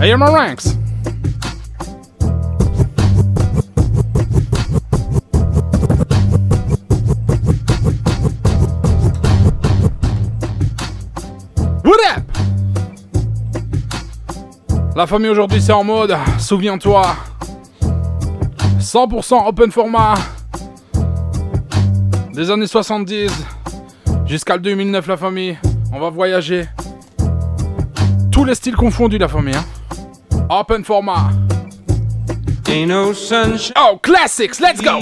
Hey, 0.00 0.14
my 0.16 0.26
ranks. 0.26 0.76
What 11.84 12.00
up? 12.10 12.24
La 14.96 15.06
famille 15.06 15.28
aujourd'hui 15.30 15.62
c'est 15.62 15.72
en 15.72 15.84
mode, 15.84 16.16
souviens-toi, 16.38 17.16
100% 18.80 19.46
open 19.46 19.70
format 19.70 20.14
des 22.32 22.50
années 22.50 22.66
70 22.66 23.30
jusqu'à 24.26 24.58
2009 24.58 25.06
la 25.06 25.16
famille. 25.16 25.56
On 25.92 26.00
va 26.00 26.10
voyager. 26.10 26.66
Tous 28.32 28.44
les 28.44 28.56
styles 28.56 28.76
confondus 28.76 29.18
la 29.18 29.28
famille. 29.28 29.54
Hein. 29.54 29.64
Open 30.54 30.84
format. 30.84 31.34
Ain't 32.68 32.88
no 32.88 33.12
sunshine. 33.12 33.72
Oh, 33.74 33.98
classics, 34.00 34.60
let's 34.60 34.80
go. 34.80 35.00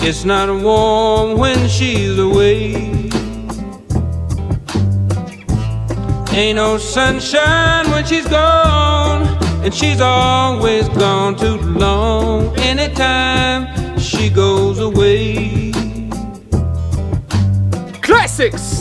It's 0.00 0.24
not 0.24 0.48
warm 0.60 1.38
when 1.38 1.68
she's 1.68 2.18
away. 2.18 2.74
Ain't 6.32 6.56
no 6.56 6.78
sunshine 6.78 7.88
when 7.92 8.04
she's 8.06 8.26
gone, 8.26 9.22
and 9.64 9.72
she's 9.72 10.00
always 10.00 10.88
gone 10.88 11.36
too 11.36 11.58
long. 11.58 12.58
Anytime 12.58 14.00
she 14.00 14.28
goes 14.30 14.80
away. 14.80 15.71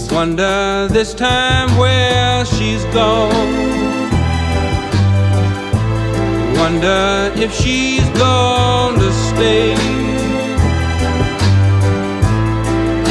Wonder 0.09 0.87
this 0.89 1.13
time 1.13 1.77
where 1.77 2.45
she's 2.45 2.85
gone. 2.85 3.33
Wonder 6.55 7.33
if 7.35 7.53
she's 7.53 8.07
gone 8.17 8.93
to 8.97 9.11
stay. 9.11 9.73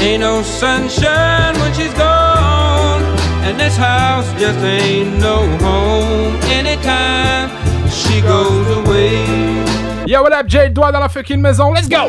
Ain't 0.00 0.20
no 0.22 0.42
sunshine 0.42 1.58
when 1.60 1.74
she's 1.74 1.92
gone, 1.92 3.02
and 3.44 3.60
this 3.60 3.76
house 3.76 4.32
just 4.40 4.58
ain't 4.60 5.20
no 5.20 5.46
home. 5.58 6.36
Anytime 6.44 7.50
she 7.90 8.22
goes 8.22 8.66
away. 8.78 9.26
Yo, 10.06 10.22
what 10.22 10.32
up, 10.32 10.46
Jay? 10.46 10.70
Doigt 10.70 10.92
dans 10.92 11.00
la 11.00 11.08
fucking 11.08 11.42
maison, 11.42 11.74
let's 11.74 11.86
go! 11.86 12.08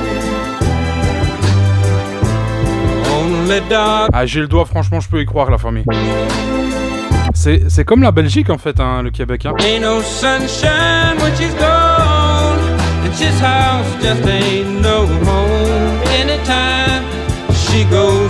Ah, 4.13 4.25
j'ai 4.25 4.39
le 4.39 4.47
doigt, 4.47 4.65
franchement, 4.65 4.99
je 4.99 5.09
peux 5.09 5.21
y 5.21 5.25
croire, 5.25 5.51
la 5.51 5.57
famille. 5.57 5.83
C'est, 7.33 7.83
comme 7.85 8.03
la 8.03 8.11
Belgique, 8.11 8.49
en 8.49 8.57
fait, 8.57 8.79
hein, 8.79 9.01
le 9.01 9.09
Québec. 9.09 9.45
Hein. 9.45 9.53
Ain't 9.59 9.81
no 9.81 10.01
sunshine 10.01 11.17
when 11.19 11.35
she's 11.35 11.53
gone. 11.55 12.59
And 13.03 13.11
this 13.13 13.39
house 13.41 13.87
just 14.01 14.25
ain't 14.27 14.81
no 14.81 15.05
home. 15.25 15.99
Anytime 16.13 17.03
she 17.51 17.83
goes 17.85 18.20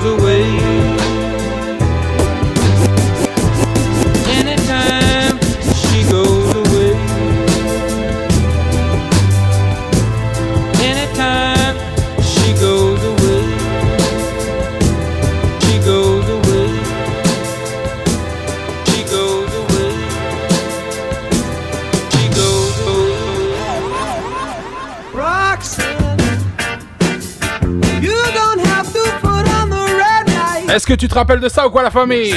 Est-ce 30.73 30.87
que 30.87 30.93
tu 30.93 31.09
te 31.09 31.15
rappelles 31.15 31.41
de 31.41 31.49
ça 31.49 31.67
ou 31.67 31.69
quoi, 31.69 31.83
la 31.83 31.91
famille? 31.91 32.33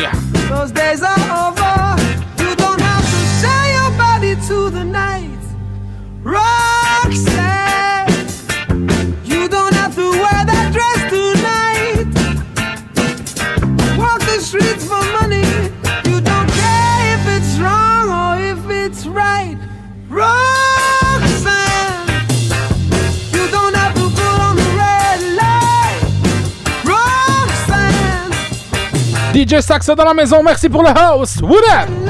DJ 29.44 29.60
Saxo 29.60 29.94
dans 29.94 30.05
la 30.05 30.15
maison, 30.15 30.43
merci 30.43 30.69
pour 30.69 30.82
le 30.82 30.88
house, 30.88 31.37
what 31.43 31.59
up? 31.59 32.03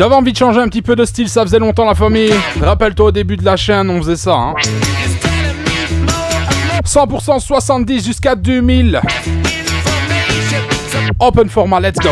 J'avais 0.00 0.14
envie 0.14 0.32
de 0.32 0.38
changer 0.38 0.58
un 0.60 0.68
petit 0.68 0.80
peu 0.80 0.96
de 0.96 1.04
style, 1.04 1.28
ça 1.28 1.42
faisait 1.42 1.58
longtemps 1.58 1.84
la 1.84 1.94
famille. 1.94 2.32
Rappelle-toi 2.58 3.08
au 3.08 3.10
début 3.10 3.36
de 3.36 3.44
la 3.44 3.54
chaîne, 3.54 3.90
on 3.90 3.98
faisait 3.98 4.16
ça. 4.16 4.32
Hein. 4.32 4.54
100% 6.86 7.38
70 7.38 8.06
jusqu'à 8.06 8.34
2000. 8.34 8.98
Open 11.18 11.50
format, 11.50 11.80
let's 11.80 11.98
go. 11.98 12.08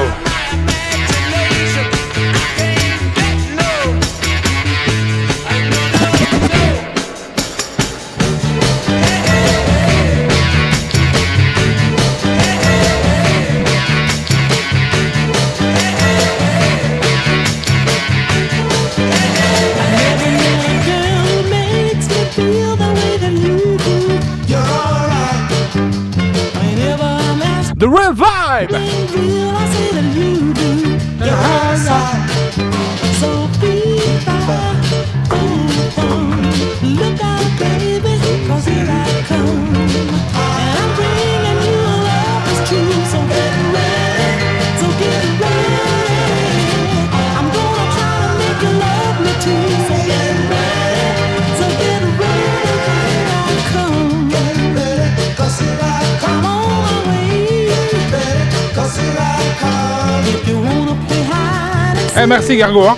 merci 62.29 62.57
Gargo. 62.57 62.87
Hein. 62.87 62.97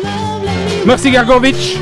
Merci 0.85 1.11
Gargovic. 1.11 1.79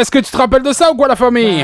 Est-ce 0.00 0.10
que 0.10 0.18
tu 0.18 0.30
te 0.30 0.36
rappelles 0.38 0.62
de 0.62 0.72
ça 0.72 0.90
ou 0.90 0.94
quoi, 0.94 1.08
la 1.08 1.16
famille? 1.16 1.62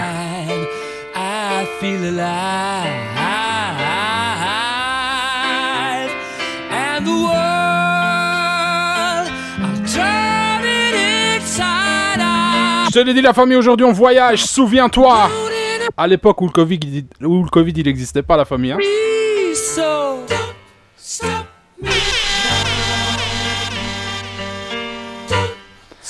Je 12.89 12.93
te 12.93 12.99
l'ai 12.99 13.15
dit, 13.15 13.23
la 13.23 13.33
famille, 13.33 13.57
aujourd'hui, 13.57 13.87
on 13.87 13.93
voyage. 13.93 14.45
Souviens-toi. 14.45 15.31
À 15.97 16.07
l'époque 16.07 16.39
où 16.43 16.45
le 16.45 16.53
Covid, 16.53 17.07
où 17.23 17.43
le 17.43 17.49
COVID 17.49 17.73
il 17.75 17.87
n'existait 17.87 18.23
pas, 18.23 18.37
la 18.37 18.45
famille. 18.45 18.73
Hein. 18.73 18.79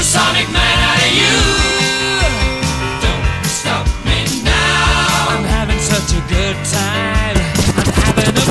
supersonic 0.00 0.50
man 0.50 0.78
out 0.88 0.96
of 0.96 1.12
you. 1.12 1.36
Don't 3.04 3.44
stop 3.44 3.86
me 4.06 4.42
now. 4.42 5.26
I'm 5.28 5.44
having 5.44 5.78
such 5.78 6.16
a 6.16 6.20
good 6.26 6.56
time. 6.64 7.36
I'm 7.76 7.92
having 7.92 8.34
a 8.34 8.49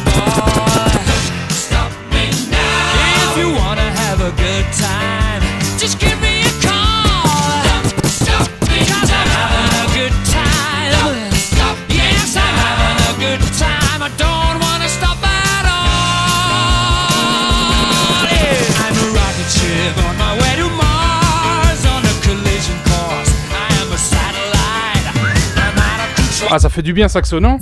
Ah, 26.51 26.57
ça 26.57 26.69
fait 26.69 26.81
du 26.81 26.93
bien, 26.93 27.07
saxonnant. 27.07 27.59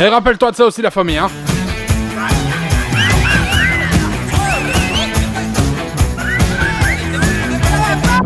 Et 0.00 0.06
rappelle-toi 0.06 0.50
de 0.50 0.56
ça 0.56 0.66
aussi, 0.66 0.82
la 0.82 0.90
famille, 0.90 1.16
hein. 1.16 1.30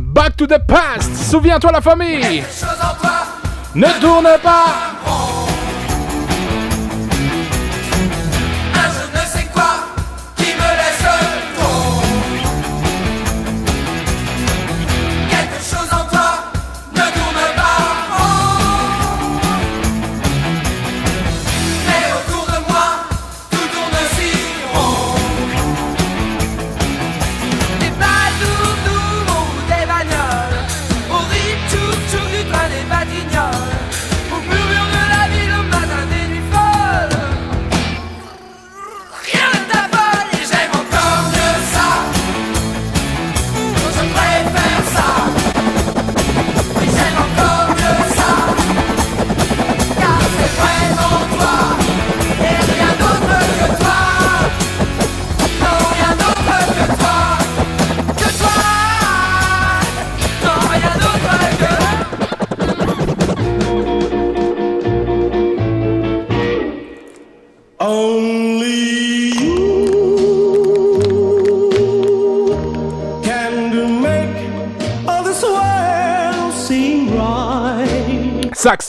Back 0.00 0.36
to 0.36 0.46
the 0.46 0.58
past, 0.66 1.30
souviens-toi 1.30 1.72
la 1.72 1.80
famille. 1.80 2.42
Ne 3.74 4.00
tourne 4.00 4.28
pas. 4.42 4.91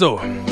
abrazo. 0.03 0.42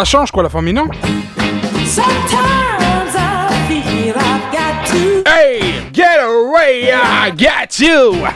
Ça 0.00 0.04
change 0.06 0.30
quoi 0.30 0.42
la 0.42 0.48
famille, 0.48 0.72
non 0.72 0.88
Sometimes 1.84 3.14
I 3.14 3.50
feel 3.68 4.14
I've 4.16 4.50
got 4.50 4.86
to 4.86 5.22
Hey, 5.28 5.90
get 5.92 6.20
away, 6.22 6.90
I 6.90 7.30
got 7.32 7.78
you. 7.78 8.26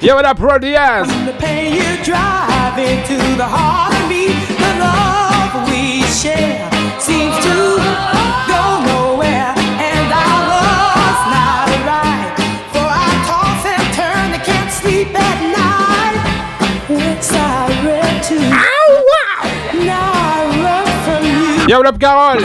Yo, 0.00 0.16
what 0.16 0.24
up, 0.24 0.36
Pro 0.36 0.58
Diaz? 0.58 1.06
the 1.24 1.32
pain 1.38 1.74
you 1.74 2.02
drive 2.02 2.76
into 2.76 3.14
the 3.36 3.46
heart 3.46 3.94
of 3.94 4.08
me. 4.08 4.34
The 4.58 4.72
love 4.82 5.68
we 5.70 6.02
share 6.10 6.68
seems 6.98 7.36
to 7.46 7.78
go 8.50 8.82
nowhere, 8.90 9.54
and 9.78 10.08
our 10.10 10.40
love's 10.50 11.24
not 11.30 11.70
right. 11.86 12.34
For 12.74 12.82
I 12.82 13.10
toss 13.30 13.64
and 13.64 13.94
turn, 13.94 14.34
I 14.34 14.42
can't 14.44 14.72
sleep 14.72 15.14
at 15.14 15.38
night. 15.54 16.18
Once 16.90 17.30
I 17.32 17.68
read 17.86 18.24
to 18.24 18.71
Yo, 21.68 21.80
up, 21.82 21.98
Carole? 21.98 22.42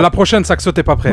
La 0.00 0.10
prochaine, 0.10 0.44
Saxo, 0.44 0.70
t'es 0.72 0.82
pas 0.82 0.96
prêt. 0.96 1.12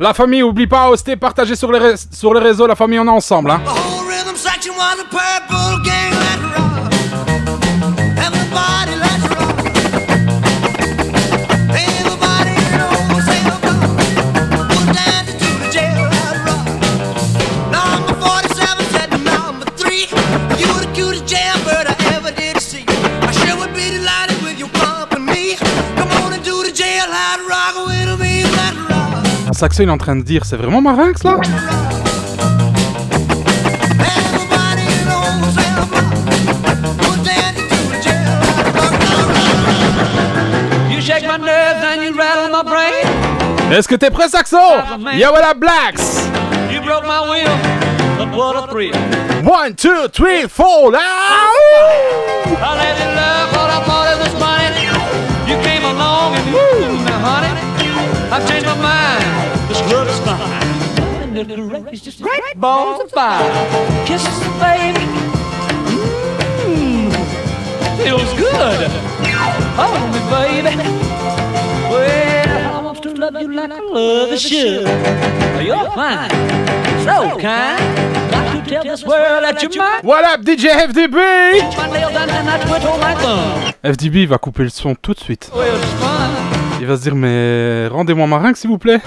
La 0.00 0.14
famille, 0.14 0.42
oublie 0.42 0.66
pas, 0.66 0.90
hoster, 0.90 1.16
partager 1.16 1.56
sur 1.56 1.70
les, 1.72 1.94
sur 2.12 2.34
les 2.34 2.40
réseaux. 2.40 2.66
La 2.66 2.74
famille, 2.74 2.98
on 2.98 3.06
est 3.06 3.10
ensemble, 3.10 3.50
hein. 3.50 3.60
Saxo, 29.58 29.82
il 29.82 29.88
est 29.88 29.90
en 29.90 29.98
train 29.98 30.14
de 30.14 30.22
dire, 30.22 30.44
c'est 30.44 30.56
vraiment 30.56 30.80
Marinx, 30.80 31.24
là 31.24 31.32
in. 31.32 31.40
You 40.88 41.00
you. 41.00 41.32
Est-ce 43.72 43.88
que 43.88 43.96
t'es 43.96 44.10
prêt, 44.10 44.28
Saxo? 44.28 44.56
Yo, 45.14 45.30
up, 45.34 45.58
Blacks? 45.58 46.28
You 46.70 46.80
broke 46.80 47.04
my 47.04 47.28
will, 47.28 47.50
but 48.16 48.28
what 48.36 48.54
a 48.54 48.68
thrill. 48.70 48.94
One, 49.42 49.74
two, 49.74 50.06
three, 50.12 50.46
four, 50.46 50.92
now! 50.92 51.00
I 51.00 52.76
let 52.78 52.96
you 52.96 53.10
love 53.12 53.50
what 53.50 53.70
I 53.70 53.82
thought 53.84 54.06
it 54.14 54.18
was 54.22 54.34
funny. 54.38 54.86
You 55.50 55.60
came 55.64 55.82
along 55.84 56.36
and 56.36 56.46
woo, 56.54 57.04
now 57.04 57.18
honey, 57.18 57.50
I've 58.30 58.48
changed 58.48 58.64
my 58.64 58.76
mind. 58.80 59.07
And 61.38 61.48
the 61.48 61.54
great, 61.54 61.92
it's 61.92 62.02
just 62.02 62.20
great 62.20 62.42
balls 62.56 63.00
of 63.00 63.12
fire. 63.12 63.46
Kisses, 64.06 64.40
baby. 64.58 64.98
Mmm, 66.66 67.14
feels 68.02 68.32
good. 68.34 68.90
Hold 69.78 70.02
me, 70.10 70.20
baby. 70.34 70.74
Well, 71.92 72.76
I 72.76 72.82
want 72.82 73.02
to 73.04 73.14
love 73.14 73.40
you 73.40 73.52
like 73.54 73.70
I 73.70 73.78
love 73.78 74.32
a 74.32 74.36
should. 74.36 74.82
You're 75.64 75.88
fine, 75.92 76.30
so 77.04 77.38
kind. 77.38 77.78
Got 78.32 78.64
to 78.64 78.70
tell 78.70 78.82
this 78.82 79.04
world 79.04 79.44
that 79.44 79.62
you're 79.62 79.76
mine. 79.76 80.00
What 80.02 80.24
up, 80.24 80.40
DJ 80.40 80.74
FDB? 80.88 81.18
FDB 83.84 84.22
il 84.22 84.26
va 84.28 84.38
couper 84.38 84.64
le 84.64 84.70
son 84.70 84.96
tout 84.96 85.14
de 85.14 85.20
suite. 85.20 85.52
Il 86.80 86.86
va 86.86 86.96
se 86.96 87.02
dire, 87.02 87.14
mais 87.14 87.86
rendez-moi 87.86 88.26
Marinx, 88.26 88.60
s'il 88.60 88.70
vous 88.70 88.78
plaît. 88.78 89.00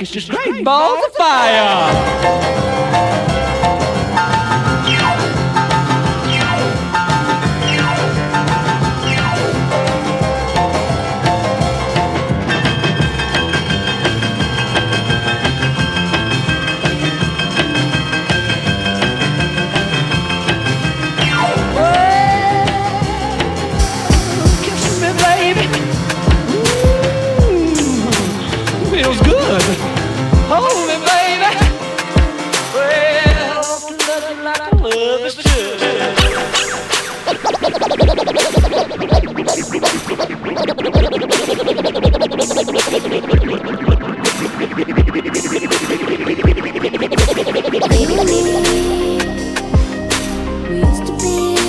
And 0.00 0.08
it's 0.08 0.26
great- 0.26 0.26
It's 0.26 0.26
just 0.26 0.52
great 0.54 0.64
balls 0.64 1.04
of 1.04 1.14
fire. 1.14 2.89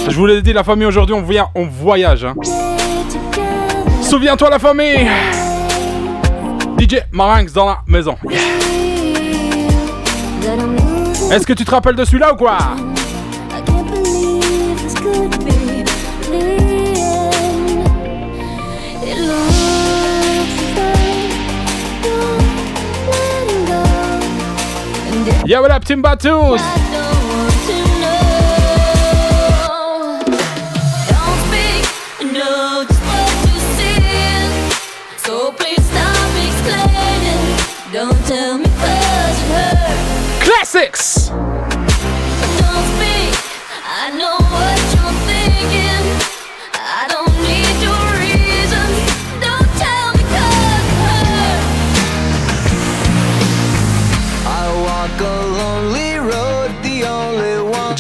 Je 0.10 0.15
vous 0.17 0.25
l'ai 0.25 0.41
dit, 0.41 0.53
la 0.53 0.63
famille, 0.63 0.86
aujourd'hui, 0.86 1.15
on, 1.15 1.21
voya- 1.21 1.50
on 1.55 1.65
voyage. 1.65 2.25
Hein. 2.25 2.33
Souviens-toi, 4.01 4.50
la 4.50 4.60
famille 4.60 5.07
DJ 6.79 6.98
Marinx 7.12 7.53
dans 7.53 7.65
la 7.67 7.77
maison. 7.88 8.17
Est-ce 11.31 11.45
que 11.48 11.53
tu 11.53 11.63
te 11.63 11.71
rappelles 11.71 11.95
de 11.95 12.03
celui-là 12.03 12.33
ou 12.33 12.36
quoi? 12.36 12.57
And 25.41 25.50
if 25.50 25.50
Yo, 25.50 25.62
what 25.62 25.71
up, 25.71 25.83
Timbatus 25.83 26.60
I 40.63 41.11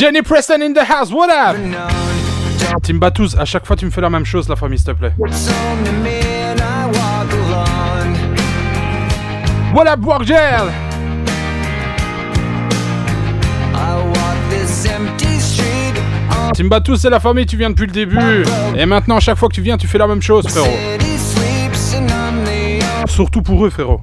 Jenny 0.01 0.23
Preston 0.23 0.63
in 0.63 0.73
the 0.73 0.83
house, 0.83 1.11
what 1.11 1.29
up? 1.29 1.55
Timbatus, 2.81 3.35
à 3.37 3.45
chaque 3.45 3.67
fois 3.67 3.75
tu 3.75 3.85
me 3.85 3.91
fais 3.91 4.01
la 4.01 4.09
même 4.09 4.25
chose, 4.25 4.49
la 4.49 4.55
famille, 4.55 4.79
s'il 4.79 4.87
te 4.87 4.97
plaît. 4.97 5.13
What 9.75 9.87
up, 9.87 9.99
Wargel? 10.03 10.71
All 13.75 14.11
Timbatus, 16.55 17.01
c'est 17.01 17.11
la 17.11 17.19
famille, 17.19 17.45
tu 17.45 17.57
viens 17.57 17.69
depuis 17.69 17.85
le 17.85 17.91
début. 17.91 18.43
Et 18.75 18.87
maintenant, 18.87 19.17
à 19.17 19.19
chaque 19.19 19.37
fois 19.37 19.49
que 19.49 19.53
tu 19.53 19.61
viens, 19.61 19.77
tu 19.77 19.85
fais 19.85 19.99
la 19.99 20.07
même 20.07 20.23
chose, 20.23 20.47
frérot. 20.47 20.67
Surtout 23.05 23.43
pour 23.43 23.63
eux, 23.63 23.69
frérot. 23.69 24.01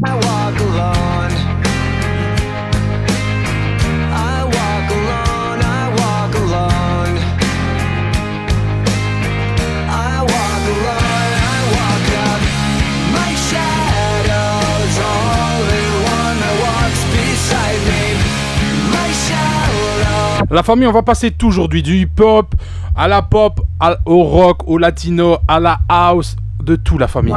La 20.51 20.63
famille, 20.63 20.87
on 20.87 20.93
va 20.93 21.03
passer 21.03 21.31
tout 21.31 21.49
aujourd'hui 21.49 21.83
du 21.83 21.97
hip-hop 22.01 22.55
à 22.97 23.07
la 23.07 23.23
pop, 23.23 23.61
à- 23.81 23.99
au 24.07 24.25
rock, 24.25 24.67
au 24.67 24.79
latino, 24.79 25.39
à 25.47 25.61
la 25.61 25.81
house, 25.89 26.37
de 26.63 26.77
tout 26.77 26.99
la 26.99 27.07
famille. 27.09 27.35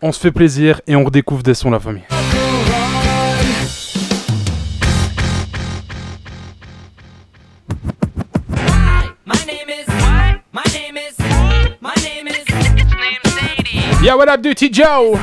On 0.00 0.12
se 0.12 0.20
fait 0.20 0.30
plaisir 0.32 0.80
et 0.86 0.96
on 0.96 1.04
redécouvre 1.04 1.42
des 1.42 1.54
sons 1.54 1.70
la 1.70 1.80
famille. 1.80 2.02
Yeah, 14.02 14.16
what 14.16 14.28
up, 14.28 14.42
Duty 14.42 14.68
Joe? 14.72 15.16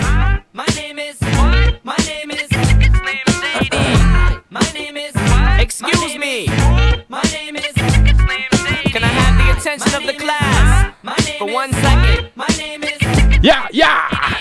Attention 9.70 10.02
of 10.02 10.08
the 10.08 10.14
class 10.14 10.96
for 11.38 11.46
one 11.46 11.72
second? 11.74 12.32
My 12.36 12.48
name 12.58 12.84
is 12.84 13.00
Yeah, 13.44 13.68
yeah! 13.72 14.39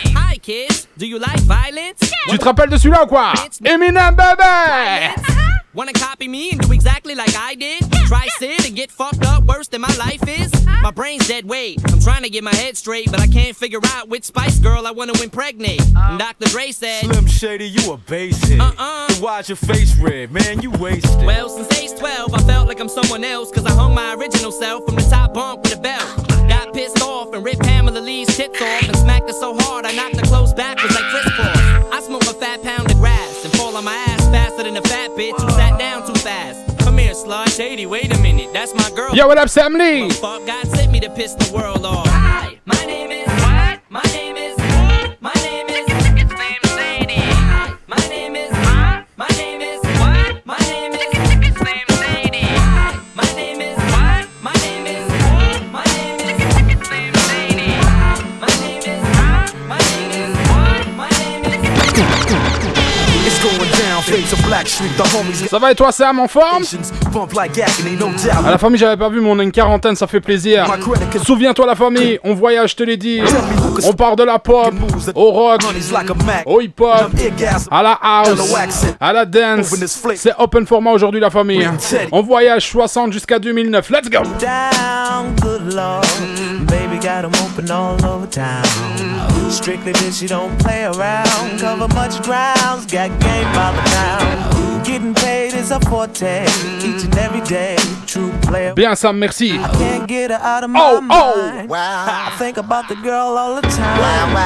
Tu 2.30 2.38
te 2.38 2.44
rappelles 2.44 2.70
de 2.70 2.78
celui-là 2.78 3.04
ou 3.04 3.06
quoi? 3.06 3.34
Eminem, 3.64 4.14
baby! 4.14 4.42
Uh-huh. 4.42 5.58
Wanna 5.74 5.92
copy 5.92 6.26
me 6.26 6.52
and 6.52 6.61
do 6.61 6.72
exactly 6.72 7.14
like 7.14 7.37
I 7.37 7.54
did? 7.54 7.82
Try 8.06 8.26
sit 8.38 8.66
and 8.66 8.74
get 8.74 8.90
fucked 8.90 9.26
up 9.26 9.44
worse 9.44 9.68
than 9.68 9.82
my 9.82 9.94
life 9.96 10.26
is? 10.26 10.50
Uh-huh. 10.54 10.80
My 10.82 10.90
brain's 10.90 11.28
dead 11.28 11.44
weight. 11.44 11.82
I'm 11.92 12.00
trying 12.00 12.22
to 12.22 12.30
get 12.30 12.42
my 12.42 12.54
head 12.54 12.78
straight, 12.78 13.11
but 13.11 13.20
I 13.20 13.26
can't 13.26 13.54
figure 13.54 13.80
out 13.94 14.08
which 14.08 14.24
Spice 14.24 14.58
Girl 14.58 14.87
I 14.87 14.90
wanna 14.90 15.12
impregnate. 15.22 15.82
Uh-huh. 15.82 16.12
And 16.12 16.18
Dr. 16.18 16.46
Dre 16.48 16.72
said, 16.72 17.04
Slim 17.04 17.26
Shady, 17.26 17.68
you 17.68 17.92
a 17.92 17.98
basic. 17.98 18.58
Uh-uh. 18.58 19.08
Then 19.08 19.20
why's 19.20 19.50
your 19.50 19.56
face 19.56 19.94
red, 19.98 20.32
man? 20.32 20.62
You 20.62 20.70
wasted. 20.70 21.26
Well, 21.26 21.50
since 21.50 21.70
age 21.78 21.98
12, 21.98 22.32
I 22.32 22.38
felt 22.44 22.68
like 22.68 22.80
I'm 22.80 22.88
someone 22.88 23.22
else, 23.22 23.50
cause 23.52 23.66
I 23.66 23.72
hung 23.72 23.94
my 23.94 24.14
original 24.14 24.50
self 24.50 24.87
from 24.87 24.94
the 24.96 25.02
top 25.02 25.34
bunk 25.34 25.62
with 25.62 25.76
a 25.76 25.80
belt. 25.80 26.27
Got 26.48 26.72
pissed 26.72 27.02
off 27.02 27.32
and 27.34 27.44
ripped 27.44 27.61
Pamela 27.62 27.98
Lee's 28.00 28.28
tits 28.37 28.61
off 28.61 28.88
and 28.88 28.96
smacked 28.96 29.28
her 29.28 29.32
so 29.32 29.54
hard 29.58 29.84
I 29.84 29.92
knocked 29.92 30.16
her 30.16 30.26
clothes 30.26 30.54
backwards 30.54 30.94
like 30.94 31.04
crisscross. 31.04 31.92
I 31.92 32.00
smoke 32.00 32.22
a 32.22 32.34
fat 32.34 32.62
pound 32.62 32.90
of 32.90 32.96
grass 32.96 33.44
and 33.44 33.52
fall 33.54 33.76
on 33.76 33.84
my 33.84 33.94
ass 33.94 34.24
faster 34.28 34.62
than 34.62 34.76
a 34.76 34.82
fat 34.82 35.11
bitch 35.11 35.40
who 35.40 35.50
sat 35.50 35.78
down 35.78 36.06
too 36.06 36.14
fast. 36.20 36.78
Come 36.78 36.98
here, 36.98 37.12
slut. 37.12 37.54
Shady, 37.56 37.87
wait 37.87 38.14
a 38.14 38.18
minute, 38.20 38.52
that's 38.52 38.74
my 38.74 38.90
girl. 38.96 39.14
Yo, 39.14 39.26
what 39.26 39.38
up, 39.38 39.48
Sam 39.48 39.74
Lee? 39.74 40.11
Fuck, 40.11 40.46
God 40.46 40.66
sent 40.68 40.90
me 40.90 41.00
to 41.00 41.11
piss 41.11 41.34
the 41.34 41.52
world 41.54 41.84
off. 41.84 42.06
Hi, 42.08 42.58
my 42.64 42.84
name 42.87 43.11
is 43.11 43.26
what? 43.26 43.80
My 43.90 44.02
name 44.12 44.27
Ça 65.49 65.59
va 65.59 65.71
et 65.73 65.75
toi, 65.75 65.92
Sam, 65.92 66.18
en 66.21 66.29
forme? 66.29 66.64
À 68.47 68.51
la 68.51 68.59
famille, 68.59 68.79
j'avais 68.79 68.97
pas 68.97 69.09
vu, 69.09 69.21
mais 69.21 69.29
on 69.31 69.38
a 69.38 69.42
une 69.42 69.53
quarantaine, 69.53 69.97
ça 69.97 70.07
fait 70.07 70.21
plaisir. 70.21 70.66
Souviens-toi, 71.25 71.66
la 71.66 71.75
famille, 71.75 72.18
on 72.25 72.35
voyage, 72.35 72.71
je 72.71 72.77
te 72.77 72.83
l'ai 72.85 72.97
dit. 72.97 73.21
On 73.85 73.92
part 73.92 74.16
de 74.16 74.25
la 74.25 74.38
pop, 74.38 74.73
au 75.14 75.31
rock, 75.31 75.61
au 76.47 76.61
hip-hop, 76.61 77.11
Orgasm. 77.40 77.68
à 77.71 77.83
la 77.83 77.99
house, 78.03 78.38
à 79.01 79.12
la 79.12 79.25
dance. 79.25 79.71
C'est 80.16 80.33
open 80.38 80.66
format 80.66 80.90
aujourd'hui, 80.92 81.21
la 81.21 81.31
famille. 81.31 81.68
On 82.12 82.23
voyage 82.23 82.68
60 82.71 83.12
jusqu'à 83.12 83.38
2009. 83.38 83.90
Let's 83.90 84.11
go! 84.11 84.18
Baby 86.98 87.06
got 87.06 87.24
'em 87.24 87.32
open 87.46 87.70
all 87.70 87.94
over 88.04 88.26
town. 88.26 88.64
Strictly 89.50 89.92
bitch, 89.92 90.20
you 90.20 90.26
don't 90.28 90.56
play 90.58 90.84
around. 90.84 91.61
Cover 91.61 91.87
much 91.94 92.20
grounds, 92.22 92.87
got 92.87 93.11
game 93.20 93.46
by 93.54 93.70
the 93.72 93.82
pound. 93.90 94.84
Getting 94.84 95.14
paid 95.14 95.54
is 95.54 95.70
a 95.70 95.78
forte, 95.80 96.44
each 96.82 97.04
and 97.04 97.16
every 97.18 97.42
day. 97.42 97.76
True 98.06 98.32
player. 98.42 98.74
Bien, 98.74 98.96
Sam, 98.96 99.18
merci. 99.18 99.58
Can't 99.78 100.08
get 100.08 100.30
her 100.30 100.40
out 100.42 100.64
of 100.64 100.70
my 100.70 100.80
Oh, 100.80 100.96
oh. 101.11 101.66
mind. 101.68 101.70
I 101.72 102.30
think 102.38 102.56
about 102.56 102.88
the 102.88 102.96
girl 102.96 103.37
all 103.37 103.54
the 103.61 103.68
time. 103.68 104.37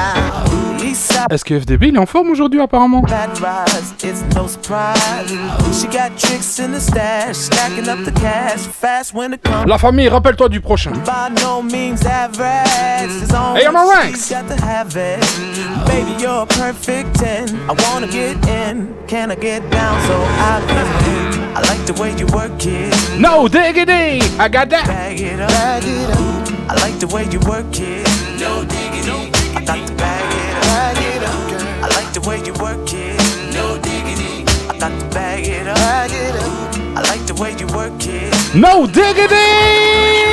East 0.83 1.13
side 1.13 1.31
Est-ce 1.31 1.45
que 1.45 1.53
FDB, 1.57 1.87
il 1.87 1.95
est 1.95 1.97
en 1.99 2.05
forme 2.05 2.29
aujourd'hui, 2.31 2.59
apparemment? 2.59 3.01
bad 3.07 3.29
rise, 3.39 3.93
it's 4.03 4.21
no 4.35 4.47
surprise. 4.47 5.31
She 5.79 5.87
got 5.87 6.17
tricks 6.17 6.59
in 6.59 6.71
the 6.73 6.79
stash, 6.81 7.37
stacking 7.37 7.87
up 7.87 8.03
the 8.03 8.11
cash 8.11 8.59
fast 8.67 9.13
when 9.13 9.31
it 9.33 9.41
comes. 9.41 9.65
La 9.65 9.77
famille, 9.77 10.09
rappelle-toi 10.09 10.49
du 10.49 10.59
prochain. 10.59 10.91
by 11.05 11.29
no 11.41 11.61
means 11.61 12.05
average. 12.05 12.42
There's 12.47 13.33
only 13.33 13.61
Hey, 13.61 13.67
I'm 13.67 13.75
a 13.75 13.85
ranks. 13.89 14.19
she's 14.19 14.29
got 14.29 14.47
to 14.49 14.55
have 14.65 14.95
it. 14.97 15.19
Baby, 15.87 16.11
you're 16.21 16.43
a 16.43 16.45
perfect 16.45 17.15
10. 17.15 17.49
I 17.69 17.73
wanna 17.83 18.07
get 18.07 18.35
in. 18.47 18.95
Can 19.07 19.31
I 19.31 19.35
get 19.35 19.61
down 19.71 20.01
so 20.07 20.15
I 20.15 20.61
can? 20.67 21.55
I 21.55 21.61
like 21.61 21.85
the 21.85 21.93
way 22.01 22.15
you 22.17 22.25
work 22.27 22.51
it. 22.65 23.19
No 23.19 23.47
diggity! 23.47 24.21
I 24.39 24.47
got 24.49 24.69
that! 24.69 24.87
Bag 24.87 25.19
it 25.21 25.39
up. 25.39 25.49
Bag 25.49 25.83
it 25.85 26.09
up. 26.09 26.71
I 26.71 26.75
like 26.81 26.99
the 26.99 27.07
way 27.07 27.23
you 27.31 27.39
work 27.47 27.79
it. 27.79 28.07
No 28.39 28.63
diggity. 28.65 29.29
I 29.55 29.63
got 29.63 29.87
to 29.87 29.93
bag 29.95 30.33
it 30.33 30.55
up. 30.55 30.63
Bag 30.73 30.97
it 30.97 31.23
up. 31.23 31.83
I 31.83 31.87
like 31.95 32.13
the 32.13 32.21
way 32.27 32.37
you 32.43 32.53
work 32.53 32.93
it. 32.93 33.19
No 33.53 33.77
diggity. 33.77 34.43
I 34.69 34.77
got 34.79 34.91
to 34.99 35.05
bag 35.13 35.45
it 35.45 35.67
up. 35.67 35.75
Bag 35.77 36.11
it 36.11 36.35
up. 36.35 36.97
I 36.97 37.01
like 37.11 37.25
the 37.27 37.35
way 37.35 37.51
you 37.59 37.67
work 37.67 37.93
it. 38.07 38.55
No 38.55 38.87
diggity! 38.87 40.32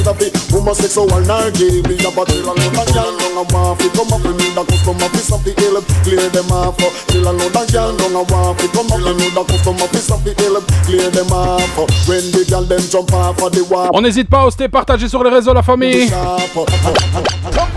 A 0.00 0.14
bit 0.14 0.34
homosexual 0.50 1.12
and 1.12 1.54
gay, 1.54 1.80
we 1.86 1.94
have 2.02 2.18
a 2.18 2.24
chill 2.26 2.50
and 2.50 2.58
load 2.58 2.74
of 2.74 2.88
gal, 2.94 3.16
don't 3.16 3.36
a 3.36 3.54
waff 3.54 3.80
it, 3.80 3.92
come 3.92 4.12
up 4.12 4.24
with 4.24 4.36
me, 4.36 4.48
the 4.50 4.64
customer 4.64 5.08
piece 5.10 5.30
of 5.30 5.44
the 5.44 5.52
hill, 5.60 5.80
clear 6.02 6.28
them 6.30 6.50
off. 6.50 6.76
Chill 7.08 7.28
and 7.28 7.38
load 7.38 7.54
of 7.54 7.68
gal, 7.70 7.96
don't 7.96 8.16
a 8.16 8.22
waff 8.32 8.58
it, 8.64 8.72
come 8.72 8.90
up 8.90 8.98
with 8.98 9.16
me, 9.16 9.30
the 9.30 9.44
customer 9.44 9.86
piece 9.88 10.10
of 10.10 10.24
the 10.24 10.34
hill, 10.34 10.60
clear 10.84 11.10
them 11.10 11.30
off. 11.30 11.78
When 12.08 12.24
the 12.32 12.44
gal 12.48 12.64
them 12.64 12.80
jump 12.80 13.12
off 13.12 13.40
of 13.42 13.52
the 13.52 13.62
wall. 13.64 13.90
On 13.92 14.00
n'hésite 14.00 14.28
pas 14.28 14.40
à 14.40 14.46
hoster, 14.46 14.68
partager 14.68 15.08
sur 15.08 15.22
les 15.22 15.30
réseaux 15.30 15.54
la 15.54 15.62
famille. 15.62 16.10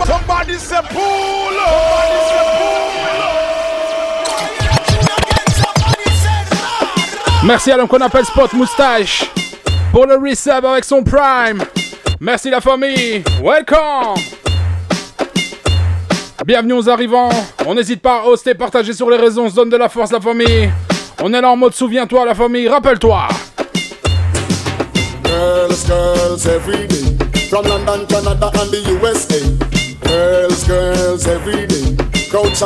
Somebody 0.04 0.58
say 0.58 0.80
pull 0.90 1.54
Merci 7.46 7.70
à 7.70 7.76
l'homme 7.76 7.88
qu'on 7.88 8.00
appelle 8.00 8.24
Spot 8.24 8.50
Moustache 8.54 9.30
pour 9.92 10.06
le 10.06 10.14
resub 10.16 10.64
avec 10.64 10.82
son 10.82 11.02
prime. 11.02 11.62
Merci 12.18 12.48
la 12.48 12.62
famille. 12.62 13.22
Welcome. 13.42 14.14
Bienvenue 16.46 16.72
aux 16.72 16.88
arrivants. 16.88 17.28
On 17.66 17.74
n'hésite 17.74 18.00
pas 18.00 18.22
à 18.22 18.24
hoster, 18.24 18.54
partager 18.54 18.94
sur 18.94 19.10
les 19.10 19.18
réseaux. 19.18 19.42
On 19.42 19.50
se 19.50 19.54
donne 19.56 19.68
de 19.68 19.76
la 19.76 19.90
force 19.90 20.10
la 20.10 20.20
famille. 20.20 20.70
On 21.22 21.34
est 21.34 21.40
là 21.40 21.50
en 21.50 21.56
mode 21.56 21.74
souviens-toi 21.74 22.24
la 22.24 22.34
famille. 22.34 22.66
Rappelle-toi. 22.66 23.28
Girls, 25.24 25.86
girls, 25.86 26.46
every 26.46 26.86
day. 26.86 27.26
From 27.50 27.66
London, 27.66 28.06
Canada, 28.08 28.50
and 28.54 28.70
the 28.70 28.80
USA. 29.02 29.40
Girls, 30.02 30.64
girls, 30.66 31.26
every 31.26 31.66
day. 31.66 32.03
Crowd. 32.34 32.56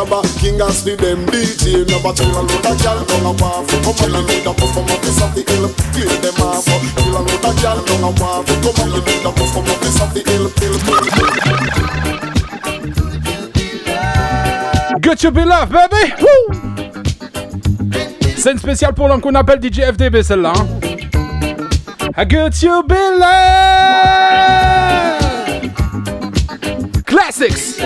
Good 15.02 15.18
to 15.18 15.30
be 15.30 15.44
loved, 15.44 15.70
baby. 15.70 16.14
C'est 18.38 18.52
une 18.52 18.58
spéciale 18.58 18.94
pour 18.94 19.08
l'homme 19.08 19.20
qu'on 19.20 19.34
appelle 19.34 19.60
DJ 19.62 19.80
FDB, 19.92 20.22
celle-là. 20.22 20.54
hein. 20.56 20.66
Classics. 27.04 27.82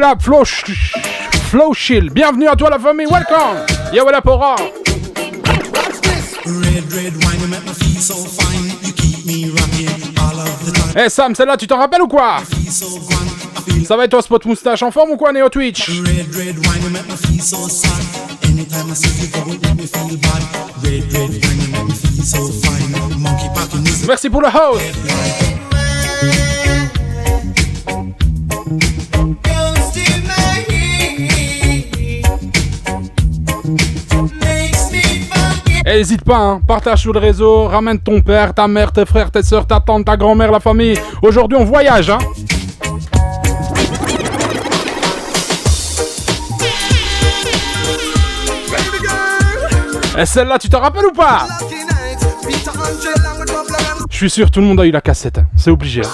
Up, 0.00 0.22
Flow, 0.22 0.44
Flow 0.44 1.74
Shield. 1.74 2.12
Bienvenue 2.12 2.48
à 2.48 2.56
toi, 2.56 2.70
la 2.70 2.78
famille. 2.78 3.06
Welcome. 3.06 3.58
Of 10.34 10.66
the 10.66 10.72
time. 10.72 11.04
Eh 11.04 11.08
Sam, 11.08 11.34
celle-là, 11.34 11.56
tu 11.56 11.66
t'en 11.66 11.78
rappelles 11.78 12.02
ou 12.02 12.08
quoi? 12.08 12.38
Ça 13.86 13.96
va 13.96 14.04
être 14.04 14.10
toi, 14.10 14.22
Spot 14.22 14.44
Moustache 14.46 14.82
en 14.82 14.90
forme 14.90 15.10
ou 15.10 15.16
quoi, 15.16 15.32
Néo 15.32 15.48
Twitch? 15.48 15.88
Red, 15.88 16.34
red 16.34 16.58
wine, 16.58 16.82
you 16.82 16.90
make 16.90 17.06
me 17.08 17.16
feel 17.16 17.40
so 17.40 17.68
sad. 17.68 17.90
Anytime 18.44 18.90
I 18.90 18.94
see 18.94 19.22
you 19.22 19.28
go, 19.28 19.52
it 19.52 19.62
make 19.62 19.76
me 19.76 19.86
feel 19.86 20.16
bad. 20.18 20.42
Red, 20.82 21.12
red 21.12 21.30
wine, 21.30 21.60
you 21.60 21.68
make 21.70 21.84
me 21.84 21.94
feel 21.94 22.24
so 22.24 22.48
fine. 22.48 23.20
Monkey 23.20 23.48
packing 23.54 23.86
is 23.86 24.06
Merci 24.06 24.30
pour 24.30 24.40
le 24.40 24.48
host. 24.48 25.61
N'hésite 35.94 36.24
pas, 36.24 36.38
hein, 36.38 36.60
partage 36.66 37.02
sur 37.02 37.12
le 37.12 37.18
réseau, 37.20 37.66
ramène 37.68 37.98
ton 37.98 38.22
père, 38.22 38.54
ta 38.54 38.66
mère, 38.66 38.92
tes 38.92 39.04
frères, 39.04 39.30
tes 39.30 39.42
soeurs, 39.42 39.66
ta 39.66 39.78
tante, 39.78 40.06
ta 40.06 40.16
grand-mère, 40.16 40.50
la 40.50 40.58
famille. 40.58 40.98
Aujourd'hui, 41.20 41.58
on 41.60 41.64
voyage, 41.64 42.08
hein. 42.08 42.18
Et 50.18 50.26
celle-là, 50.26 50.58
tu 50.58 50.68
t'en 50.68 50.80
rappelles 50.80 51.06
ou 51.06 51.12
pas? 51.12 51.46
Je 54.10 54.16
suis 54.16 54.30
sûr, 54.30 54.50
tout 54.50 54.60
le 54.60 54.66
monde 54.66 54.80
a 54.80 54.86
eu 54.86 54.90
la 54.90 55.00
cassette. 55.00 55.38
hein. 55.38 55.46
C'est 55.56 55.70
obligé. 55.70 56.02
hein. 56.04 56.10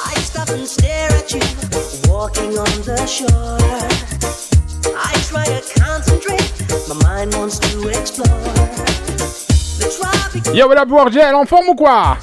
Yo, 10.55 10.73
la 10.73 10.85
Bourgel, 10.85 11.35
en 11.35 11.45
forme 11.45 11.69
ou 11.71 11.75
quoi? 11.75 12.17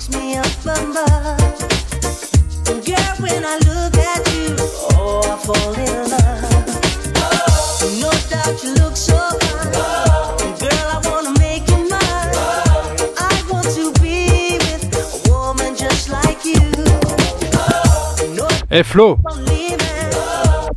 Eh 18.78 18.84
Flo, 18.84 19.18
leaving. 19.48 19.78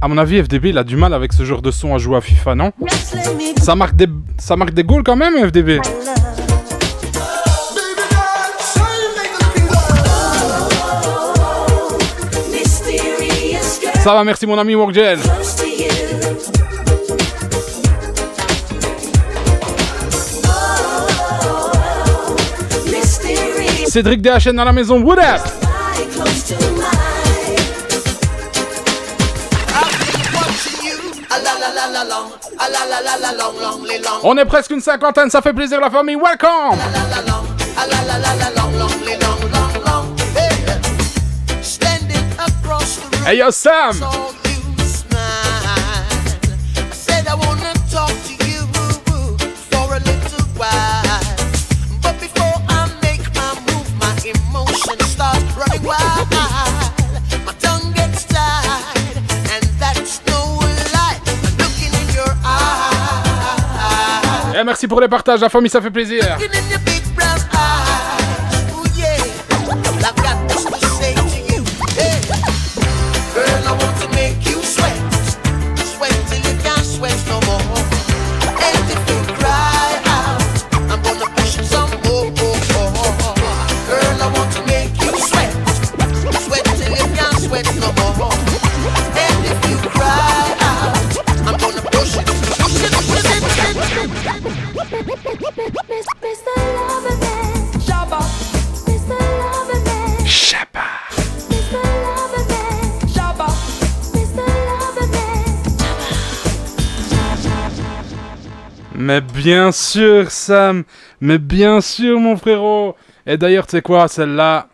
à 0.00 0.06
mon 0.06 0.18
avis, 0.18 0.40
FDB, 0.40 0.68
il 0.68 0.78
a 0.78 0.84
du 0.84 0.94
mal 0.96 1.12
avec 1.12 1.32
ce 1.32 1.44
genre 1.44 1.60
de 1.62 1.72
son 1.72 1.94
à 1.94 1.98
jouer 1.98 2.16
à 2.18 2.20
FIFA, 2.20 2.54
non? 2.54 2.70
Ça 3.60 3.74
marque, 3.74 3.96
des, 3.96 4.06
ça 4.38 4.54
marque 4.54 4.72
des 4.72 4.84
goals 4.84 5.02
quand 5.02 5.16
même, 5.16 5.34
FDB 5.48 5.80
Ça 14.08 14.14
va, 14.14 14.24
merci 14.24 14.46
mon 14.46 14.56
ami 14.56 14.74
Workgel. 14.74 15.18
Cédric 23.86 24.22
DHN 24.22 24.56
dans 24.56 24.64
la 24.64 24.72
maison, 24.72 24.98
what 25.02 25.18
up? 25.18 25.42
On 34.22 34.38
est 34.38 34.44
presque 34.46 34.70
une 34.70 34.80
cinquantaine, 34.80 35.28
ça 35.28 35.42
fait 35.42 35.52
plaisir 35.52 35.82
la 35.82 35.90
famille, 35.90 36.16
welcome 36.16 36.78
Hey 43.28 43.40
yo 43.40 43.50
Sam. 43.50 43.92
Merci 64.64 64.86
pour 64.86 65.00
les 65.00 65.08
partages, 65.08 65.40
la 65.40 65.48
famille 65.50 65.70
ça 65.70 65.82
fait 65.82 65.90
plaisir. 65.90 66.22
Mais 109.00 109.20
bien 109.20 109.70
sûr 109.70 110.28
Sam, 110.28 110.82
mais 111.20 111.38
bien 111.38 111.80
sûr 111.80 112.18
mon 112.18 112.36
frérot. 112.36 112.96
Et 113.24 113.36
d'ailleurs 113.36 113.66
tu 113.66 113.76
sais 113.76 113.82
quoi, 113.82 114.08
celle-là, 114.08 114.66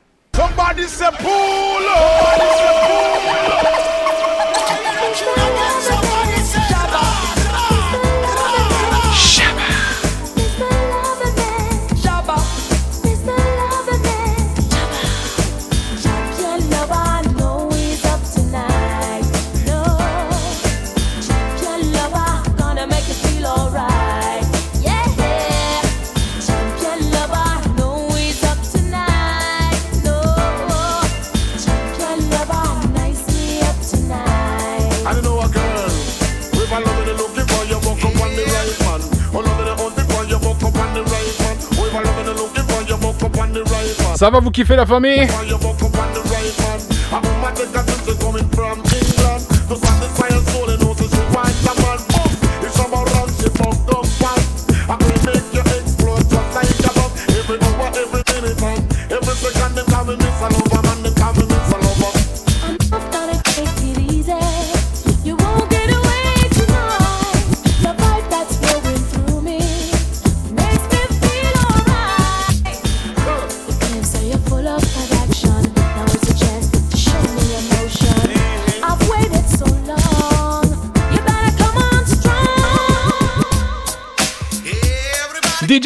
ça 44.25 44.31
va 44.31 44.41
vous 44.41 44.51
kiffer 44.51 44.75
la 44.75 44.87
famille? 44.87 45.29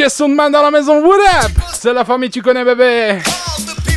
Soundman 0.09 0.51
dans 0.51 0.63
la 0.63 0.71
maison, 0.71 1.01
what 1.05 1.17
up? 1.17 1.53
C'est 1.73 1.93
la 1.93 2.05
famille, 2.05 2.31
tu 2.31 2.43
connais 2.43 2.65
bébé? 2.65 3.19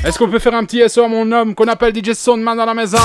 Est-ce 0.03 0.17
qu'on 0.17 0.29
peut 0.29 0.39
faire 0.39 0.53
un 0.53 0.65
petit 0.65 0.87
SO 0.89 1.03
à 1.03 1.07
mon 1.07 1.31
homme 1.31 1.55
qu'on 1.55 1.67
appelle 1.67 1.93
DJ 1.95 2.13
Soundman 2.13 2.57
dans 2.57 2.65
la 2.65 2.73
maison? 2.73 2.97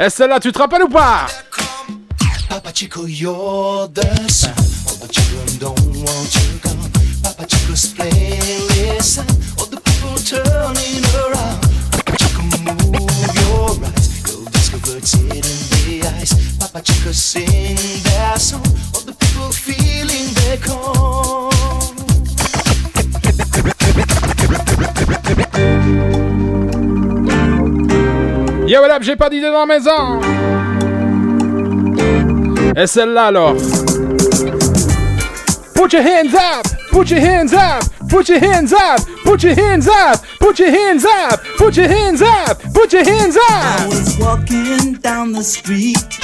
Et 0.00 0.10
celle-là, 0.10 0.40
tu 0.40 0.50
te 0.52 0.58
rappelles 0.58 0.82
ou 0.82 0.88
pas? 0.88 1.26
Papa 2.48 2.70
Chico, 2.72 3.06
you're 3.06 3.88
the 3.92 4.30
sun. 4.30 4.52
All 4.86 4.96
the 4.96 5.58
don't 5.58 5.78
want 5.96 6.34
you 6.34 6.58
gone. 6.62 6.90
Papa 7.22 7.46
Chico's 7.46 7.94
playlist. 7.94 9.33
Papa 17.04 17.12
Chico, 17.12 17.12
sing 17.12 18.02
their 18.04 18.38
song. 18.38 18.62
All 18.94 19.02
the 19.02 19.12
people 19.12 19.50
feeling 19.52 20.32
their 20.34 20.56
call. 20.56 21.52
Yo, 28.66 28.80
what 28.80 28.90
up, 28.90 29.02
j'ai 29.02 29.16
pas 29.16 29.28
d'idée 29.28 29.50
dans 29.50 29.66
la 29.66 29.66
maison 29.66 30.20
Et 32.74 32.86
celle-là 32.86 33.26
alors 33.26 33.54
Put 35.74 35.92
your 35.92 36.02
hands 36.02 36.34
up 36.34 36.66
Put 36.90 37.10
your 37.10 37.20
hands 37.20 37.52
up 37.52 37.84
Put 38.08 38.28
your 38.28 38.38
hands 38.40 38.72
up 38.72 39.00
Put 39.24 39.42
your 39.42 39.54
hands 39.54 39.86
up 39.86 40.20
Put 40.40 40.58
your 40.58 40.70
hands 40.70 41.04
up 41.04 41.42
Put 41.58 41.76
your 41.76 41.88
hands 41.88 42.22
up 42.22 42.62
Put 42.72 42.92
your 42.94 43.04
hands 43.04 43.36
I 43.36 43.84
up 43.84 43.88
was 43.90 44.18
walking 44.18 44.94
down 44.94 45.32
the 45.32 45.42
street. 45.42 46.23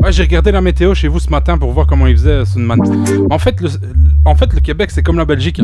Ouais, 0.00 0.12
j'ai 0.12 0.22
regardé 0.22 0.52
la 0.52 0.60
météo 0.60 0.94
chez 0.94 1.08
vous 1.08 1.18
ce 1.20 1.30
matin 1.30 1.58
pour 1.58 1.72
voir 1.72 1.86
comment 1.86 2.06
il 2.06 2.16
faisait 2.16 2.44
Soundman. 2.44 2.80
En 3.30 3.38
fait, 3.38 3.60
le, 3.60 3.70
en 4.24 4.34
fait, 4.34 4.52
le 4.52 4.60
Québec 4.60 4.90
c'est 4.92 5.02
comme 5.02 5.18
la 5.18 5.24
Belgique. 5.24 5.58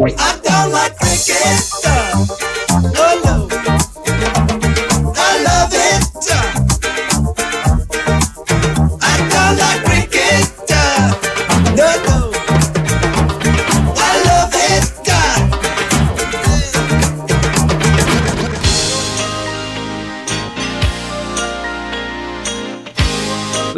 I 2.75 3.52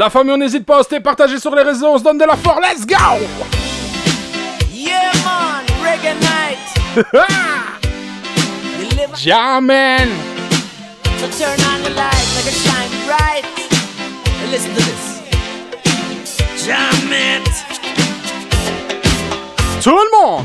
La 0.04 0.10
famille, 0.10 0.34
on 0.34 0.36
n'hésite 0.36 0.66
pas 0.66 0.74
à 0.74 0.76
poster, 0.80 1.00
partager 1.00 1.40
sur 1.40 1.54
les 1.54 1.62
réseaux, 1.62 1.86
on 1.86 1.96
se 1.96 2.04
donne 2.04 2.18
de 2.18 2.26
la 2.26 2.36
force, 2.36 2.60
let's 2.60 2.84
go 2.84 2.94
Yeah, 4.70 5.10
man, 5.24 5.64
reggae 5.82 6.12
night. 6.20 6.58
You 8.78 8.84
live 8.98 9.14
Jamen 9.16 10.10
So 11.18 11.26
turn 11.38 11.58
on 11.72 11.82
the 11.84 11.88
light, 11.96 12.26
make 12.36 12.46
it 12.46 12.52
shine 12.52 12.90
bright. 13.06 13.46
And 14.42 14.50
listen 14.50 14.74
to 14.74 14.82
this. 14.82 15.22
Jam 16.66 17.10
it. 17.10 17.48
Tout 19.82 19.96
le 19.96 20.20
monde 20.20 20.44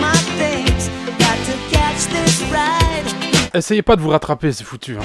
my 0.00 0.12
things, 0.38 0.90
got 1.18 1.38
to 1.46 1.54
catch 1.70 2.08
this 2.10 2.42
ride. 2.50 3.54
Essayez 3.54 3.82
pas 3.82 3.94
de 3.96 4.00
vous 4.00 4.08
rattraper, 4.10 4.52
c'est 4.52 4.64
foutu. 4.64 4.96
hein. 4.96 5.04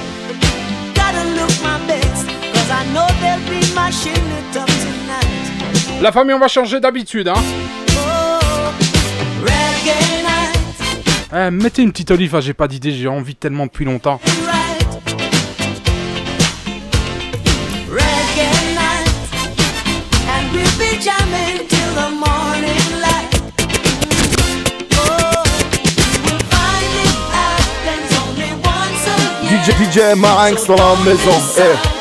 La 6.00 6.12
famille, 6.12 6.34
on 6.34 6.38
va 6.38 6.48
changer 6.48 6.80
d'habitude, 6.80 7.28
hein. 7.28 7.87
Eh, 11.30 11.50
mettez 11.50 11.82
une 11.82 11.92
petite 11.92 12.10
olive, 12.10 12.34
hein, 12.34 12.40
j'ai 12.40 12.54
pas 12.54 12.66
d'idée, 12.68 12.90
j'ai 12.90 13.06
envie 13.06 13.34
tellement 13.34 13.66
depuis 13.66 13.84
longtemps. 13.84 14.18
right. 14.46 14.78
Reggae 17.90 18.48
night, 18.74 19.08
and 20.26 20.52
we'll 20.54 20.78
be 20.78 20.98
jamming 20.98 21.68
till 21.68 21.92
the 21.94 22.10
morning 22.10 23.00
light. 23.02 23.28
Oh. 24.96 25.44
DJ, 29.50 29.72
DJ 29.76 30.14
Marinx 30.16 30.66
dans 30.66 30.76
la 30.76 30.96
maison. 31.04 31.38
Eh. 31.58 31.97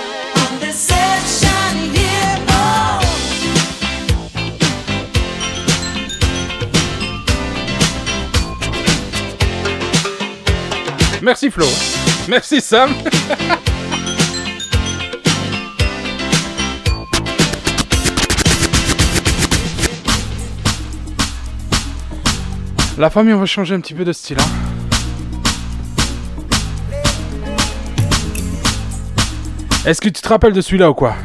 Merci 11.21 11.49
Flo. 11.49 11.65
Merci 12.27 12.61
Sam. 12.61 12.91
La 22.97 23.11
famille, 23.11 23.33
on 23.33 23.39
va 23.39 23.45
changer 23.45 23.75
un 23.75 23.79
petit 23.79 23.93
peu 23.93 24.03
de 24.03 24.11
style. 24.11 24.37
Hein. 24.39 24.67
Est-ce 29.85 30.01
que 30.01 30.09
tu 30.09 30.21
te 30.21 30.27
rappelles 30.27 30.53
de 30.53 30.61
celui-là 30.61 30.89
ou 30.89 30.93
quoi? 30.93 31.15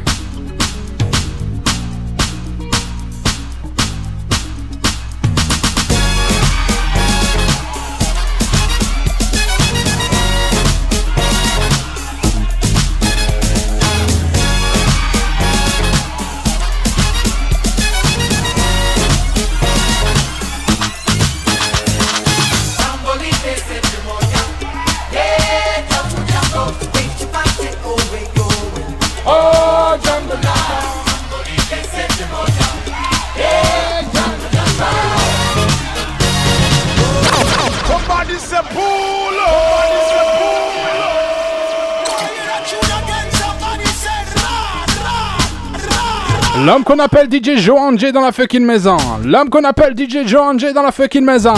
L'homme 46.73 46.83
qu'on 46.83 46.97
appelle 46.97 47.27
DJ 47.31 47.55
Joe 47.57 47.79
Angé 47.79 48.11
dans 48.11 48.21
la 48.21 48.31
fucking 48.31 48.65
maison. 48.65 48.97
L'homme 49.23 49.47
qu'on 49.47 49.63
appelle 49.63 49.93
DJ 49.95 50.25
Joe 50.25 50.41
Angé 50.41 50.73
dans 50.73 50.81
la 50.81 50.91
fucking 50.91 51.23
maison. 51.23 51.53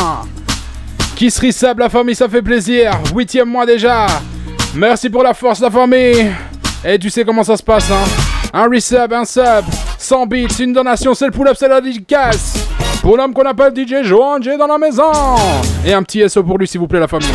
Qui 1.16 1.32
se 1.32 1.74
la 1.78 1.88
famille, 1.88 2.16
ça 2.16 2.28
fait 2.28 2.42
plaisir. 2.42 2.92
Huitième 3.16 3.48
mois 3.48 3.66
déjà. 3.66 4.08
Merci 4.76 5.10
pour 5.10 5.24
la 5.24 5.34
force, 5.34 5.62
la 5.62 5.72
famille. 5.72 6.34
Et 6.84 7.00
tu 7.00 7.10
sais 7.10 7.24
comment 7.24 7.46
ça 7.46 7.56
se 7.56 7.64
passe, 7.64 7.90
hein. 7.90 8.04
Un 8.54 8.68
resub, 8.68 9.14
un 9.14 9.24
sub, 9.24 9.64
100 9.98 10.26
bits, 10.26 10.48
une 10.60 10.74
donation, 10.74 11.14
c'est 11.14 11.28
le 11.28 11.32
pull-up, 11.32 11.56
c'est 11.58 11.70
la 11.70 11.80
dédicace. 11.80 12.68
Pour 13.02 13.16
l'homme 13.16 13.34
qu'on 13.34 13.46
appelle 13.46 13.72
DJ 13.74 14.04
Joe 14.04 14.22
Angé 14.22 14.58
dans 14.58 14.68
la 14.68 14.78
maison. 14.78 15.14
Et 15.86 15.94
un 15.94 16.04
petit 16.04 16.30
SO 16.30 16.44
pour 16.44 16.58
lui, 16.58 16.68
s'il 16.68 16.82
vous 16.82 16.88
plaît, 16.88 17.00
la 17.00 17.08
famille. 17.08 17.30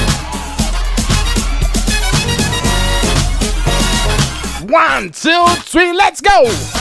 One, 4.68 5.10
two, 5.10 5.30
three, 5.64 5.94
let's 5.94 6.20
go! 6.20 6.79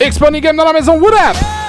Expony 0.00 0.40
Game 0.40 0.56
dans 0.56 0.64
la 0.64 0.72
maison, 0.72 0.98
what 0.98 1.12
up? 1.12 1.59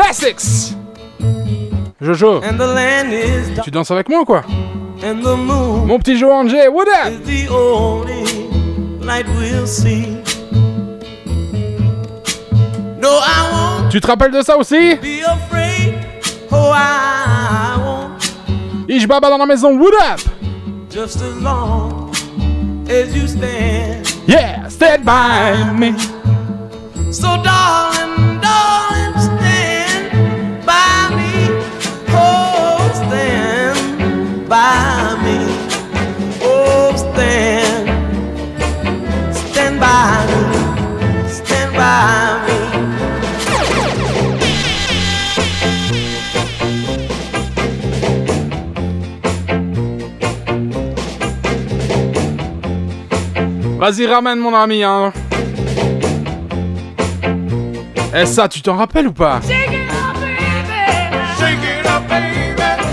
Classics! 0.00 0.74
Jojo, 2.00 2.40
tu 3.62 3.70
danses 3.70 3.90
avec 3.90 4.08
moi 4.08 4.20
ou 4.20 4.24
quoi? 4.24 4.42
Mon 5.02 5.98
petit 5.98 6.16
Joe 6.16 6.32
Angé, 6.32 6.68
what 6.68 6.84
up? 6.84 7.12
Tu 13.90 14.00
te 14.00 14.06
rappelles 14.06 14.32
de 14.32 14.40
ça 14.40 14.56
aussi? 14.56 14.92
afraid. 15.22 15.94
Oh. 16.50 16.72
Ich 18.88 19.06
Baba 19.06 19.28
dans 19.28 19.36
la 19.36 19.44
maison, 19.44 19.78
what 19.78 19.92
up? 20.14 20.20
Just 20.90 21.20
as 21.20 21.36
long 21.42 22.10
as 22.88 23.14
you 23.14 23.28
stand. 23.28 24.08
Yeah, 24.26 24.66
stand 24.70 25.04
by 25.04 25.78
me. 25.78 25.94
So, 27.12 27.36
darling, 27.42 27.99
Vas-y, 53.80 54.06
ramène 54.06 54.38
mon 54.38 54.54
ami, 54.54 54.82
hein. 54.82 55.10
Eh, 58.14 58.26
ça, 58.26 58.46
tu 58.46 58.60
t'en 58.60 58.76
rappelles 58.76 59.06
ou 59.06 59.12
pas? 59.14 59.40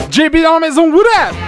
JB 0.09 0.41
dans 0.41 0.53
la 0.53 0.59
maison, 0.61 0.89
what 0.89 1.01
up? 1.01 1.46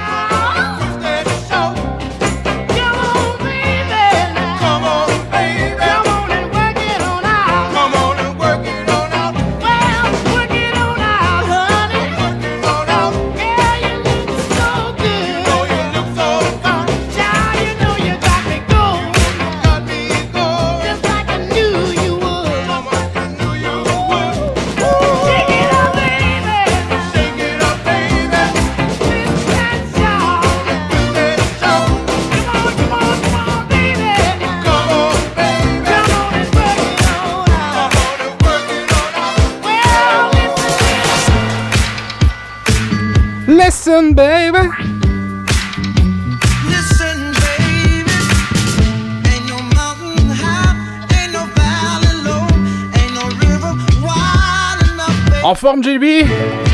forme, 55.60 55.82
JB 55.82 56.69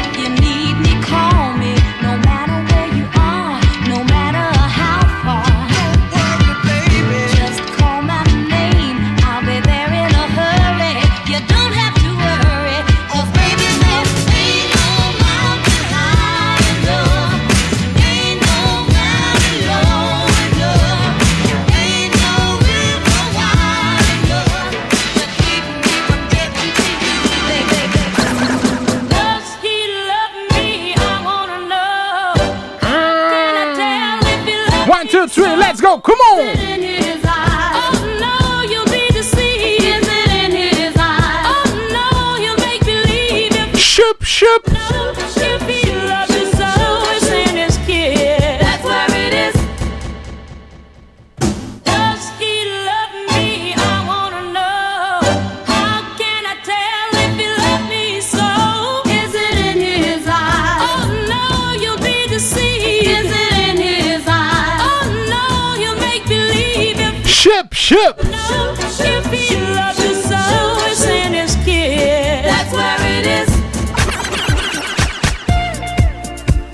ship. 67.86 68.18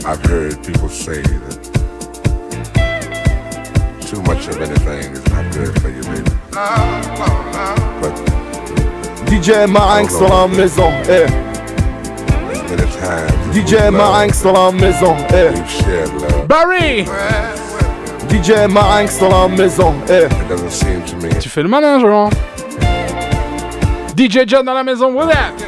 I've 0.05 0.23
heard 0.23 0.63
people 0.63 0.87
say 0.87 1.21
that 1.21 1.59
too 4.07 4.21
much 4.21 4.47
of 4.47 4.61
anything 4.61 5.11
is 5.11 5.25
not 5.31 5.51
good 5.53 5.81
for 5.81 5.89
you, 5.89 6.01
baby. 6.03 6.31
But 7.99 8.15
DJ 9.27 9.69
ma 9.69 9.81
oh, 9.81 9.99
angst 9.99 10.21
la 10.21 10.47
maison, 10.47 10.93
eh. 11.09 11.27
DJ 13.51 13.91
ma 13.91 14.21
angst 14.23 14.45
la 14.45 14.71
maison, 14.71 15.17
eh. 15.35 15.51
Barry. 16.47 17.05
DJ 18.31 18.67
Marinx 18.69 19.19
dans 19.19 19.29
la 19.29 19.47
maison. 19.49 19.93
Eh. 20.09 20.13
Hey. 20.13 20.29
Tu 21.39 21.49
fais 21.49 21.61
le 21.61 21.67
malin, 21.67 21.99
genre. 21.99 22.29
DJ 24.17 24.47
John 24.47 24.65
dans 24.65 24.73
la 24.73 24.83
maison, 24.83 25.11
what 25.13 25.27
up? 25.27 25.60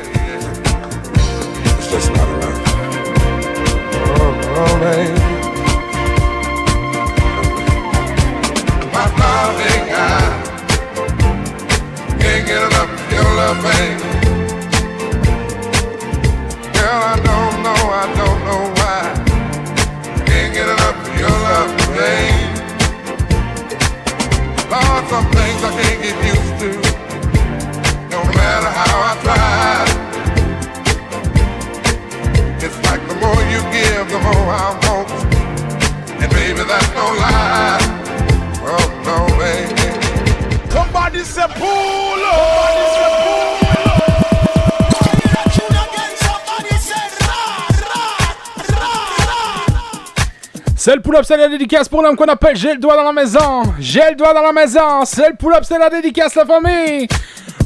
pull-up, 51.13 51.25
c'est 51.27 51.37
la 51.37 51.47
dédicace 51.47 51.87
pour 51.87 52.01
l'homme 52.01 52.15
qu'on 52.15 52.25
appelle 52.25 52.55
J'ai 52.55 52.73
le 52.73 52.79
doigt 52.79 52.95
dans 52.95 53.03
la 53.03 53.13
maison. 53.13 53.61
J'ai 53.79 54.01
le 54.09 54.15
doigt 54.15 54.33
dans 54.33 54.41
la 54.41 54.51
maison. 54.51 55.05
C'est 55.05 55.29
le 55.29 55.35
pull-up, 55.35 55.63
c'est 55.63 55.77
la 55.77 55.91
dédicace, 55.91 56.33
la 56.33 56.43
famille. 56.43 57.07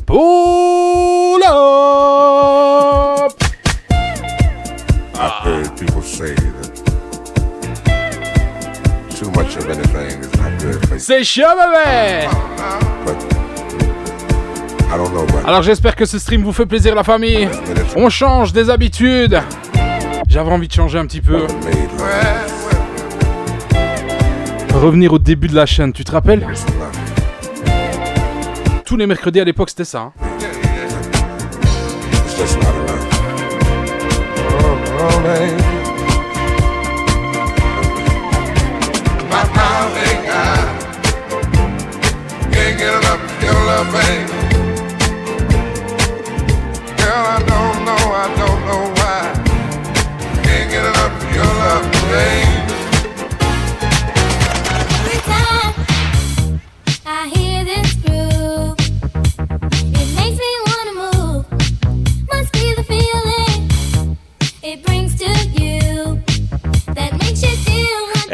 Pull-up. 0.05 1.47
Heard 5.45 5.77
people 5.77 6.03
say 6.03 6.35
that 6.35 6.73
too 9.17 9.31
much 9.31 9.55
of 9.55 9.69
anything 9.69 10.19
is 10.19 10.37
not 10.37 10.59
good 10.59 10.85
for 10.85 10.95
you. 10.95 10.99
C'est 10.99 11.23
chiant, 11.23 11.55
bébé. 11.55 12.27
But 13.05 13.15
alors 15.45 15.61
j'espère 15.63 15.95
que 15.95 16.05
ce 16.05 16.19
stream 16.19 16.43
vous 16.43 16.53
fait 16.53 16.65
plaisir 16.65 16.95
la 16.95 17.03
famille. 17.03 17.47
On 17.95 18.09
change 18.09 18.51
des 18.51 18.69
habitudes. 18.69 19.41
J'avais 20.27 20.51
envie 20.51 20.67
de 20.67 20.73
changer 20.73 20.99
un 20.99 21.05
petit 21.05 21.21
peu 21.21 21.45
revenir 24.77 25.13
au 25.13 25.19
début 25.19 25.47
de 25.47 25.55
la 25.55 25.65
chaîne, 25.65 25.91
tu 25.91 26.03
te 26.03 26.11
rappelles 26.11 26.45
Tous 28.85 28.95
les 28.95 29.07
mercredis 29.07 29.39
à 29.39 29.43
l'époque, 29.43 29.69
c'était 29.69 29.85
ça. 29.85 29.99
Hein. 30.01 30.13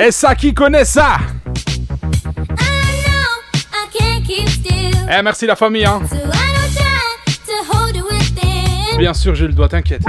Et 0.05 0.11
ça 0.11 0.35
qui 0.35 0.53
connaît 0.53 0.83
ça. 0.83 1.17
Eh 5.09 5.21
merci 5.21 5.45
la 5.45 5.55
famille 5.55 5.85
hein. 5.85 6.01
Bien 8.97 9.13
sûr 9.13 9.33
j'ai 9.33 9.47
le 9.47 9.53
doigt, 9.53 9.69
t'inquiète. 9.69 10.01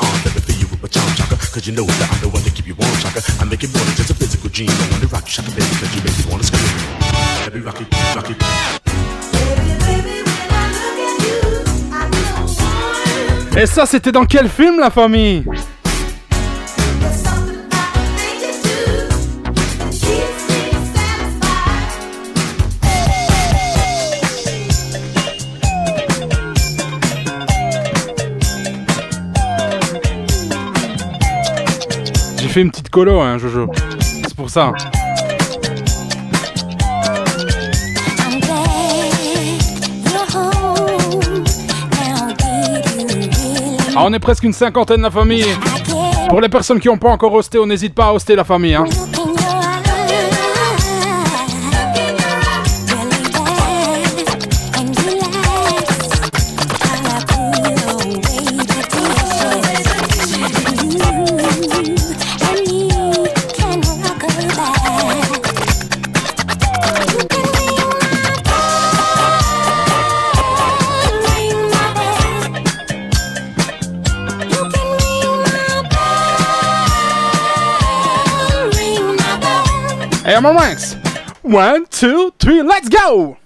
Arms, 0.00 0.24
let 0.24 0.34
me 0.34 0.40
feel 0.40 0.58
you 0.60 0.68
with 0.70 0.82
my 0.82 0.88
charm, 0.88 1.08
Chaka. 1.14 1.36
Cause 1.36 1.66
you 1.66 1.74
know 1.74 1.84
that 1.84 2.08
I'm 2.12 2.20
the 2.20 2.28
one 2.28 2.42
to 2.42 2.50
keep 2.50 2.66
you 2.66 2.74
warm, 2.74 2.92
Chaka. 3.00 3.20
I 3.40 3.44
make 3.44 3.62
it 3.64 3.72
more 3.72 3.84
than 3.84 3.94
just 3.96 4.10
a 4.10 4.14
physical 4.14 4.50
dream. 4.50 4.68
I 4.68 4.90
wanna 4.92 5.06
rock 5.06 5.24
you, 5.24 5.32
Chaka, 5.32 5.50
baby, 5.50 5.72
cause 5.80 5.92
you 5.94 6.02
make 6.04 6.16
me 6.18 6.24
wanna 6.30 6.44
scream. 6.44 6.68
Let 7.44 7.54
me 7.54 7.60
rock 7.60 7.80
it, 7.80 7.88
rock 8.14 8.30
it. 8.30 8.36
Et 13.56 13.66
ça, 13.66 13.84
c'était 13.84 14.12
dans 14.12 14.26
quel 14.26 14.48
film, 14.48 14.78
la 14.78 14.90
famille? 14.90 15.44
Fait 32.50 32.62
une 32.62 32.70
petite 32.70 32.90
colo, 32.90 33.20
hein, 33.20 33.38
Jojo. 33.38 33.70
C'est 34.00 34.34
pour 34.34 34.50
ça. 34.50 34.72
Ah, 43.94 44.04
on 44.04 44.12
est 44.12 44.18
presque 44.18 44.42
une 44.42 44.52
cinquantaine, 44.52 45.02
la 45.02 45.10
famille. 45.10 45.44
Pour 46.28 46.40
les 46.40 46.48
personnes 46.48 46.80
qui 46.80 46.88
n'ont 46.88 46.98
pas 46.98 47.10
encore 47.10 47.32
hosté, 47.34 47.58
on 47.58 47.66
n'hésite 47.66 47.94
pas 47.94 48.06
à 48.06 48.12
hoster 48.14 48.34
la 48.34 48.44
famille. 48.44 48.74
Hein. 48.74 48.84
Hey, 80.40 80.46
I'm 80.46 80.56
ranks. 80.56 80.94
One, 81.42 81.84
two, 81.84 82.32
three, 82.38 82.62
let's 82.62 82.88
go! 82.88 83.36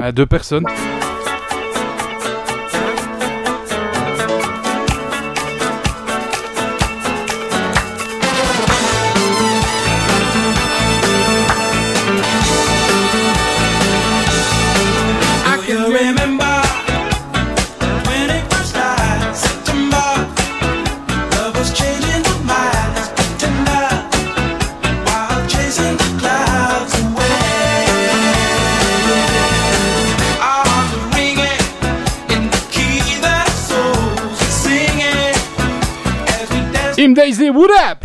Ah, 0.00 0.10
deux 0.10 0.26
personnes. 0.26 0.64
Im 37.04 37.14
Daisy, 37.14 37.50
what 37.50 37.68
up? 37.70 37.98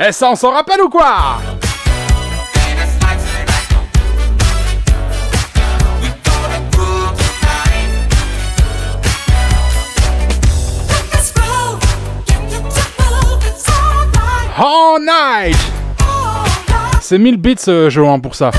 Eh, 0.00 0.12
ça, 0.12 0.30
on 0.30 0.36
s'en 0.36 0.52
rappelle 0.52 0.80
ou 0.80 0.88
quoi? 0.88 1.38
All 14.58 14.98
night! 15.00 15.56
C'est 17.00 17.18
1000 17.18 17.36
bits, 17.36 17.54
euh, 17.68 17.88
Johan, 17.88 18.18
pour 18.20 18.34
ça. 18.34 18.50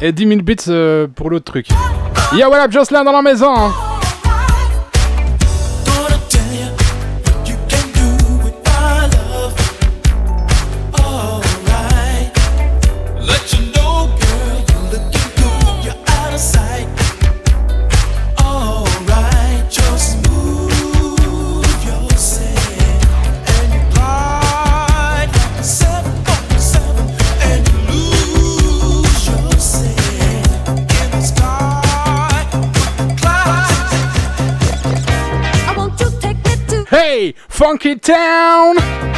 Et 0.00 0.12
10 0.12 0.26
000 0.28 0.40
bits 0.40 0.56
euh, 0.68 1.06
pour 1.14 1.30
l'autre 1.30 1.44
truc. 1.44 1.66
Yo, 2.32 2.48
what 2.48 2.64
up, 2.64 2.72
Jocelyn 2.72 3.04
dans 3.04 3.12
la 3.12 3.22
maison? 3.22 3.54
hein. 3.54 3.72
Funky 37.52 37.96
Town! 37.96 39.11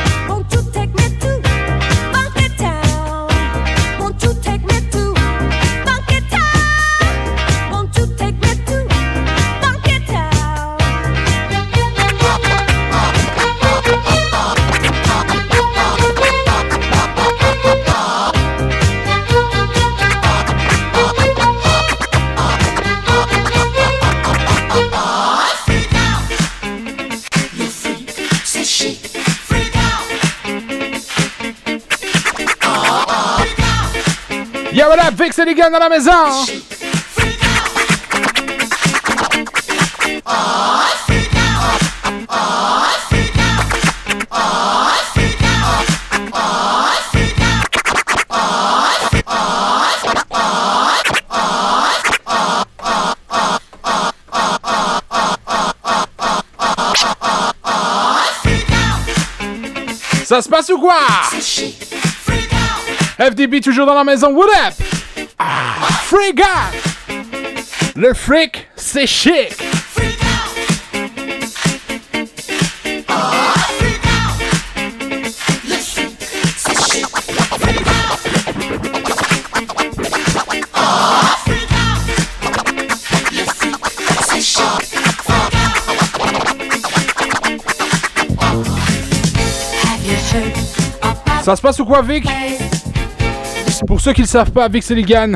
Gars 35.65 35.71
dans 35.71 35.79
la 35.79 35.89
maison! 35.89 36.11
Ça 60.27 60.43
se 60.43 60.49
passe 60.49 60.69
ou 60.71 60.79
quoi? 60.79 60.95
FDB 63.19 63.61
toujours 63.61 63.87
dans 63.87 63.95
la 63.95 64.03
maison, 64.03 64.33
what 64.35 64.47
up? 64.47 64.84
Le 67.97 68.15
fric, 68.15 68.69
c'est 68.77 69.07
chic. 69.07 69.53
Ça 91.43 91.57
se 91.57 91.61
passe 91.61 91.81
ou 91.81 91.85
quoi, 91.85 92.03
Vic? 92.03 92.25
Pour 93.87 94.01
ceux 94.01 94.13
qui 94.13 94.23
ne 94.23 94.27
savent 94.27 94.53
pas, 94.53 94.69
Vic 94.69 94.83
Seligan 94.83 95.33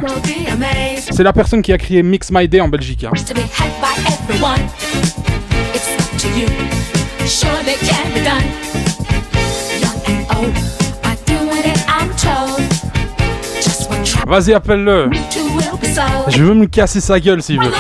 c'est 1.19 1.25
la 1.25 1.33
personne 1.33 1.63
qui 1.63 1.73
a 1.73 1.79
créé 1.79 2.01
Mix 2.05 2.31
My 2.31 2.47
Day 2.47 2.61
en 2.61 2.69
Belgique. 2.69 3.03
hein. 3.03 3.11
Vas-y, 14.29 14.53
appelle-le. 14.53 15.11
Je 16.29 16.45
veux 16.45 16.55
me 16.55 16.67
casser 16.67 17.01
sa 17.01 17.19
gueule 17.19 17.43
s'il 17.43 17.59
veut. 17.59 17.73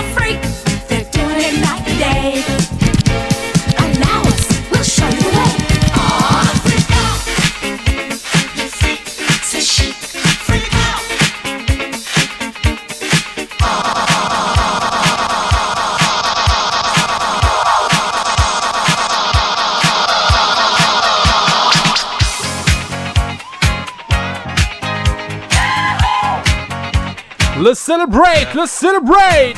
Celebrate, 27.88 28.54
le 28.54 28.66
celebrate. 28.66 29.56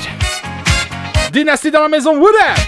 Dynasty 1.32 1.68
dans 1.72 1.82
la 1.82 1.88
maison, 1.88 2.16
what 2.16 2.28
up? 2.28 2.58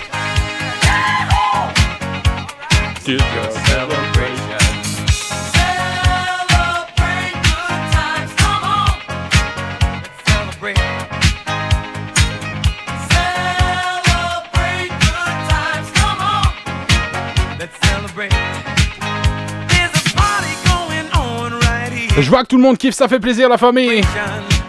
Je 22.19 22.29
vois 22.29 22.43
que 22.43 22.49
tout 22.49 22.57
le 22.57 22.63
monde 22.63 22.77
kiffe, 22.79 22.95
ça 22.95 23.07
fait 23.07 23.21
plaisir 23.21 23.49
la 23.49 23.59
famille. 23.59 24.03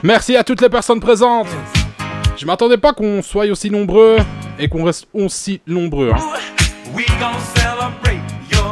Merci 0.03 0.35
à 0.35 0.43
toutes 0.43 0.61
les 0.61 0.69
personnes 0.69 0.99
présentes. 0.99 1.47
Je 2.37 2.45
m'attendais 2.45 2.77
pas 2.77 2.93
qu'on 2.93 3.21
soit 3.21 3.45
aussi 3.45 3.69
nombreux 3.69 4.17
et 4.59 4.67
qu'on 4.67 4.83
reste 4.83 5.07
aussi 5.13 5.61
nombreux. 5.65 6.11
hein. 6.11 6.17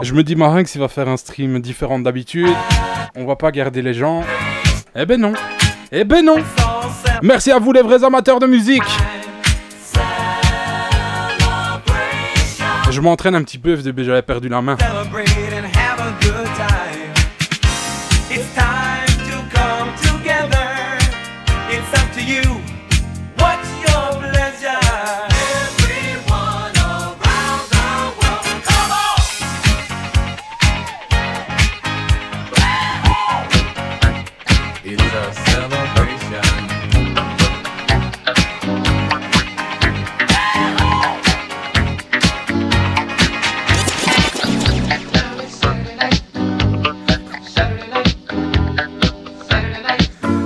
Je 0.04 0.14
me 0.14 0.24
dis 0.24 0.36
Marinx 0.36 0.76
il 0.76 0.80
va 0.82 0.88
faire 0.88 1.08
un 1.08 1.18
stream 1.18 1.60
différent 1.62 2.00
d'habitude. 2.00 2.50
On 3.16 3.26
va 3.26 3.36
pas 3.36 3.52
garder 3.52 3.82
les 3.82 3.94
gens. 3.94 4.24
Eh 4.96 5.06
ben 5.06 5.20
non. 5.22 5.34
Eh 5.92 6.04
ben 6.04 6.26
non. 6.26 6.38
Merci 7.22 7.52
à 7.52 7.60
vous 7.60 7.72
les 7.72 7.82
vrais 7.82 8.04
amateurs 8.04 8.40
de 8.40 8.48
musique. 8.48 8.84
Je 12.90 13.00
m'entraîne 13.00 13.36
un 13.36 13.44
petit 13.44 13.58
peu, 13.58 13.76
FDB, 13.78 14.04
j'avais 14.04 14.22
perdu 14.22 14.50
la 14.50 14.62
main. 14.62 14.76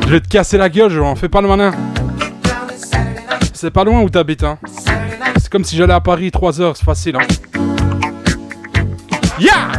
Je 0.05 0.11
vais 0.11 0.21
te 0.21 0.27
casser 0.27 0.57
la 0.57 0.69
gueule, 0.69 0.91
je 0.91 0.99
en 0.99 1.15
fais 1.15 1.29
pas 1.29 1.41
le 1.41 1.47
malin. 1.47 1.71
C'est 3.53 3.71
pas 3.71 3.83
loin 3.83 4.01
où 4.01 4.09
t'habites, 4.09 4.43
hein. 4.43 4.59
C'est 5.37 5.49
comme 5.49 5.63
si 5.63 5.75
j'allais 5.75 5.93
à 5.93 5.99
Paris 5.99 6.29
3 6.29 6.61
heures, 6.61 6.77
c'est 6.77 6.85
facile, 6.85 7.15
hein. 7.15 7.25
Yeah! 9.39 9.71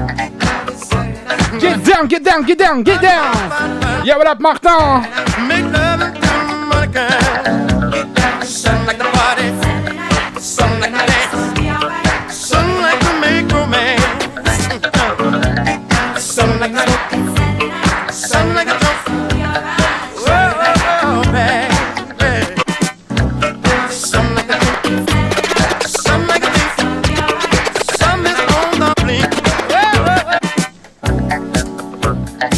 Get 1.60 1.76
down, 1.78 2.08
get 2.08 2.20
down, 2.24 2.44
get 2.44 2.56
down, 2.56 2.82
get 2.82 3.00
down! 3.00 4.04
Yeah, 4.04 4.18
what 4.18 4.26
up, 4.26 4.40
Martin? 4.40 5.02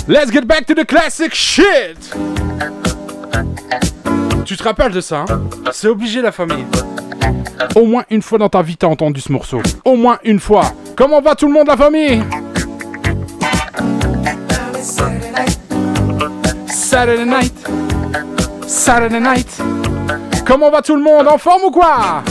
Let's 0.09 0.31
get 0.31 0.47
back 0.47 0.65
to 0.69 0.75
the 0.75 0.87
classic 0.87 1.35
shit! 1.35 1.99
Tu 4.47 4.57
te 4.57 4.63
rappelles 4.63 4.93
de 4.93 5.03
ça, 5.03 5.27
hein? 5.29 5.43
C'est 5.71 5.89
obligé, 5.89 6.23
la 6.23 6.33
famille. 6.33 6.65
Au 7.75 7.85
moins 7.85 8.05
une 8.09 8.23
fois 8.23 8.39
dans 8.39 8.49
ta 8.49 8.63
vie, 8.63 8.79
t'as 8.79 8.87
entendu 8.87 9.21
ce 9.21 9.31
morceau. 9.31 9.61
Au 9.85 9.97
moins 9.97 10.19
une 10.25 10.41
fois. 10.41 10.73
Comment 10.97 11.21
va 11.21 11.35
tout 11.35 11.47
le 11.47 11.53
monde, 11.53 11.67
la 11.67 11.77
famille? 11.77 12.23
Saturday 16.69 17.27
night. 17.27 17.55
Saturday 18.67 19.21
night. 19.21 19.59
Comment 20.47 20.71
va 20.71 20.81
tout 20.81 20.97
le 20.97 21.03
monde? 21.03 21.29
En 21.29 21.37
forme 21.37 21.65
ou 21.65 21.71
quoi? 21.71 22.25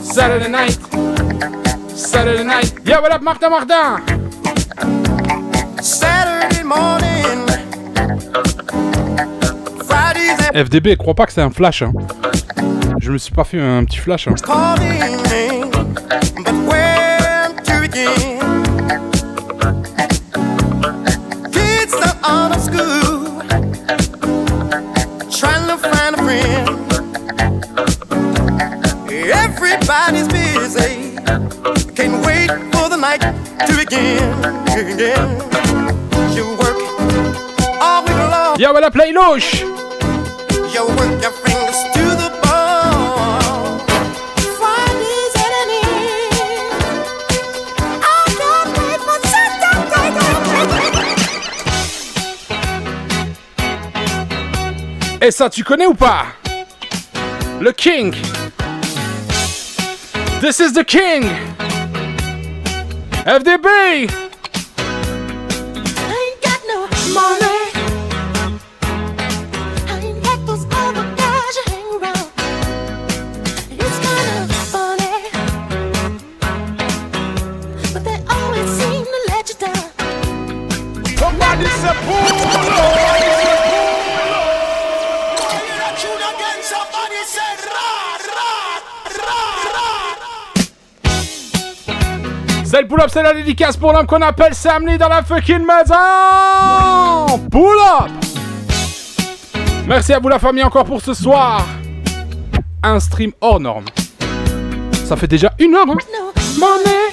Saturday 0.00 0.48
night. 0.48 0.78
Saturday 1.96 2.44
night. 2.44 2.74
Yeah, 2.86 3.00
what 3.00 3.12
up, 3.12 3.22
Martin 3.22 3.50
Martin? 3.50 4.17
Morning. 6.68 7.46
FDB, 10.54 10.96
crois 10.98 11.14
pas 11.14 11.24
que 11.24 11.32
c'est 11.32 11.40
un 11.40 11.50
flash. 11.50 11.80
Hein. 11.80 11.92
Je 13.00 13.10
me 13.10 13.16
suis 13.16 13.32
pas 13.32 13.44
fait 13.44 13.58
un 13.58 13.84
petit 13.84 13.96
flash. 13.96 14.28
Hein. 14.28 14.34
can't 31.94 32.24
wait 32.24 32.48
for 32.72 32.88
the 32.88 32.96
night 32.96 33.20
to 33.66 33.76
begin. 33.76 35.57
Up, 38.84 38.92
play 38.92 39.12
louche? 39.12 39.60
You 40.72 40.86
work 40.86 41.22
your 41.22 41.32
fingers 41.32 41.82
to 41.94 42.04
the 42.22 42.30
bone. 42.42 43.80
Friday's 44.58 45.34
at 45.36 45.52
an 45.62 45.70
end. 45.70 46.34
I 48.02 48.06
can't 48.38 48.70
wait 48.78 49.00
for 49.00 49.18
Saturday. 49.26 50.08
Et 55.20 55.30
ça, 55.30 55.48
tu 55.50 55.64
connais 55.64 55.86
ou 55.86 55.94
pas? 55.94 56.26
Le 57.60 57.72
King. 57.72 58.14
This 60.40 60.60
is 60.60 60.72
the 60.72 60.84
King. 60.84 61.24
FDB. 63.26 64.27
C'est 93.18 93.24
la 93.24 93.34
dédicace 93.34 93.76
pour 93.76 93.92
l'homme 93.92 94.06
qu'on 94.06 94.22
appelle 94.22 94.54
Samly 94.54 94.96
dans 94.96 95.08
la 95.08 95.24
fucking 95.24 95.66
maison. 95.66 97.38
Pull-up. 97.50 98.12
Merci 99.88 100.12
à 100.12 100.20
vous 100.20 100.28
la 100.28 100.38
famille 100.38 100.62
encore 100.62 100.84
pour 100.84 101.00
ce 101.00 101.12
soir. 101.14 101.66
Un 102.80 103.00
stream 103.00 103.32
hors 103.40 103.58
norme. 103.58 103.86
Ça 105.04 105.16
fait 105.16 105.26
déjà 105.26 105.52
une 105.58 105.74
heure, 105.74 105.86
hein 105.88 105.96
Money. 106.60 107.08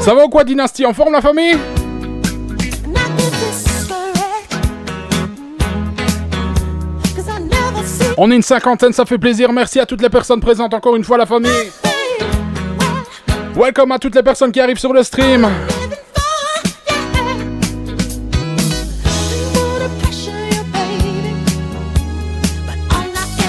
Ça 0.00 0.12
va 0.12 0.24
ou 0.24 0.28
quoi, 0.28 0.42
Dynasty? 0.42 0.84
En 0.84 0.92
forme, 0.92 1.12
la 1.12 1.20
famille? 1.22 1.56
On 8.16 8.30
est 8.30 8.36
une 8.36 8.42
cinquantaine, 8.42 8.92
ça 8.92 9.04
fait 9.04 9.18
plaisir. 9.18 9.52
Merci 9.52 9.80
à 9.80 9.86
toutes 9.86 10.00
les 10.00 10.08
personnes 10.08 10.40
présentes 10.40 10.72
encore 10.72 10.94
une 10.94 11.04
fois, 11.04 11.18
la 11.18 11.26
famille. 11.26 11.50
Welcome 13.56 13.92
à 13.92 13.98
toutes 13.98 14.14
les 14.14 14.22
personnes 14.22 14.52
qui 14.52 14.60
arrivent 14.60 14.78
sur 14.78 14.92
le 14.92 15.02
stream. 15.02 15.46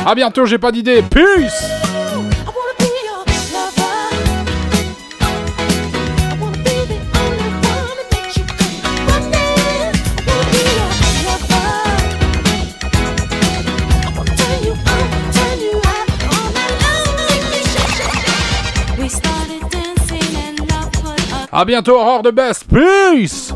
À 0.07 0.15
bientôt, 0.15 0.45
j'ai 0.45 0.59
pas 0.59 0.71
d'idée. 0.71 1.03
Peace 1.03 1.74
À 21.57 21.63
bientôt, 21.63 21.93
Aurore 21.93 22.21
de 22.21 22.31
Best. 22.31 22.65
Peace 22.67 23.53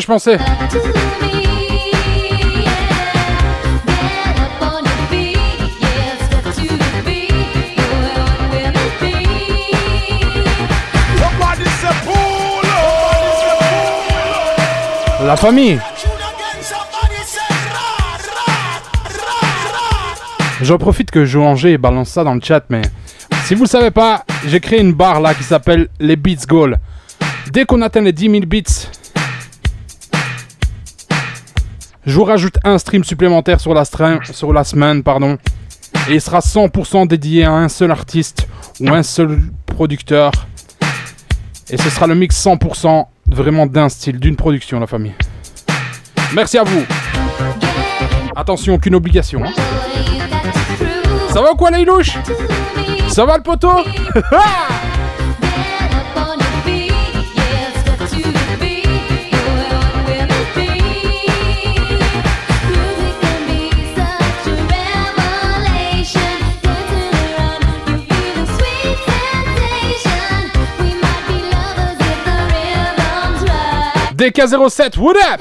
je 0.00 0.06
pensais. 0.06 0.38
La 15.24 15.36
famille. 15.36 15.78
J'en 20.62 20.78
profite 20.78 21.10
que 21.10 21.24
Joanger 21.24 21.78
balance 21.78 22.10
ça 22.10 22.24
dans 22.24 22.34
le 22.34 22.40
chat, 22.40 22.64
mais 22.68 22.82
si 23.44 23.54
vous 23.54 23.64
le 23.64 23.68
savez 23.68 23.90
pas, 23.90 24.24
j'ai 24.46 24.60
créé 24.60 24.80
une 24.80 24.92
barre 24.92 25.20
là 25.20 25.34
qui 25.34 25.42
s'appelle 25.42 25.88
les 26.00 26.16
Beats 26.16 26.46
Goal. 26.46 26.78
Dès 27.52 27.64
qu'on 27.64 27.82
atteint 27.82 28.00
les 28.00 28.12
10 28.12 28.30
000 28.30 28.40
bits, 28.46 28.64
je 32.04 32.14
vous 32.14 32.24
rajoute 32.24 32.58
un 32.64 32.78
stream 32.78 33.04
supplémentaire 33.04 33.60
sur 33.60 33.74
la, 33.74 33.84
sur 33.84 34.52
la 34.52 34.64
semaine, 34.64 35.02
pardon, 35.02 35.38
et 36.08 36.14
il 36.14 36.20
sera 36.20 36.40
100% 36.40 37.06
dédié 37.06 37.44
à 37.44 37.52
un 37.52 37.68
seul 37.68 37.90
artiste 37.90 38.48
ou 38.80 38.88
un 38.90 39.02
seul 39.02 39.40
producteur. 39.66 40.32
Et 41.70 41.76
ce 41.76 41.88
sera 41.90 42.06
le 42.06 42.14
mix 42.14 42.44
100% 42.44 43.06
vraiment 43.28 43.66
d'un 43.66 43.88
style, 43.88 44.18
d'une 44.18 44.36
production, 44.36 44.80
la 44.80 44.86
famille. 44.86 45.14
Merci 46.34 46.58
à 46.58 46.64
vous. 46.64 46.82
Attention, 48.34 48.74
aucune 48.74 48.94
obligation. 48.94 49.44
hein. 49.44 49.52
Ça 51.32 51.40
va 51.40 51.52
ou 51.52 51.56
quoi, 51.56 51.70
les 51.70 51.86
Ça 53.08 53.24
va 53.24 53.36
le 53.36 53.42
poteau? 53.42 53.72
DK07, 74.22 74.98
what 74.98 75.16
up? 75.16 75.40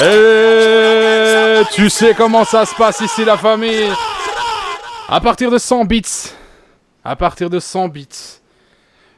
Et 0.00 1.62
tu 1.72 1.90
sais 1.90 2.14
comment 2.14 2.44
ça 2.44 2.64
se 2.64 2.74
passe 2.76 3.00
ici, 3.00 3.24
la 3.24 3.36
famille. 3.36 3.90
À 5.08 5.20
partir 5.20 5.50
de 5.50 5.58
100 5.58 5.86
bits, 5.86 6.04
à 7.02 7.16
partir 7.16 7.50
de 7.50 7.58
100 7.58 7.88
bits, 7.88 8.06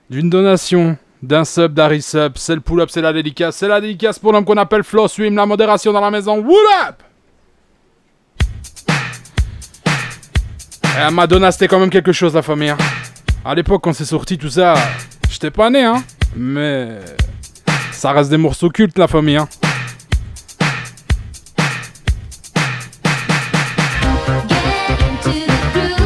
d'une 0.09 0.31
donation, 0.31 0.97
d'un 1.23 1.45
sub, 1.45 1.73
d'Harry 1.73 2.03
Sub, 2.03 2.33
c'est 2.37 2.55
le 2.55 2.61
pull-up, 2.61 2.89
c'est 2.91 3.01
la 3.01 3.13
dédicace, 3.13 3.57
c'est 3.57 3.69
la 3.69 3.81
dédicace 3.81 4.19
pour 4.19 4.33
l'homme 4.33 4.45
qu'on 4.45 4.57
appelle 4.57 4.83
Flo 4.83 5.07
Swim, 5.07 5.35
la 5.37 5.47
modération 5.47 5.93
dans 5.93 6.01
la 6.01 6.11
maison. 6.11 6.39
What 6.39 6.89
up 6.89 6.97
à 10.99 11.11
Madonna, 11.11 11.51
c'était 11.51 11.69
quand 11.69 11.79
même 11.81 11.89
quelque 11.91 12.13
chose, 12.13 12.35
la 12.35 12.43
famille. 12.43 12.69
hein. 12.69 12.77
À 13.45 13.55
l'époque, 13.55 13.83
quand 13.83 13.95
c'est 13.95 14.05
sorti 14.05 14.37
tout 14.37 14.51
ça, 14.51 14.75
j'étais 15.31 15.51
pas 15.51 15.71
né, 15.71 15.83
hein. 15.83 16.03
Mais 16.37 16.99
ça 17.93 18.13
reste 18.13 18.29
des 18.31 18.37
morceaux 18.37 18.69
cultes, 18.69 18.99
la 18.99 19.09
famille. 19.09 19.37
Hein. 19.37 19.49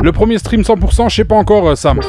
Le 0.02 0.12
premier 0.12 0.38
stream 0.38 0.60
100%, 0.62 1.10
je 1.10 1.16
sais 1.16 1.24
pas 1.24 1.34
encore, 1.34 1.68
euh, 1.68 1.74
Sam. 1.74 2.00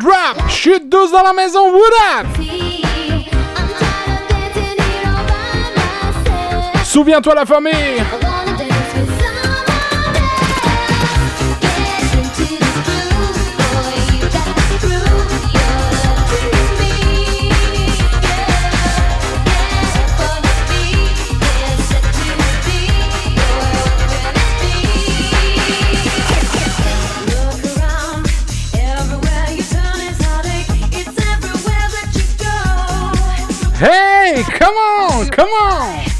Drop, 0.00 0.48
chute 0.48 0.88
douce 0.88 1.12
dans 1.12 1.22
la 1.22 1.34
maison, 1.34 1.72
what 1.72 2.22
up? 2.22 2.26
Souviens-toi 6.84 7.34
la 7.34 7.44
famille 7.44 8.02
Come 35.40 35.48
on! 35.48 36.10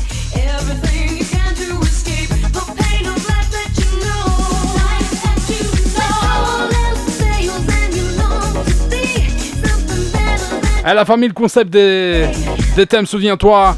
Eh, 10.86 11.04
famille 11.04 11.28
le 11.28 11.34
concept 11.34 11.68
des, 11.70 12.30
thèmes, 12.88 13.04
souviens-toi. 13.04 13.76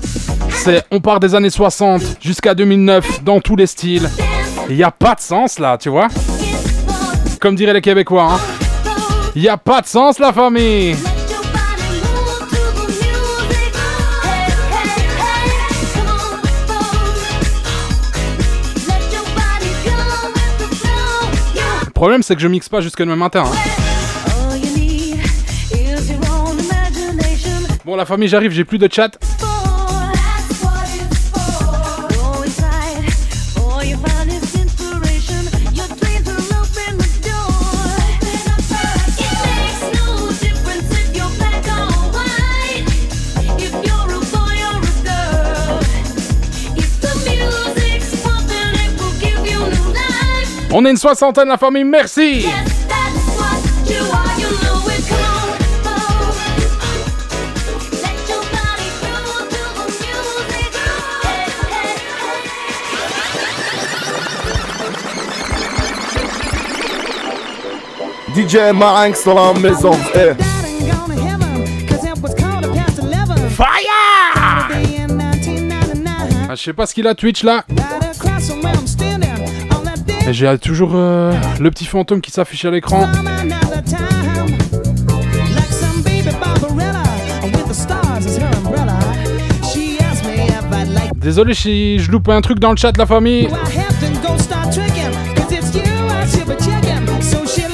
C'est 0.51 0.84
on 0.93 1.01
part 1.01 1.18
des 1.18 1.34
années 1.34 1.51
60 1.51 2.18
jusqu'à 2.20 2.55
2009 2.55 3.24
dans 3.24 3.40
tous 3.40 3.57
les 3.57 3.66
styles. 3.66 4.09
Il 4.70 4.76
n'y 4.76 4.84
a 4.84 4.93
pas 4.93 5.16
de 5.16 5.20
sens 5.20 5.59
là, 5.59 5.76
tu 5.76 5.88
vois. 5.88 6.07
Comme 7.40 7.57
diraient 7.57 7.72
les 7.72 7.80
Québécois. 7.80 8.34
Hein. 8.34 8.40
Il 9.34 9.43
n'y 9.43 9.49
a 9.49 9.57
pas 9.57 9.80
de 9.80 9.86
sens 9.88 10.20
la 10.20 10.32
famille. 10.32 10.95
Problème, 22.03 22.25
c'est 22.25 22.35
que 22.35 22.43
je 22.43 22.49
mixe 22.49 22.69
pas 22.69 22.81
jusque 22.81 22.99
demain 22.99 23.15
matin. 23.15 23.45
hein. 23.47 23.57
Bon, 27.85 27.95
la 27.95 28.05
famille, 28.05 28.27
j'arrive, 28.27 28.51
j'ai 28.51 28.65
plus 28.65 28.79
de 28.79 28.89
chat. 28.93 29.17
On 50.75 50.85
est 50.87 50.91
une 50.91 50.97
soixantaine, 50.97 51.49
la 51.49 51.59
famille, 51.59 51.85
merci 51.85 52.47
DJ 68.35 68.73
Marinx 68.75 69.25
dans 69.27 69.53
la 69.53 69.61
maison. 69.61 69.93
Eh. 70.14 70.33
Ah, 76.49 76.55
je 76.55 76.62
sais 76.62 76.73
pas 76.73 76.87
ce 76.87 76.95
qu'il 76.95 77.07
a 77.07 77.14
Twitch 77.14 77.43
là. 77.43 77.64
Et 80.33 80.35
j'ai 80.35 80.59
toujours 80.59 80.93
euh, 80.95 81.30
le 81.61 81.70
petit 81.70 81.85
fantôme 81.85 82.22
qui 82.22 82.30
s'affiche 82.30 82.64
à 82.64 82.70
l'écran. 82.70 83.07
Désolé 91.16 91.53
si 91.53 91.99
je 91.99 92.11
loupe 92.11 92.30
un 92.30 92.41
truc 92.41 92.61
dans 92.61 92.70
le 92.70 92.78
chat, 92.78 92.97
la 92.97 93.05
famille. 93.05 93.47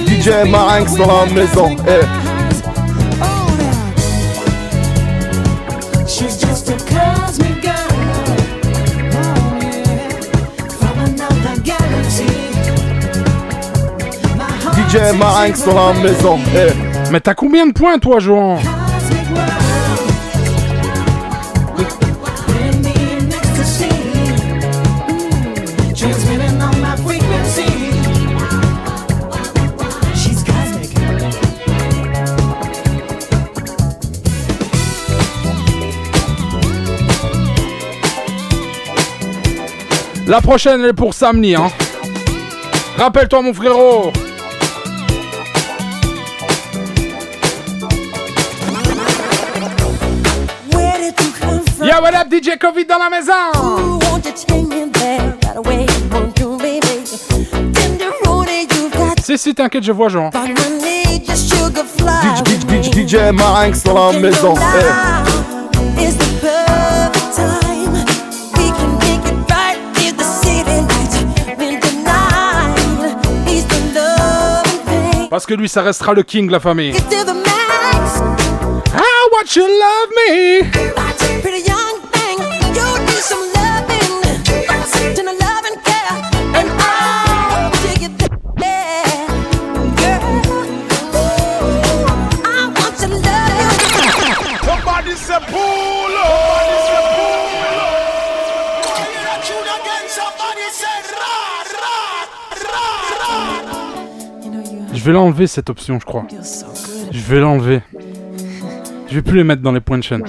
DJ 0.09 0.51
Marinx 0.51 0.97
dans 0.97 1.07
la 1.07 1.33
maison. 1.33 1.77
Eh. 1.87 2.28
DJ 14.89 15.15
Marinx 15.19 15.65
dans 15.67 15.93
la 15.93 16.01
maison. 16.01 16.39
Eh. 16.55 16.73
Mais 17.11 17.21
t'as 17.21 17.35
combien 17.35 17.67
de 17.67 17.73
points 17.73 17.99
toi, 17.99 18.17
cosmic. 18.17 18.59
La 40.27 40.41
prochaine 40.41 40.85
est 40.85 40.93
pour 40.93 41.13
Samni, 41.13 41.55
hein. 41.55 41.71
Rappelle-toi, 42.97 43.43
mon 43.43 43.53
frérot. 43.53 44.13
DJ 52.39 52.57
Covid 52.57 52.85
dans 52.85 52.99
la 52.99 53.11
maison? 53.11 53.33
Si, 59.25 59.37
si, 59.37 59.55
t'inquiète, 59.55 59.83
je 59.83 59.91
vois 59.91 60.09
Jean. 60.09 60.31
DJ, 60.31 60.45
DJ, 62.81 62.91
DJ 62.95 63.17
Marinx 63.33 63.83
dans 63.83 64.13
la 64.13 64.19
maison. 64.21 64.55
Eh. 64.55 65.19
Parce 75.29 75.45
que 75.45 75.55
lui, 75.55 75.69
ça 75.69 75.83
restera 75.83 76.15
le 76.15 76.23
king, 76.23 76.49
la 76.51 76.61
famille. 76.61 76.95
Ah, 78.95 79.27
what 79.33 79.57
you 79.57 79.67
love 79.67 80.11
me? 80.17 80.63
Je 104.95 105.05
vais 105.05 105.13
l'enlever, 105.13 105.47
cette 105.47 105.71
option, 105.71 105.99
je 106.01 106.05
crois. 106.05 106.27
Je 107.13 107.21
vais 107.21 107.41
l'enlever. 107.41 107.83
Je 109.09 109.15
vais 109.15 109.23
plus 109.23 109.37
les 109.37 109.45
mettre 109.45 109.63
dans 109.63 109.73
les 109.73 109.81
points 109.81 109.99
de 109.99 110.03
chaîne. 110.03 110.25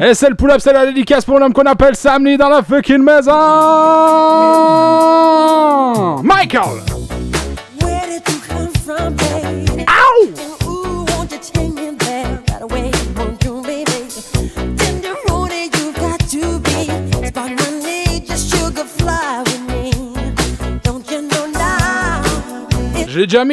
Et 0.00 0.14
c'est 0.14 0.28
le 0.28 0.36
pull-up, 0.36 0.58
c'est 0.60 0.72
la 0.72 0.86
dédicace 0.86 1.24
pour 1.24 1.38
l'homme 1.38 1.52
qu'on 1.52 1.66
appelle 1.66 1.94
Sammy 1.94 2.36
dans 2.36 2.48
la 2.48 2.62
fucking 2.62 3.02
maison. 3.02 3.32
Michael! 6.22 6.87
J'ai 23.18 23.26
déjà 23.26 23.44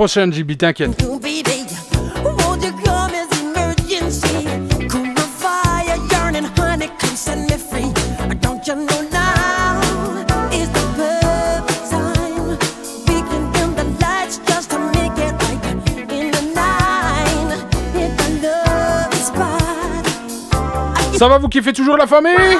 prochaine, 0.00 0.32
JB, 0.32 0.56
t'inquiète. 0.56 0.96
Ça 21.18 21.28
va, 21.28 21.36
vous 21.36 21.48
kiffez 21.48 21.74
toujours 21.74 21.98
la 21.98 22.06
famille? 22.06 22.56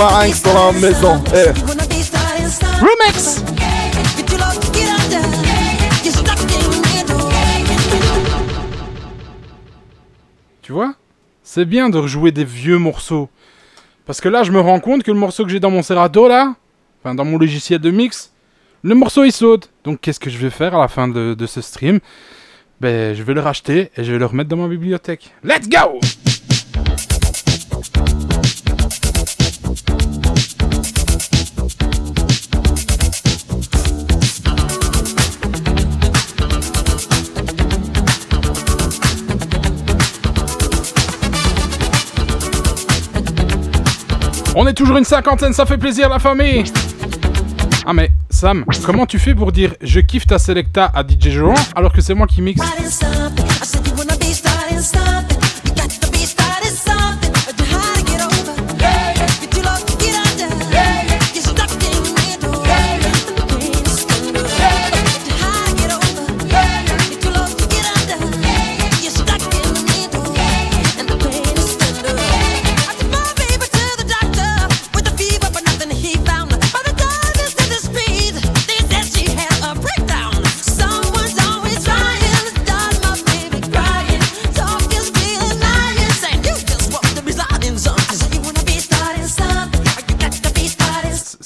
DJ 0.00 0.02
Marinx 0.02 0.42
dans 0.42 0.54
la 0.54 0.72
maison. 0.72 1.22
Eh. 1.34 1.50
Remix 2.80 3.42
Tu 10.62 10.72
vois 10.72 10.94
C'est 11.42 11.66
bien 11.66 11.90
de 11.90 11.98
rejouer 11.98 12.32
des 12.32 12.44
vieux 12.44 12.78
morceaux. 12.78 13.28
Parce 14.06 14.22
que 14.22 14.28
là, 14.30 14.42
je 14.42 14.52
me 14.52 14.60
rends 14.60 14.80
compte 14.80 15.02
que 15.02 15.10
le 15.10 15.18
morceau 15.18 15.44
que 15.44 15.50
j'ai 15.50 15.60
dans 15.60 15.70
mon 15.70 15.82
Serato, 15.82 16.28
là, 16.28 16.54
enfin 17.02 17.14
dans 17.14 17.26
mon 17.26 17.36
logiciel 17.36 17.80
de 17.80 17.90
mix, 17.90 18.32
le 18.82 18.94
morceau 18.94 19.24
il 19.24 19.32
saute. 19.32 19.70
Donc 19.84 20.00
qu'est-ce 20.00 20.20
que 20.20 20.30
je 20.30 20.38
vais 20.38 20.50
faire 20.50 20.74
à 20.74 20.80
la 20.80 20.88
fin 20.88 21.08
de, 21.08 21.34
de 21.34 21.46
ce 21.46 21.60
stream? 21.60 22.00
Ben, 22.80 23.14
je 23.14 23.22
vais 23.22 23.34
le 23.34 23.40
racheter 23.40 23.90
et 23.96 24.04
je 24.04 24.12
vais 24.12 24.18
le 24.18 24.24
remettre 24.26 24.48
dans 24.48 24.56
ma 24.56 24.68
bibliothèque. 24.68 25.30
Let's 25.44 25.68
go 25.68 26.00
On 44.56 44.66
est 44.66 44.74
toujours 44.74 44.96
une 44.96 45.04
cinquantaine, 45.04 45.52
ça 45.52 45.64
fait 45.64 45.78
plaisir 45.78 46.08
la 46.08 46.18
famille. 46.18 46.64
Ah 47.86 47.92
mais 47.92 48.10
Sam, 48.28 48.64
comment 48.84 49.06
tu 49.06 49.18
fais 49.18 49.34
pour 49.34 49.52
dire 49.52 49.74
je 49.80 50.00
kiffe 50.00 50.26
ta 50.26 50.38
Selecta 50.38 50.90
à 50.92 51.02
DJ 51.02 51.30
Joan 51.30 51.54
alors 51.74 51.92
que 51.92 52.00
c'est 52.00 52.14
moi 52.14 52.26
qui 52.26 52.42
mixe? 52.42 52.60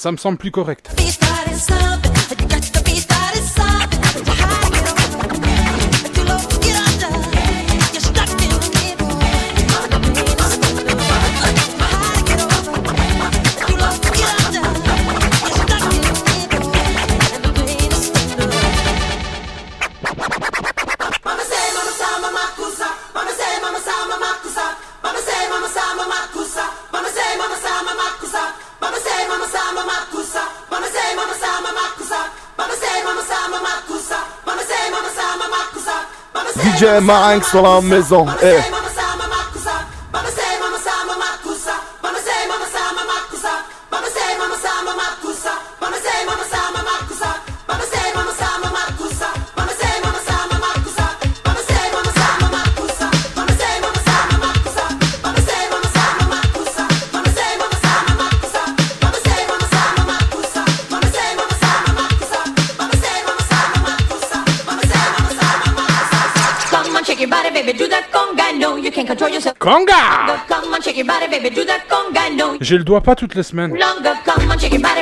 Ça 0.05 0.13
me 0.13 0.19
semble 0.19 0.37
plus 0.37 0.51
correct. 0.51 0.91
DJ 36.75 37.01
Marinx 37.01 37.53
dans 37.53 37.75
la 37.75 37.81
maison. 37.81 38.27
Eh. 38.43 38.74
J'ai 72.61 72.79
le 72.79 72.85
doigt 72.85 73.01
pas 73.01 73.15
toutes 73.15 73.35
les 73.35 73.43
semaines. 73.43 73.77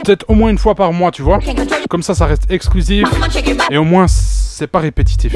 Peut-être 0.05 0.25
au 0.29 0.35
moins 0.35 0.51
une 0.51 0.59
fois 0.59 0.75
par 0.75 0.93
mois, 0.93 1.11
tu 1.11 1.23
vois. 1.23 1.39
Comme 1.89 2.03
ça, 2.03 2.15
ça 2.15 2.27
reste 2.27 2.51
exclusif. 2.51 3.09
Et 3.71 3.77
au 3.77 3.85
moins, 3.85 4.07
c'est 4.09 4.67
pas 4.67 4.81
répétitif. 4.81 5.33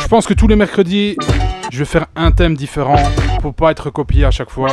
Je 0.00 0.08
pense 0.08 0.26
que 0.26 0.34
tous 0.34 0.48
les 0.48 0.56
mercredis, 0.56 1.16
je 1.72 1.78
vais 1.78 1.84
faire 1.84 2.06
un 2.14 2.30
thème 2.30 2.56
différent 2.56 3.02
pour 3.40 3.54
pas 3.54 3.70
être 3.70 3.90
copié 3.90 4.24
à 4.24 4.30
chaque 4.30 4.50
fois. 4.50 4.68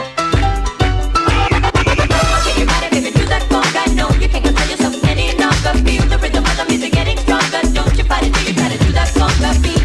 Don't 7.74 7.98
you 7.98 8.04
fight 8.04 8.24
it 8.24 8.34
till 8.34 8.48
you 8.48 8.54
try 8.54 8.68
to 8.70 8.84
do 8.84 8.92
that 8.92 9.62
beat, 9.62 9.81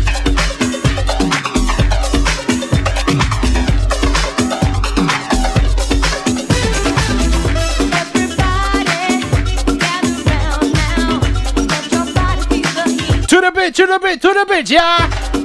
to 13.77 13.87
the 13.87 13.99
beat, 13.99 14.23
to 14.23 14.33
the 14.33 14.47
beat, 14.49 14.71
yeah! 14.71 15.36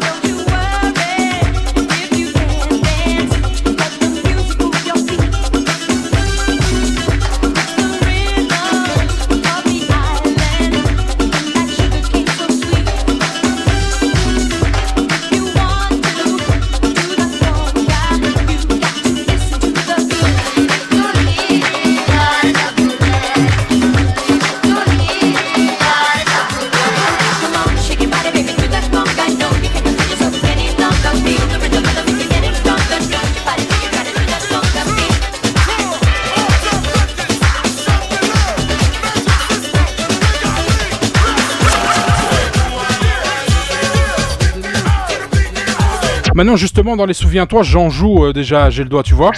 Maintenant, 46.41 46.55
justement, 46.55 46.95
dans 46.97 47.05
les 47.05 47.13
Souviens-toi, 47.13 47.61
j'en 47.61 47.91
joue 47.91 48.25
euh, 48.25 48.33
déjà, 48.33 48.71
j'ai 48.71 48.81
le 48.81 48.89
doigt, 48.89 49.03
tu 49.03 49.13
vois. 49.13 49.29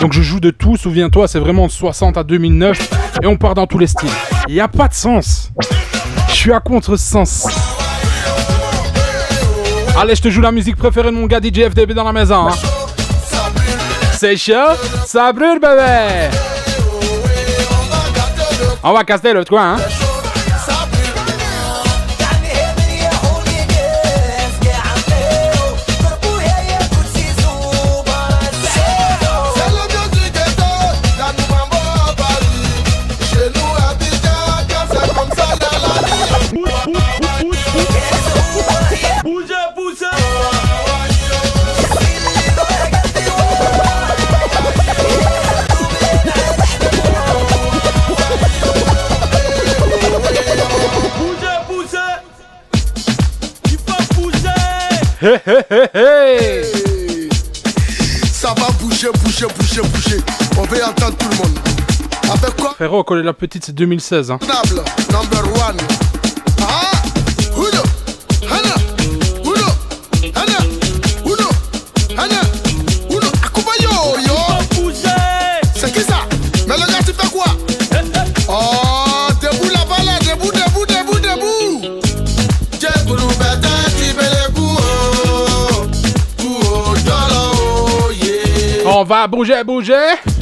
Donc 0.00 0.12
je 0.12 0.20
joue 0.22 0.40
de 0.40 0.50
tout, 0.50 0.76
souviens-toi, 0.76 1.28
c'est 1.28 1.38
vraiment 1.38 1.68
de 1.68 1.70
60 1.70 2.16
à 2.16 2.24
2009 2.24 2.90
et 3.22 3.26
on 3.28 3.36
part 3.36 3.54
dans 3.54 3.68
tous 3.68 3.78
les 3.78 3.86
styles. 3.86 4.10
Il 4.48 4.54
n'y 4.54 4.60
a 4.60 4.66
pas 4.66 4.88
de 4.88 4.92
sens. 4.94 5.52
Je 6.26 6.34
suis 6.34 6.52
à 6.52 6.58
contre-sens. 6.58 7.46
Allez, 10.00 10.16
je 10.16 10.22
te 10.22 10.30
joue 10.30 10.40
la 10.40 10.50
musique 10.50 10.74
préférée 10.74 11.12
de 11.12 11.14
mon 11.14 11.26
gars 11.26 11.38
DJ 11.38 11.68
FDB 11.70 11.94
dans 11.94 12.02
la 12.02 12.12
maison. 12.12 12.48
hein. 12.48 12.54
C'est 14.18 14.36
chaud, 14.36 14.74
ça 15.06 15.32
brûle, 15.32 15.60
bébé. 15.60 16.36
On 18.82 18.92
va 18.92 19.04
casser 19.04 19.32
l'autre 19.32 19.50
coin, 19.50 19.76
hein. 19.76 19.99
Hey, 55.22 55.38
hey, 55.46 55.62
hey, 55.70 55.88
hey. 55.92 57.28
Ça 58.32 58.54
va 58.56 58.70
bouger, 58.80 59.08
bouger, 59.22 59.46
bouger, 59.54 59.82
bouger. 59.82 60.16
On 60.56 60.62
veut 60.62 60.82
entendre 60.82 61.14
tout 61.18 61.28
le 61.28 61.36
monde. 61.36 61.58
Avec 62.32 62.56
quoi? 62.56 62.72
Frérot, 62.72 63.04
coller 63.04 63.22
la 63.22 63.34
petite, 63.34 63.66
c'est 63.66 63.74
2016. 63.74 64.30
Hein. 64.30 64.38
Number 65.12 65.44
one. 65.68 65.76
Va 89.10 89.26
bouger, 89.26 89.64
bouger. 89.64 90.39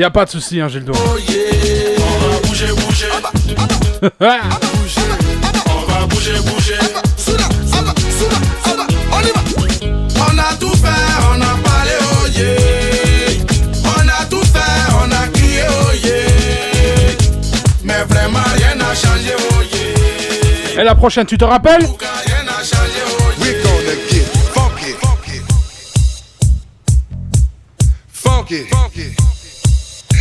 Y 0.00 0.02
a 0.02 0.08
pas 0.08 0.24
de 0.24 0.30
souci, 0.30 0.58
hein, 0.58 0.68
Gildo. 0.68 0.94
oh, 0.96 1.18
yeah. 1.28 1.36
On 1.98 2.30
va 2.30 2.38
bouger, 2.48 2.68
bouger. 2.68 3.06
On 4.00 4.08
va 5.92 6.06
bouger, 6.06 6.32
bouger. 6.46 6.78
On 9.12 9.20
y 9.20 9.30
va. 9.30 9.42
On 10.16 10.38
a 10.38 10.56
tout 10.56 10.74
fait, 10.74 10.88
on 11.28 11.42
a 11.42 11.54
parlé, 11.62 11.92
oh 12.00 12.26
yeah. 12.34 13.44
On 13.84 14.08
a 14.08 14.24
tout 14.24 14.40
fait, 14.40 14.82
on 15.04 15.12
a 15.12 15.28
crié, 15.34 15.64
oh 15.68 15.92
yeah. 16.02 17.14
Mais 17.84 18.02
vraiment 18.08 18.38
rien 18.56 18.76
n'a 18.76 18.94
changé, 18.94 19.34
oh 19.38 19.62
yeah. 19.70 20.80
Et 20.80 20.84
la 20.84 20.94
prochaine, 20.94 21.26
tu 21.26 21.36
te 21.36 21.44
rappelles? 21.44 21.84
Rien 21.84 22.44
n'a 22.44 22.64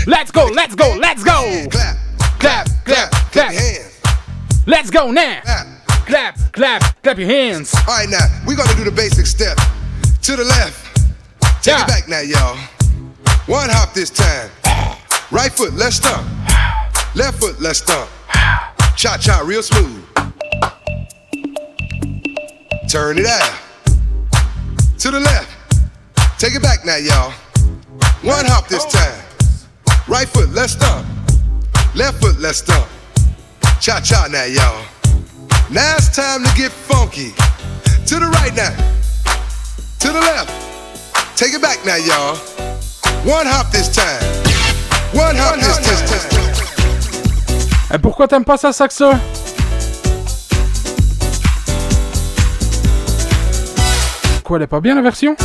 Let's 0.08 0.32
go, 0.32 0.46
let's 0.46 0.76
go, 0.76 0.96
let's 1.00 1.24
go. 1.24 1.68
Clap, 1.72 1.98
clap, 2.40 2.68
clap, 2.86 3.12
clap. 3.32 3.54
Let's 4.66 4.90
go 4.90 5.12
now. 5.12 5.42
Clap, 6.06 6.38
clap, 6.54 7.04
clap 7.04 7.18
your 7.18 7.28
hands. 7.28 7.74
All 7.88 7.98
right, 7.98 8.10
now 8.10 8.26
we're 8.46 8.56
gonna 8.56 8.76
do 8.76 8.84
the 8.84 8.92
basic 8.92 9.26
step. 9.26 9.58
To 10.24 10.36
the 10.36 10.44
left. 10.44 10.86
Take 11.64 11.80
it 11.80 11.88
back 11.88 12.08
now, 12.08 12.22
y'all. 12.22 12.58
One 13.46 13.70
hop 13.70 13.94
this 13.94 14.10
time. 14.10 14.50
Right 15.32 15.52
foot, 15.52 15.74
let's 15.74 15.98
stomp. 15.98 16.26
Left 17.16 17.40
foot, 17.40 17.60
let's 17.60 17.80
stomp. 17.80 18.10
Cha 18.96 19.18
cha, 19.18 19.42
real 19.46 19.64
smooth. 19.64 20.04
Turn 22.90 23.18
it 23.20 23.26
out. 23.26 23.60
To 25.00 25.12
the 25.12 25.20
left. 25.20 25.52
Take 26.40 26.56
it 26.56 26.62
back 26.62 26.86
now, 26.86 26.98
y'all. 26.98 27.32
One 28.24 28.46
hop 28.46 28.68
this 28.68 28.86
time. 28.86 29.29
Right 30.10 30.28
foot, 30.28 30.50
let's 30.56 30.74
stomp. 30.74 31.06
Left 31.94 32.20
foot, 32.20 32.40
let's 32.40 32.58
stomp. 32.58 32.88
Cha 33.80 34.02
cha 34.02 34.28
now, 34.32 34.46
y'all. 34.46 34.84
Now 35.70 35.98
it's 35.98 36.10
time 36.16 36.44
to 36.44 36.52
get 36.58 36.72
funky. 36.72 37.30
To 38.08 38.16
the 38.18 38.26
right 38.42 38.56
now. 38.56 38.76
To 40.00 40.08
the 40.08 40.20
left. 40.20 40.50
Take 41.38 41.54
it 41.54 41.62
back 41.62 41.86
now, 41.86 41.98
y'all. 41.98 42.36
One 43.24 43.46
hop 43.46 43.72
this 43.72 43.88
time. 43.96 44.20
One 45.14 45.36
hop 45.38 45.58
this 45.58 45.78
time. 45.78 46.10
Et 47.94 48.00
pourquoi 48.00 48.28
t'aimes 48.28 48.46
pas 48.46 48.58
ça, 48.58 48.74
saxo 48.74 49.12
Quoi, 54.44 54.58
elle 54.58 54.64
est 54.64 54.68
pas 54.68 54.82
bien 54.82 54.96
la 54.96 55.04
version 55.04 55.36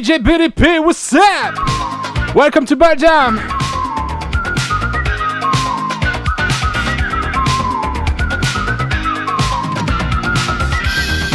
DJ 0.00 0.18
BDP? 0.18 0.82
What's 0.82 1.12
up? 1.12 2.34
Welcome 2.34 2.64
to 2.64 2.74
Belgium. 2.74 3.38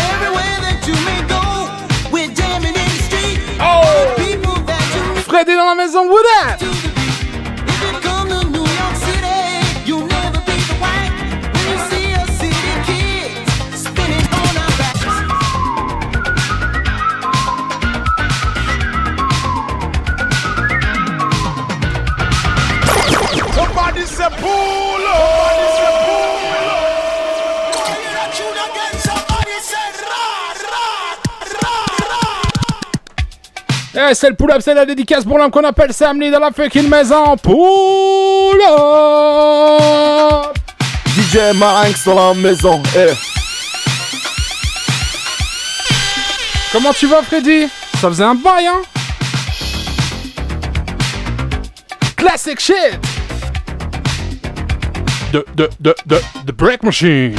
Everywhere 0.02 0.58
that 0.66 0.82
you 0.88 0.96
may 1.06 1.22
go, 1.30 2.10
we're 2.12 2.34
jamming 2.34 2.70
in 2.70 2.74
the 2.74 3.04
street. 3.06 3.40
Oh! 3.60 4.16
People 4.18 4.56
that 4.66 5.14
you 5.16 5.22
Fred 5.22 5.48
est 5.48 5.56
dans 5.56 5.66
la 5.66 5.76
maison, 5.76 6.10
what 6.10 6.26
up? 6.44 6.75
Eh, 33.98 34.14
c'est 34.14 34.30
le 34.30 34.36
pull-up, 34.36 34.62
c'est 34.62 34.74
la 34.74 34.86
dédicace 34.86 35.24
pour 35.24 35.38
l'homme 35.38 35.50
qu'on 35.50 35.64
appelle 35.64 35.94
Sam 35.94 36.20
Lee 36.20 36.30
dans 36.30 36.40
la 36.40 36.52
fucking 36.52 36.90
maison. 36.90 37.38
Pull-up 37.38 37.56
DJ 41.16 41.56
Marinx 41.56 42.04
dans 42.04 42.16
la 42.16 42.34
maison, 42.34 42.84
eh. 42.98 43.14
Comment 46.72 46.94
tu 46.94 47.08
vas, 47.08 47.22
Freddy? 47.22 47.68
Ça 48.02 48.10
faisait 48.10 48.24
un 48.24 48.36
bail, 48.36 48.68
hein? 48.68 48.82
Classic 52.18 52.60
shit 52.60 53.15
De, 55.36 55.44
de, 55.54 55.70
de, 55.82 55.94
de, 56.08 56.22
de 56.46 56.54
Break 56.54 56.82
Machine. 56.82 57.36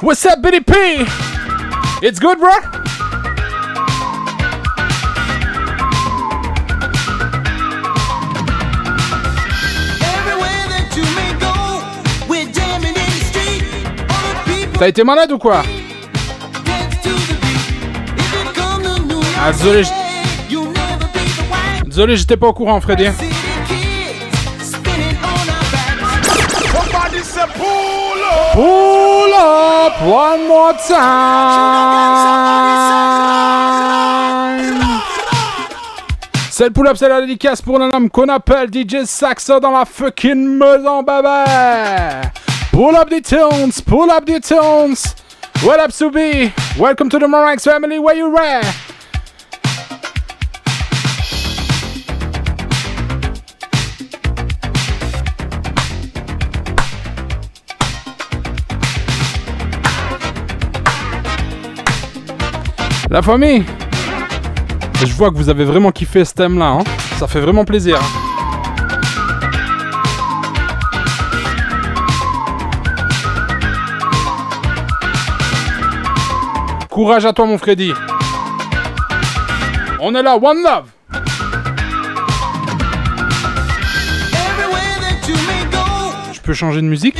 What's 0.00 0.24
up, 0.24 0.40
Billy 0.40 0.60
P? 0.60 0.72
It's 2.00 2.18
good, 2.18 2.38
bro? 2.38 2.54
T'as 14.82 14.88
été 14.88 15.04
malade 15.04 15.30
ou 15.30 15.38
quoi 15.38 15.62
Ah, 19.38 19.52
désolé, 21.84 22.16
j'étais 22.16 22.36
pas 22.36 22.48
au 22.48 22.52
courant, 22.52 22.80
Freddy. 22.80 23.04
Pull 28.54 29.32
up 29.38 29.92
one 30.02 30.48
more 30.48 30.74
time. 30.84 30.98
C'est 36.50 36.64
le 36.64 36.70
pull-up, 36.72 36.96
c'est 36.96 37.08
la 37.08 37.20
dédicace 37.20 37.62
pour 37.62 37.80
un 37.80 37.88
homme 37.92 38.10
qu'on 38.10 38.28
appelle 38.28 38.68
DJ 38.68 39.04
Saxo 39.04 39.60
dans 39.60 39.70
la 39.70 39.84
fucking 39.84 40.58
maison, 40.58 41.04
bébé. 41.04 41.44
Pull 42.72 42.96
up 42.96 43.10
the 43.10 43.20
tunes, 43.20 43.82
pull 43.82 44.10
up 44.10 44.24
the 44.24 44.40
tunes. 44.40 45.14
What 45.62 45.78
up, 45.78 45.90
Subi? 45.90 46.50
Welcome 46.78 47.10
to 47.10 47.18
the 47.18 47.26
Moranx 47.26 47.64
family. 47.64 47.98
Where 47.98 48.16
you 48.16 48.34
at? 48.38 48.64
La 63.10 63.20
famille 63.20 63.64
Je 65.04 65.12
vois 65.12 65.30
que 65.30 65.36
vous 65.36 65.50
avez 65.50 65.66
vraiment 65.66 65.92
kiffé 65.92 66.24
ce 66.24 66.32
thème-là, 66.32 66.78
hein. 66.78 66.84
ça 67.18 67.26
fait 67.26 67.40
vraiment 67.40 67.66
plaisir. 67.66 68.00
Courage 76.92 77.24
à 77.24 77.32
toi 77.32 77.46
mon 77.46 77.56
Freddy. 77.56 77.90
On 79.98 80.14
est 80.14 80.22
là, 80.22 80.36
one 80.36 80.62
love. 80.62 80.84
Je 86.32 86.40
peux 86.42 86.52
changer 86.52 86.82
de 86.82 86.86
musique? 86.86 87.16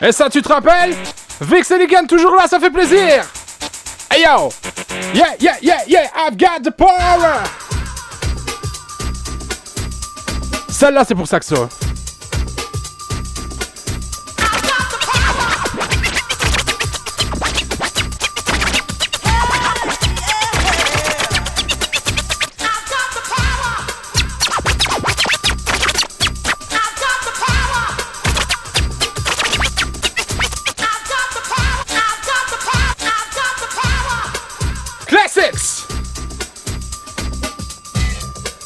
Et 0.00 0.12
ça, 0.12 0.30
tu 0.30 0.42
te 0.42 0.48
rappelles? 0.48 0.94
Vix 1.40 1.68
et 1.72 1.78
Ligan 1.78 2.06
toujours 2.06 2.36
là, 2.36 2.46
ça 2.46 2.60
fait 2.60 2.70
plaisir 2.70 3.24
Hey 4.12 4.24
yo 4.24 4.50
Yeah, 5.12 5.34
yeah, 5.40 5.56
yeah, 5.60 5.82
yeah, 5.86 6.10
I've 6.14 6.36
got 6.36 6.62
the 6.62 6.70
power 6.70 7.44
Celle-là, 10.68 11.04
c'est 11.04 11.14
pour 11.14 11.26
Saxo. 11.26 11.68
Classics 11.68 11.89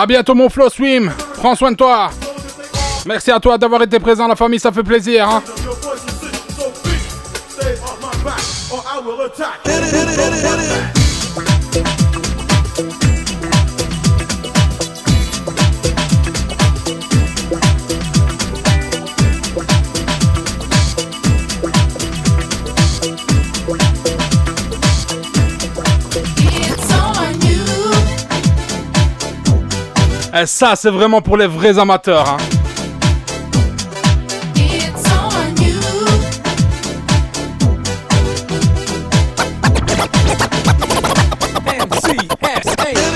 À 0.00 0.06
bientôt, 0.06 0.32
mon 0.32 0.48
Flo 0.48 0.70
Swim. 0.70 1.10
Prends 1.38 1.56
soin 1.56 1.72
de 1.72 1.76
toi. 1.76 2.10
Merci 3.04 3.32
à 3.32 3.40
toi 3.40 3.58
d'avoir 3.58 3.82
été 3.82 3.98
présent, 3.98 4.28
la 4.28 4.36
famille, 4.36 4.60
ça 4.60 4.70
fait 4.70 4.84
plaisir. 4.84 5.28
Hein. 5.28 5.42
Et 30.40 30.46
ça, 30.46 30.76
c'est 30.76 30.90
vraiment 30.90 31.20
pour 31.20 31.36
les 31.36 31.48
vrais 31.48 31.76
amateurs. 31.80 32.28
Hein. 32.28 32.36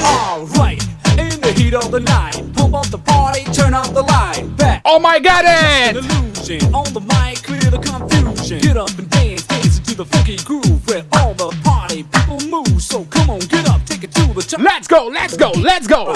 Alright, 0.04 0.82
in 1.16 1.28
the 1.40 1.52
heat 1.56 1.74
of 1.74 1.92
the 1.92 2.00
night, 2.00 2.42
pump 2.54 2.74
up 2.74 2.86
the 2.86 2.98
party, 2.98 3.44
turn 3.52 3.72
up 3.72 3.86
the 3.94 4.02
light. 4.02 4.44
Back. 4.56 4.82
Oh 4.84 4.98
my 4.98 5.20
god, 5.20 5.44
it! 5.46 5.96
Illusion 5.96 6.74
on 6.74 6.92
the 6.92 7.00
mic, 7.00 7.42
clear 7.44 7.70
the 7.70 7.78
confusion. 7.78 8.58
Get 8.58 8.76
up 8.76 8.90
and 8.98 9.08
dance, 9.10 9.46
dance 9.46 9.78
into 9.78 9.94
the 9.94 10.04
funky 10.06 10.38
groove 10.38 10.88
where 10.88 11.04
all 11.12 11.34
the 11.34 11.56
party 11.62 12.02
people 12.02 12.40
move. 12.48 12.82
So 12.82 13.04
come 13.04 13.30
on, 13.30 13.38
get 13.40 13.68
up, 13.68 13.84
take 13.86 14.02
it 14.02 14.12
to 14.12 14.34
the 14.34 14.42
top. 14.42 14.60
Let's 14.60 14.88
go, 14.88 15.06
let's 15.06 15.36
go, 15.36 15.52
let's 15.52 15.86
go. 15.86 16.12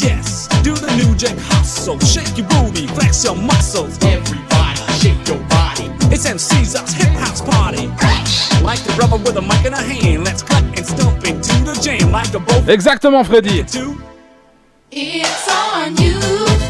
Yes, 0.00 0.46
do 0.62 0.74
the 0.74 0.94
new 0.96 1.16
jack 1.16 1.36
hustle, 1.38 1.98
shake 1.98 2.38
your 2.38 2.46
booty, 2.46 2.86
flex 2.86 3.24
your 3.24 3.34
muscles. 3.34 3.98
Everybody, 4.04 4.80
shake 5.00 5.26
your 5.26 5.40
body. 5.48 5.90
It's 6.14 6.24
MC's 6.24 6.76
us 6.76 6.92
hip 6.92 7.08
house 7.18 7.40
party. 7.40 7.88
Like 8.62 8.78
the 8.84 8.94
rubber 8.96 9.16
with 9.16 9.36
a 9.36 9.42
mic 9.42 9.64
in 9.66 9.72
a 9.72 9.82
hand, 9.82 10.24
let's 10.24 10.42
clap 10.42 10.62
and 10.76 10.86
stomp 10.86 11.24
into 11.26 11.52
the 11.64 11.76
jam 11.82 12.12
like 12.12 12.32
a 12.32 12.38
both. 12.38 12.68
Exactement, 12.68 13.26
Freddy. 13.26 13.64
It's 14.92 15.48
on 15.48 15.96
you. 15.96 16.67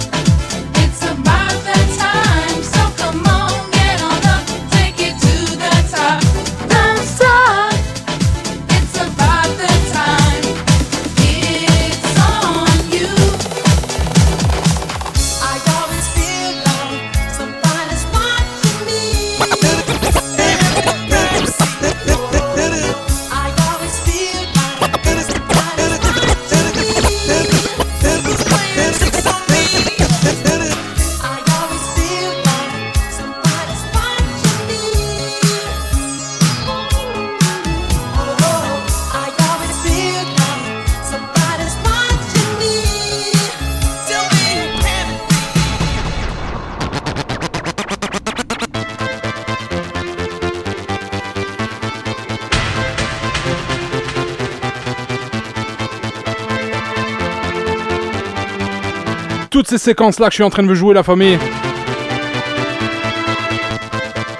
Ces 59.68 59.76
séquences 59.76 60.18
là 60.18 60.28
que 60.28 60.32
je 60.32 60.36
suis 60.36 60.44
en 60.44 60.48
train 60.48 60.62
de 60.62 60.72
jouer 60.72 60.94
la 60.94 61.02
famille. 61.02 61.38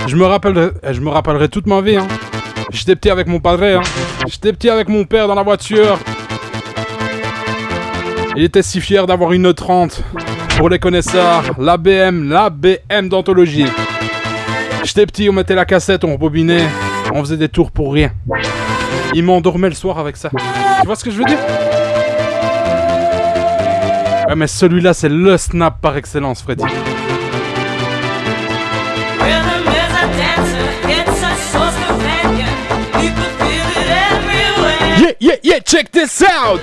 Je 0.06 0.16
me 0.16 0.24
rappellerai, 0.24 0.70
eh, 0.82 0.94
je 0.94 1.00
me 1.02 1.10
rappellerai 1.10 1.50
toute 1.50 1.66
ma 1.66 1.82
vie. 1.82 1.96
Hein. 1.96 2.08
J'étais 2.72 2.96
petit 2.96 3.10
avec 3.10 3.26
mon 3.26 3.38
padre. 3.38 3.62
Hein. 3.64 3.82
J'étais 4.26 4.54
petit 4.54 4.70
avec 4.70 4.88
mon 4.88 5.04
père 5.04 5.28
dans 5.28 5.34
la 5.34 5.42
voiture. 5.42 5.98
Il 8.36 8.42
était 8.42 8.62
si 8.62 8.80
fier 8.80 9.06
d'avoir 9.06 9.32
une 9.32 9.52
30 9.52 10.02
pour 10.56 10.70
les 10.70 10.78
connaisseurs. 10.78 11.42
La 11.58 11.76
BM, 11.76 12.30
la 12.30 12.48
BM 12.48 13.10
d'anthologie. 13.10 13.66
J'étais 14.84 15.04
petit, 15.04 15.28
on 15.28 15.34
mettait 15.34 15.54
la 15.54 15.66
cassette, 15.66 16.04
on 16.04 16.14
rebobinait, 16.14 16.66
on 17.12 17.20
faisait 17.20 17.36
des 17.36 17.50
tours 17.50 17.70
pour 17.70 17.92
rien. 17.92 18.12
Il 19.12 19.24
m'endormait 19.24 19.68
le 19.68 19.74
soir 19.74 19.98
avec 19.98 20.16
ça. 20.16 20.30
Tu 20.80 20.86
vois 20.86 20.96
ce 20.96 21.04
que 21.04 21.10
je 21.10 21.18
veux 21.18 21.24
dire? 21.24 21.38
Ouais, 24.28 24.36
mais 24.36 24.46
celui-là, 24.46 24.92
c'est 24.92 25.08
le 25.08 25.38
snap 25.38 25.80
par 25.80 25.96
excellence, 25.96 26.42
Freddy. 26.42 26.62
Yeah, 34.98 35.12
yeah, 35.18 35.36
yeah, 35.42 35.60
check 35.60 35.90
this 35.90 36.22
out! 36.22 36.60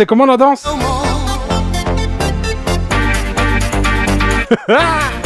C'était 0.00 0.06
comment 0.06 0.24
la 0.24 0.38
danse 0.38 0.66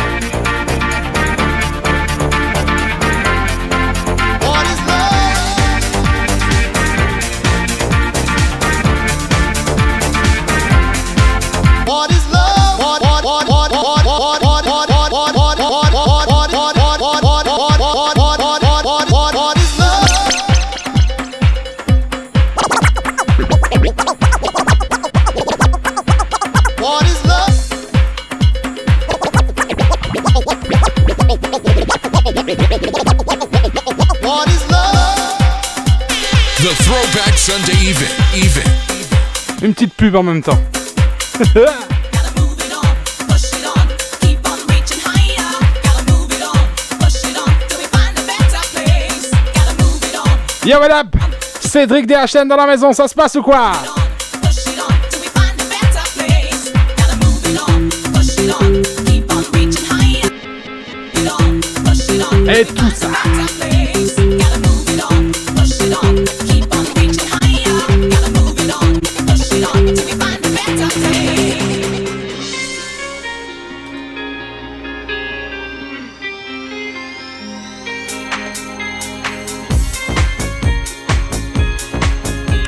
Sunday. 37.37 37.95
Even. 38.35 38.63
Une 39.63 39.75
petite 39.75 39.95
pub 39.95 40.17
en 40.17 40.23
même 40.23 40.43
temps. 40.43 40.59
Yo, 50.65 50.79
what 50.79 50.91
up? 50.91 51.07
Cédric 51.61 52.07
DHN 52.07 52.49
dans 52.49 52.57
la 52.57 52.67
maison, 52.67 52.93
ça 52.93 53.09
se 53.09 53.15
passe 53.15 53.35
ou 53.37 53.43
quoi? 53.43 53.73
Et 62.49 62.65
tout 62.65 62.91
ça. 62.95 63.34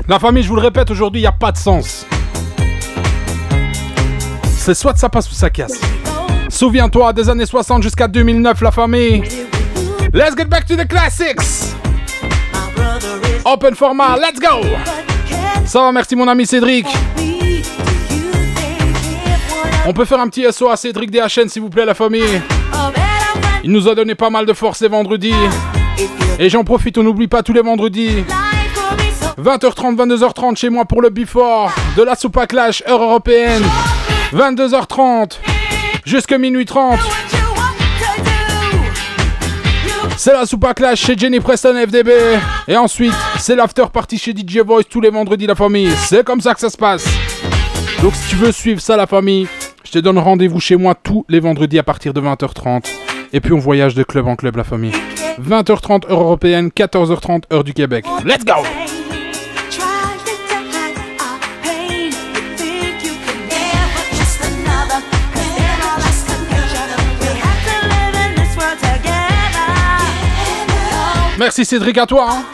La 0.09 0.21
famille, 0.21 0.45
je 0.45 0.49
vous 0.49 0.55
le 0.55 0.63
répète, 0.63 0.89
aujourd'hui, 0.93 1.21
il 1.21 1.25
n'y 1.25 1.29
a 1.29 1.33
pas 1.33 1.51
de 1.51 1.57
sens. 1.57 2.07
C'est 4.57 4.75
soit 4.75 4.97
ça 4.97 5.09
passe 5.09 5.29
ou 5.29 5.35
ça 5.35 5.51
casse. 5.51 5.81
Souviens-toi, 6.49 7.13
des 7.13 7.29
années 7.29 7.45
60 7.45 7.83
jusqu'à 7.83 8.07
2009, 8.07 8.61
la 8.61 8.71
famille. 8.71 9.23
Let's 10.15 10.37
get 10.37 10.45
back 10.45 10.65
to 10.67 10.77
the 10.77 10.87
classics. 10.87 11.75
Open 13.45 13.75
format, 13.75 14.17
let's 14.17 14.39
go. 14.39 14.65
Ça 15.65 15.81
va, 15.81 15.91
merci 15.91 16.15
mon 16.15 16.29
ami 16.29 16.47
Cédric. 16.47 16.87
On 19.89 19.93
peut 19.93 20.05
faire 20.05 20.21
un 20.21 20.29
petit 20.29 20.45
SO 20.53 20.69
à 20.69 20.77
Cédric 20.77 21.11
DHN, 21.11 21.49
s'il 21.49 21.63
vous 21.63 21.71
plaît, 21.71 21.85
la 21.85 21.95
famille. 21.95 22.41
Il 23.65 23.73
nous 23.73 23.89
a 23.89 23.97
donné 23.97 24.15
pas 24.15 24.31
mal 24.31 24.47
de 24.47 24.53
force 24.53 24.79
ces 24.79 24.89
vendredis. 24.89 25.35
Et 26.39 26.49
j'en 26.49 26.63
profite, 26.63 26.97
on 26.97 27.03
n'oublie 27.03 27.27
pas 27.27 27.43
tous 27.43 27.53
les 27.53 27.63
vendredis. 27.63 28.25
20h30, 29.39 29.97
22h30 29.97 30.57
chez 30.57 30.71
moi 30.71 30.87
pour 30.87 31.03
le 31.03 31.11
before 31.11 31.71
de 31.95 32.03
la 32.03 32.15
Soupa 32.15 32.47
Clash, 32.47 32.83
heure 32.89 33.03
européenne. 33.03 33.63
22h30 34.33 35.39
jusqu'à 36.07 36.39
minuit 36.39 36.65
30. 36.65 36.99
C'est 40.17 40.33
la 40.33 40.47
Soupa 40.47 40.73
Clash 40.73 41.01
chez 41.01 41.19
Jenny 41.19 41.41
Preston 41.41 41.75
FDB. 41.87 42.13
Et 42.67 42.79
ensuite, 42.79 43.13
c'est 43.39 43.55
l'after 43.55 43.85
party 43.93 44.17
chez 44.17 44.33
DJ 44.33 44.61
Voice 44.61 44.85
tous 44.89 45.03
les 45.03 45.11
vendredis, 45.11 45.47
la 45.47 45.55
famille. 45.55 45.91
C'est 45.99 46.25
comme 46.25 46.41
ça 46.41 46.55
que 46.55 46.61
ça 46.61 46.71
se 46.71 46.79
passe. 46.79 47.05
Donc 48.03 48.15
si 48.15 48.31
tu 48.31 48.37
veux 48.37 48.53
suivre 48.53 48.81
ça, 48.81 48.97
la 48.97 49.07
famille, 49.07 49.47
je 49.85 49.91
te 49.91 49.99
donne 49.99 50.19
rendez-vous 50.19 50.61
chez 50.61 50.77
moi 50.77 50.95
tous 50.95 51.27
les 51.29 51.41
vendredis 51.41 51.79
à 51.79 51.83
partir 51.83 52.15
de 52.15 52.23
20h30. 52.23 52.87
Et 53.35 53.41
puis 53.41 53.53
on 53.53 53.59
voyage 53.59 53.95
de 53.95 54.03
club 54.03 54.27
en 54.29 54.37
club, 54.37 54.57
la 54.57 54.65
famille. 54.65 54.93
20h30 55.43 56.11
heure 56.11 56.23
européenne, 56.23 56.71
14h30 56.75 57.43
heure 57.53 57.65
du 57.65 57.75
Québec. 57.75 58.07
Let's 58.25 58.47
go! 58.47 58.63
Merci 71.39 71.65
Cédric, 71.67 71.99
à 71.99 72.07
toi. 72.07 72.29
hein. 72.31 72.45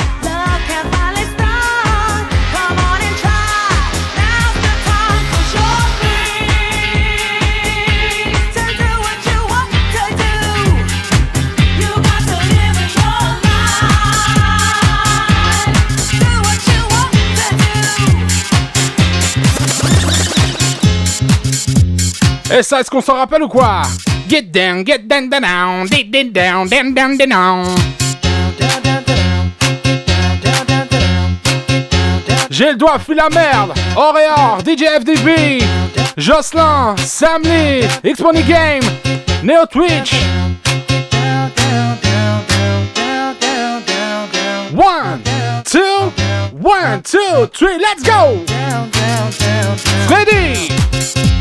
Et 22.55 22.63
ça, 22.63 22.81
est-ce 22.81 22.91
qu'on 22.91 23.01
s'en 23.01 23.15
rappelle 23.15 23.43
ou 23.45 23.49
quoi? 23.49 23.83
Get 24.29 24.43
down, 24.43 24.85
get 24.85 24.99
down, 24.99 25.31
down, 25.31 25.41
down, 25.41 25.87
down, 26.33 26.69
down, 26.69 26.95
down, 26.95 27.17
down, 27.17 28.02
J'ai 32.53 32.73
le 32.73 32.77
doigt, 32.77 32.99
fuis 32.99 33.15
la 33.15 33.31
merde. 33.31 33.73
Auréor, 33.97 34.59
DJ 34.63 34.83
FDB, 35.01 35.65
Jocelyn, 36.19 36.95
Sam 36.99 37.41
Lee, 37.43 37.89
Xpony 38.05 38.43
Game, 38.43 38.83
Neo 39.43 39.65
Twitch. 39.65 40.13
One, 44.75 45.23
two, 45.65 46.13
One, 46.61 47.03
two, 47.03 47.47
three, 47.55 47.79
let's 47.79 48.03
go! 48.03 48.45
Ready! 50.11 51.32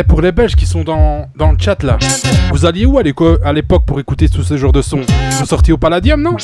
Eh, 0.00 0.04
pour 0.04 0.20
les 0.22 0.30
Belges 0.30 0.54
qui 0.54 0.64
sont 0.64 0.84
dans, 0.84 1.28
dans 1.34 1.50
le 1.50 1.58
chat 1.58 1.82
là, 1.82 1.98
vous 2.52 2.64
alliez 2.64 2.86
où 2.86 2.98
à 2.98 3.52
l'époque 3.52 3.84
pour 3.84 3.98
écouter 3.98 4.28
tout 4.28 4.44
ce 4.44 4.56
genre 4.56 4.70
de 4.70 4.80
son 4.80 5.00
Vous 5.00 5.44
sortiez 5.44 5.72
au 5.72 5.76
Palladium, 5.76 6.22
non? 6.22 6.36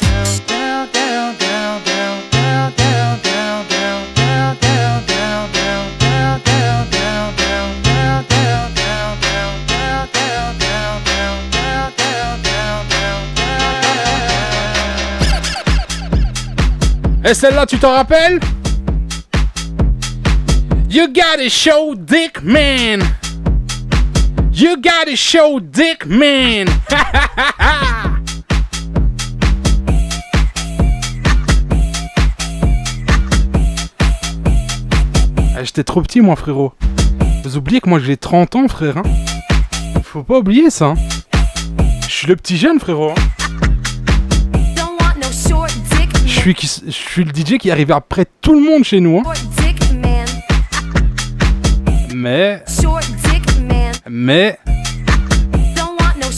Et 17.24 17.34
celle-là, 17.34 17.66
tu 17.66 17.78
t'en 17.78 17.92
rappelles? 17.92 18.40
You 20.90 21.06
gotta 21.06 21.48
show 21.48 21.94
dick 21.94 22.42
man 22.42 23.00
You 24.54 24.76
gotta 24.80 25.16
show 25.16 25.58
dick 25.60 26.06
man 26.06 26.68
Ah, 35.56 35.62
J'étais 35.62 35.84
trop 35.84 36.02
petit 36.02 36.20
moi 36.20 36.36
frérot. 36.36 36.72
Vous 37.44 37.56
oubliez 37.56 37.80
que 37.80 37.88
moi 37.88 38.00
j'ai 38.00 38.16
30 38.16 38.56
ans 38.56 38.68
frère 38.68 38.98
hein 38.98 39.02
Faut 40.02 40.22
pas 40.22 40.38
oublier 40.38 40.70
ça 40.70 40.86
hein. 40.86 40.94
Je 42.08 42.12
suis 42.12 42.26
le 42.26 42.36
petit 42.36 42.56
jeune 42.56 42.80
frérot 42.80 43.10
hein. 43.10 43.14
Je 46.26 46.40
suis, 46.40 46.54
qui- 46.54 46.82
je 46.86 46.90
suis 46.90 47.24
le 47.24 47.30
DJ 47.32 47.58
qui 47.58 47.70
arrive 47.70 47.90
après 47.92 48.26
tout 48.42 48.54
le 48.54 48.60
monde 48.60 48.84
chez 48.84 49.00
nous 49.00 49.18
hein. 49.18 49.22
Mais... 52.14 52.62
short 54.04 54.10
dick 54.10 54.10
man. 54.10 54.10
Mais... 54.10 54.58
Don't 55.74 55.98
want 55.98 56.16
no 56.18 56.30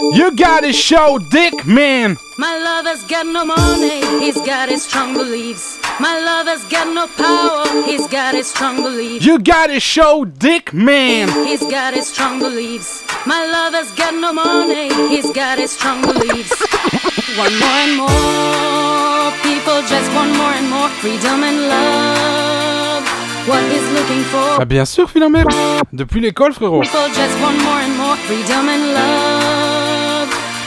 short 0.00 0.12
dick 0.12 0.16
man. 0.16 0.18
You 0.18 0.36
gotta 0.36 0.72
show 0.72 1.18
dick 1.30 1.66
man 1.66 2.16
My 2.38 2.58
lover's 2.58 3.04
got 3.04 3.26
no 3.26 3.44
money, 3.44 4.00
he's 4.24 4.40
got 4.46 4.68
his 4.68 4.82
strong 4.84 5.14
beliefs. 5.14 5.78
My 6.00 6.18
lover's 6.20 6.64
got 6.68 6.86
no 6.94 7.06
power, 7.06 7.84
he's 7.84 8.06
got 8.08 8.34
his 8.34 8.48
strong 8.48 8.82
beliefs. 8.82 9.24
You 9.24 9.38
gotta 9.38 9.80
show 9.80 10.24
dick 10.24 10.72
man 10.72 11.28
He's 11.46 11.60
got 11.60 11.94
his 11.94 12.08
strong 12.08 12.38
beliefs. 12.38 13.04
My 13.26 13.44
lover's 13.46 13.92
got 13.92 14.14
no 14.14 14.32
money, 14.32 14.88
he's 15.08 15.30
got 15.32 15.58
his 15.58 15.72
strong 15.72 16.02
beliefs. 16.02 16.54
One 17.38 17.54
more 17.58 17.80
and 17.86 17.96
more, 17.96 19.30
people 19.42 19.80
just 19.86 20.08
want 20.14 20.32
more 20.36 20.54
and 20.58 20.68
more 20.68 20.88
freedom 21.00 21.42
and 21.44 21.68
love. 21.68 23.04
What 23.46 23.62
he's 23.72 23.88
looking 23.92 24.22
for. 24.24 24.60
Ah 24.60 24.64
bien 24.64 24.84
sûr 24.84 25.08
Philomène 25.08 25.46
Depuis 25.92 26.20
l'école 26.20 26.52
frérot 26.52 26.82
People 26.82 27.08
just 27.08 27.40
want 27.40 27.56
more 27.64 27.80
and 27.80 27.96
more 27.96 28.16
freedom 28.16 28.68
and 28.68 28.94
love. 28.94 29.79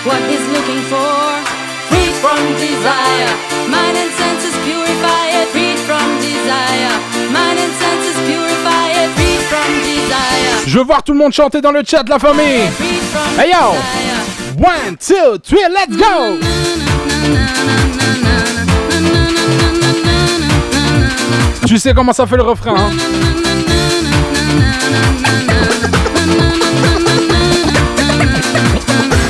What 0.06 0.22
he's 0.30 0.46
looking 0.52 0.82
for. 0.92 1.16
Free 1.88 2.12
from 2.20 2.40
desire. 2.60 3.32
Mind 3.70 3.96
and 3.96 4.12
senses 4.12 4.54
purify 4.66 5.26
it. 5.32 5.48
Free 5.56 5.78
from 5.88 6.20
desire. 6.20 6.96
Mind 7.32 7.58
and 7.58 7.74
senses 7.80 8.18
purify 8.28 8.88
it. 9.00 9.10
Free 9.16 9.40
from 9.48 9.72
desire. 9.88 10.68
Je 10.68 10.78
veux 10.78 10.84
voir 10.84 11.04
tout 11.04 11.14
le 11.14 11.20
monde 11.20 11.32
chanter 11.32 11.62
dans 11.62 11.72
le 11.72 11.84
chat 11.86 12.04
la 12.10 12.20
famille 12.20 12.70
Hey 13.40 13.52
yo 13.52 13.78
One, 14.60 14.98
two, 14.98 15.38
three, 15.40 15.64
let's 15.70 15.96
go 15.96 16.38
Tu 21.66 21.78
sais 21.78 21.94
comment 21.94 22.12
ça 22.12 22.28
fait 22.28 22.36
le 22.36 22.44
refrain 22.44 22.76
hein? 22.76 22.90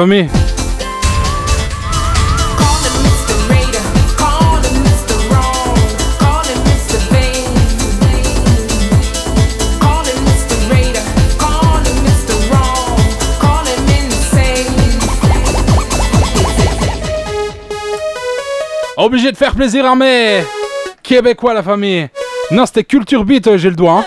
famille 0.00 0.30
Obligé 18.96 19.32
de 19.32 19.36
faire 19.36 19.54
plaisir 19.54 19.84
à 19.86 19.94
mes 19.94 20.42
Québécois 21.02 21.52
la 21.54 21.62
famille. 21.62 22.08
Non 22.50 22.64
c'était 22.64 22.84
Culture 22.84 23.24
Beat 23.24 23.48
euh, 23.48 23.58
j'ai 23.58 23.68
le 23.68 23.76
doigt 23.76 23.98
hein. 23.98 24.04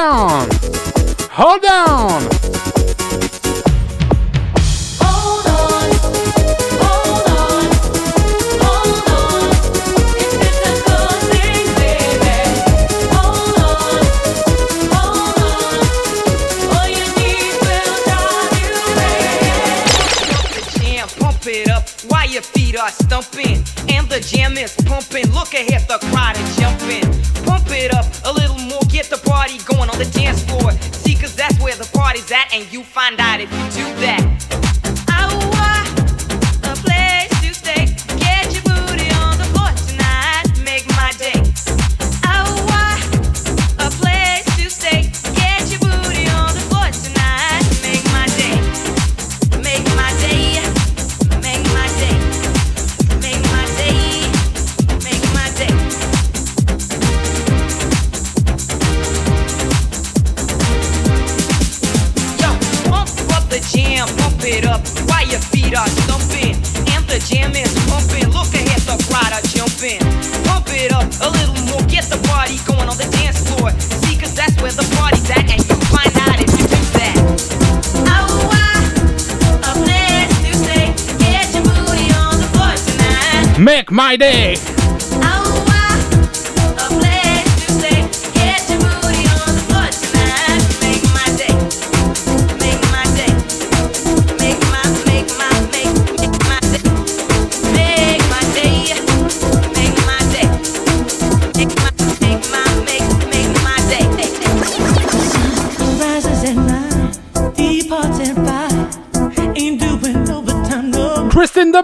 Down. 0.00 0.48
Hold 1.30 1.60
down 1.60 2.39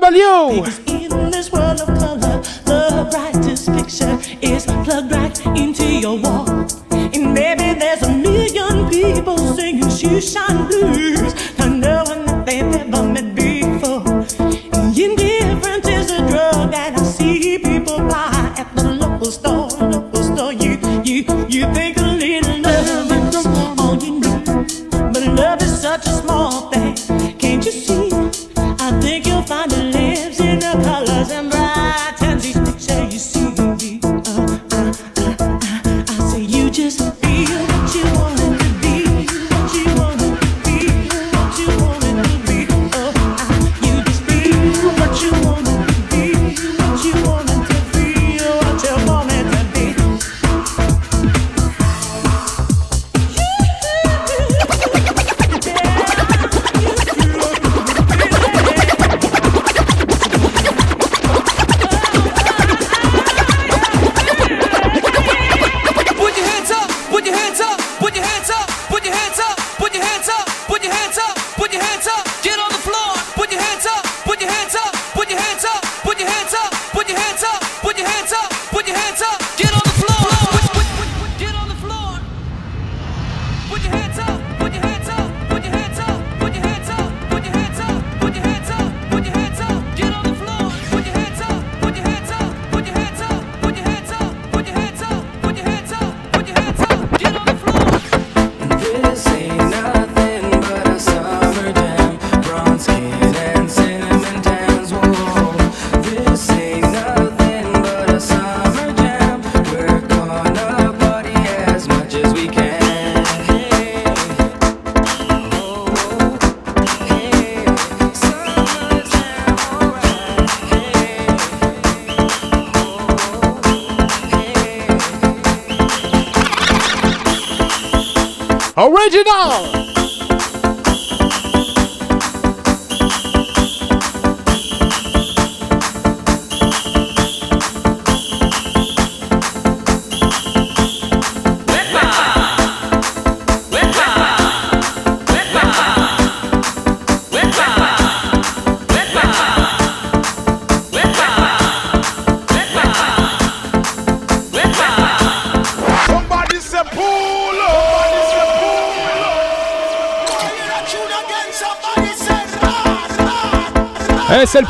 Valeu! 0.06 0.85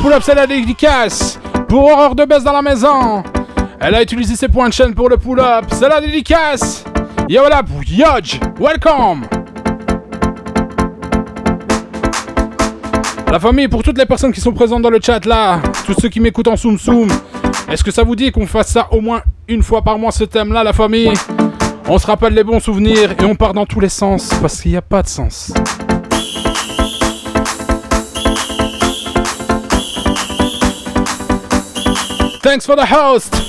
pull-up, 0.07 0.23
c'est 0.23 0.35
la 0.35 0.47
dédicace. 0.47 1.37
Pour 1.67 1.83
horreur 1.83 2.15
de 2.15 2.23
baisse 2.23 2.43
dans 2.43 2.53
la 2.53 2.61
maison. 2.61 3.23
Elle 3.77 3.93
a 3.93 4.01
utilisé 4.01 4.37
ses 4.37 4.47
points 4.47 4.69
de 4.69 4.73
chaîne 4.73 4.93
pour 4.93 5.09
le 5.09 5.17
pull-up. 5.17 5.65
C'est 5.69 5.89
la 5.89 5.99
dédicace. 5.99 6.85
Yo 7.27 7.41
la 7.49 7.61
Yodge, 7.85 8.39
welcome. 8.57 9.25
La 13.29 13.37
famille, 13.37 13.67
pour 13.67 13.83
toutes 13.83 13.97
les 13.97 14.05
personnes 14.05 14.31
qui 14.31 14.39
sont 14.39 14.53
présentes 14.53 14.81
dans 14.81 14.89
le 14.89 14.99
chat 15.03 15.25
là, 15.25 15.59
tous 15.85 15.95
ceux 15.99 16.07
qui 16.07 16.21
m'écoutent 16.21 16.47
en 16.47 16.55
Soum 16.55 16.79
Soum, 16.79 17.09
est-ce 17.69 17.83
que 17.83 17.91
ça 17.91 18.03
vous 18.03 18.15
dit 18.15 18.31
qu'on 18.31 18.47
fasse 18.47 18.69
ça 18.69 18.87
au 18.91 19.01
moins 19.01 19.21
une 19.49 19.61
fois 19.61 19.81
par 19.81 19.99
mois 19.99 20.11
ce 20.11 20.23
thème 20.23 20.53
là, 20.53 20.63
la 20.63 20.71
famille? 20.71 21.11
On 21.89 21.97
se 21.97 22.07
rappelle 22.07 22.33
les 22.33 22.45
bons 22.45 22.61
souvenirs 22.61 23.11
et 23.19 23.25
on 23.25 23.35
part 23.35 23.53
dans 23.53 23.65
tous 23.65 23.81
les 23.81 23.89
sens 23.89 24.29
parce 24.41 24.61
qu'il 24.61 24.71
n'y 24.71 24.77
a 24.77 24.81
pas 24.81 25.03
de 25.03 25.09
sens. 25.09 25.51
Thanks 32.47 32.65
for 32.65 32.77
the 32.77 32.85
host. 32.85 33.46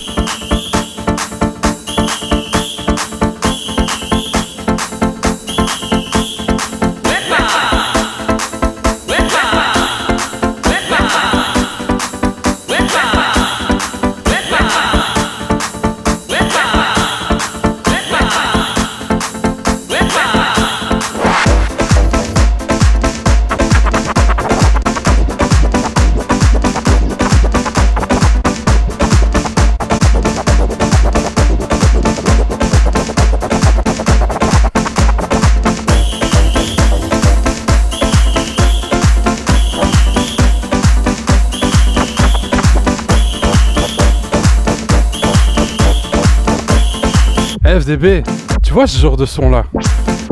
Tu 48.62 48.74
vois 48.74 48.86
ce 48.86 48.98
genre 48.98 49.16
de 49.16 49.24
son 49.24 49.48
là 49.48 49.64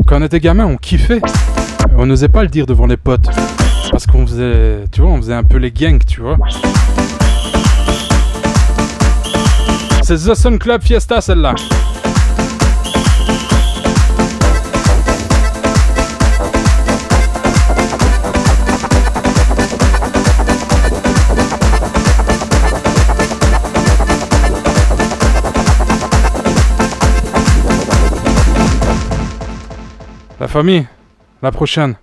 Quand 0.05 0.19
on 0.19 0.21
était 0.23 0.39
gamin, 0.39 0.67
on 0.67 0.77
kiffait. 0.77 1.21
On 1.97 2.05
n'osait 2.05 2.27
pas 2.27 2.43
le 2.43 2.49
dire 2.49 2.67
devant 2.67 2.85
les 2.85 2.97
potes. 2.97 3.27
Parce 3.89 4.05
qu'on 4.05 4.27
faisait, 4.27 4.83
tu 4.91 5.01
vois, 5.01 5.09
on 5.09 5.17
faisait 5.17 5.33
un 5.33 5.43
peu 5.43 5.57
les 5.57 5.71
gangs, 5.71 6.03
tu 6.05 6.21
vois. 6.21 6.37
C'est 10.03 10.17
The 10.17 10.35
Sun 10.35 10.59
Club 10.59 10.83
Fiesta 10.83 11.19
celle-là. 11.19 11.55
Famille, 30.57 30.87
la 31.43 31.51
prochaine. 31.51 31.97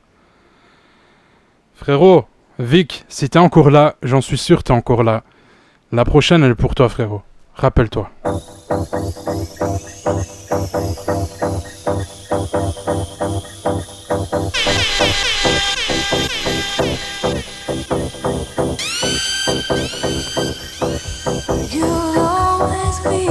Frérot, 1.74 2.24
Vic, 2.60 3.04
si 3.08 3.28
t'es 3.28 3.40
encore 3.40 3.68
là, 3.68 3.96
j'en 4.00 4.20
suis 4.20 4.38
sûr 4.38 4.62
t'es 4.62 4.70
encore 4.70 5.02
là. 5.02 5.24
La 5.90 6.04
prochaine, 6.04 6.44
elle 6.44 6.52
est 6.52 6.54
pour 6.54 6.76
toi, 6.76 6.88
frérot. 6.88 7.22
Rappelle-toi. 7.56 8.08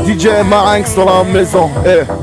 DJ 0.06 0.44
Marinx 0.46 0.96
dans 0.96 1.06
la 1.06 1.24
maison. 1.24 1.72
Eh. 1.86 2.23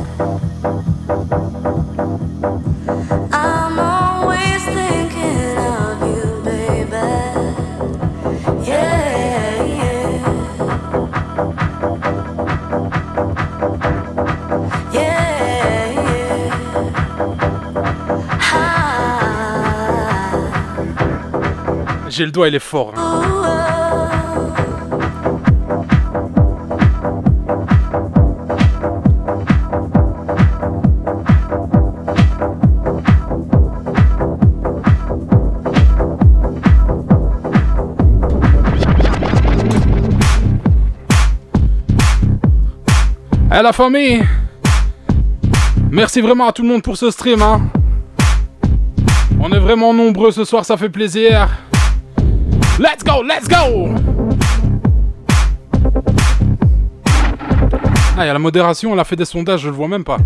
Le 22.24 22.30
doigt, 22.30 22.48
il 22.48 22.54
est 22.54 22.58
fort. 22.58 22.92
hein. 22.96 23.16
Eh 43.52 43.62
la 43.62 43.72
famille 43.72 44.22
Merci 45.90 46.20
vraiment 46.20 46.48
à 46.48 46.52
tout 46.52 46.62
le 46.62 46.68
monde 46.68 46.82
pour 46.82 46.96
ce 46.96 47.10
stream 47.10 47.42
hein. 47.42 47.60
On 49.40 49.50
est 49.52 49.58
vraiment 49.58 49.94
nombreux 49.94 50.32
ce 50.32 50.44
soir, 50.44 50.64
ça 50.66 50.76
fait 50.76 50.90
plaisir. 50.90 51.48
Let's 52.80 53.04
go, 53.04 53.22
let's 53.22 53.46
go 53.46 53.94
Ah, 58.16 58.24
il 58.24 58.26
y 58.26 58.30
a 58.30 58.32
la 58.32 58.38
modération, 58.38 58.94
elle 58.94 59.00
a 59.00 59.04
fait 59.04 59.16
des 59.16 59.26
sondages, 59.26 59.60
je 59.60 59.68
le 59.68 59.74
vois 59.74 59.86
même 59.86 60.02
pas. 60.02 60.16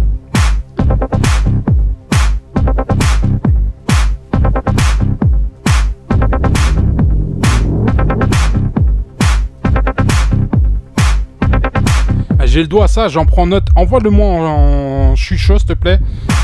Ah, 12.39 12.47
J'ai 12.47 12.61
le 12.61 12.69
doigt 12.69 12.85
à 12.85 12.87
ça, 12.87 13.09
j'en 13.09 13.27
prends 13.27 13.49
note. 13.49 13.67
Envoie-le-moi 13.75 14.27
en, 14.27 15.17
chaud, 15.17 15.59
s'il 15.59 15.67
te 15.67 15.73
plaît. 15.73 15.99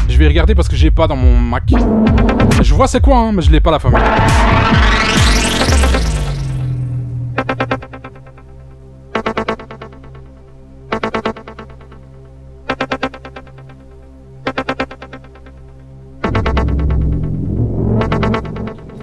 Je 0.08 0.18
vais 0.18 0.26
regarder 0.26 0.56
parce 0.56 0.66
que 0.66 0.74
j'ai 0.74 0.90
pas 0.90 1.06
dans 1.06 1.14
mon 1.14 1.38
Mac. 1.38 1.70
Je 2.60 2.74
vois 2.74 2.88
c'est 2.88 3.00
quoi, 3.00 3.16
hein, 3.16 3.30
mais 3.30 3.42
je 3.42 3.52
l'ai 3.52 3.60
pas 3.60 3.70
la 3.70 3.78
famille. 3.78 4.00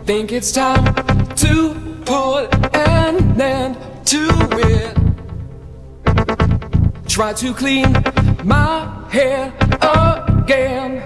Think 0.07 0.31
it's 0.31 0.51
time 0.53 0.95
to 1.35 1.75
put 2.05 2.47
an 2.73 3.41
end 3.41 3.75
to 4.05 4.29
it. 4.57 4.95
Try 7.09 7.33
to 7.33 7.53
clean 7.53 7.91
my 8.45 8.87
hair 9.11 9.51
again. 9.81 11.03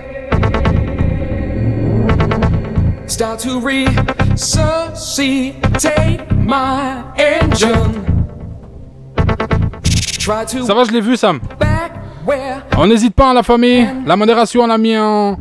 Start 3.08 3.40
to 3.40 3.60
resuscitate 3.60 6.32
my 6.34 7.04
engine. 7.18 8.06
Try 10.20 10.46
to 10.46 10.64
Ça 10.64 10.76
va, 10.76 10.84
je 10.84 10.92
l'ai 10.92 11.02
vu, 11.02 11.18
Sam. 11.18 11.40
where 12.24 12.62
On 12.78 12.86
n'hésite 12.86 13.16
pas, 13.16 13.32
hein, 13.32 13.34
la 13.34 13.42
famille. 13.42 13.90
La 14.06 14.16
modération, 14.16 14.62
on 14.62 14.70
a 14.70 14.78
mis 14.78 14.94
un, 14.94 15.36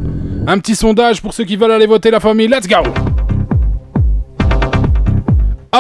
un 0.47 0.59
petit 0.59 0.75
sondage 0.75 1.21
pour 1.21 1.35
ceux 1.35 1.45
qui 1.45 1.57
veulent 1.57 1.73
aller 1.73 1.87
voter, 1.87 2.11
la 2.11 2.21
famille. 2.21 2.49
Let's 2.49 2.67
go! 2.67 3.10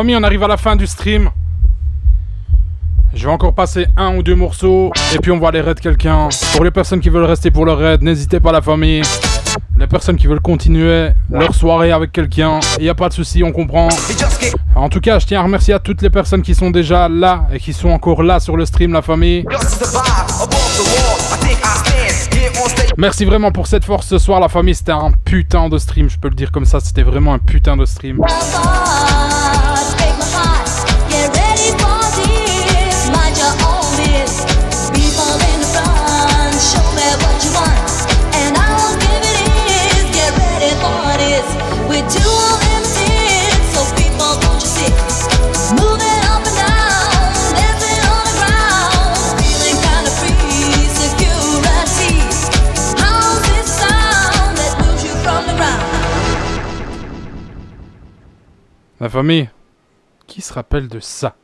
Famille, 0.00 0.16
on 0.16 0.22
arrive 0.22 0.42
à 0.42 0.48
la 0.48 0.56
fin 0.56 0.76
du 0.76 0.86
stream. 0.86 1.28
Je 3.12 3.26
vais 3.26 3.30
encore 3.30 3.54
passer 3.54 3.86
un 3.98 4.16
ou 4.16 4.22
deux 4.22 4.34
morceaux 4.34 4.90
et 5.14 5.18
puis 5.18 5.30
on 5.30 5.38
va 5.38 5.48
aller 5.48 5.60
raid 5.60 5.78
quelqu'un. 5.78 6.30
Pour 6.54 6.64
les 6.64 6.70
personnes 6.70 7.00
qui 7.00 7.10
veulent 7.10 7.24
rester 7.24 7.50
pour 7.50 7.66
le 7.66 7.74
raid, 7.74 8.02
n'hésitez 8.02 8.40
pas 8.40 8.50
la 8.50 8.62
famille. 8.62 9.02
Les 9.78 9.86
personnes 9.86 10.16
qui 10.16 10.26
veulent 10.26 10.40
continuer 10.40 11.10
leur 11.30 11.54
soirée 11.54 11.92
avec 11.92 12.12
quelqu'un, 12.12 12.60
il 12.78 12.84
n'y 12.84 12.88
a 12.88 12.94
pas 12.94 13.10
de 13.10 13.12
souci, 13.12 13.44
on 13.44 13.52
comprend. 13.52 13.88
En 14.74 14.88
tout 14.88 15.00
cas, 15.00 15.18
je 15.18 15.26
tiens 15.26 15.40
à 15.40 15.42
remercier 15.42 15.74
à 15.74 15.78
toutes 15.78 16.00
les 16.00 16.08
personnes 16.08 16.40
qui 16.40 16.54
sont 16.54 16.70
déjà 16.70 17.06
là 17.06 17.46
et 17.52 17.58
qui 17.58 17.74
sont 17.74 17.90
encore 17.90 18.22
là 18.22 18.40
sur 18.40 18.56
le 18.56 18.64
stream, 18.64 18.94
la 18.94 19.02
famille. 19.02 19.44
Merci 22.96 23.26
vraiment 23.26 23.52
pour 23.52 23.66
cette 23.66 23.84
force 23.84 24.06
ce 24.06 24.16
soir, 24.16 24.40
la 24.40 24.48
famille. 24.48 24.74
C'était 24.74 24.92
un 24.92 25.10
putain 25.26 25.68
de 25.68 25.76
stream, 25.76 26.08
je 26.08 26.18
peux 26.18 26.30
le 26.30 26.34
dire 26.34 26.50
comme 26.50 26.64
ça. 26.64 26.80
C'était 26.80 27.02
vraiment 27.02 27.34
un 27.34 27.38
putain 27.38 27.76
de 27.76 27.84
stream. 27.84 28.18
La 59.00 59.08
famille, 59.08 59.48
qui 60.26 60.42
se 60.42 60.52
rappelle 60.52 60.86
de 60.86 61.00
ça? 61.00 61.34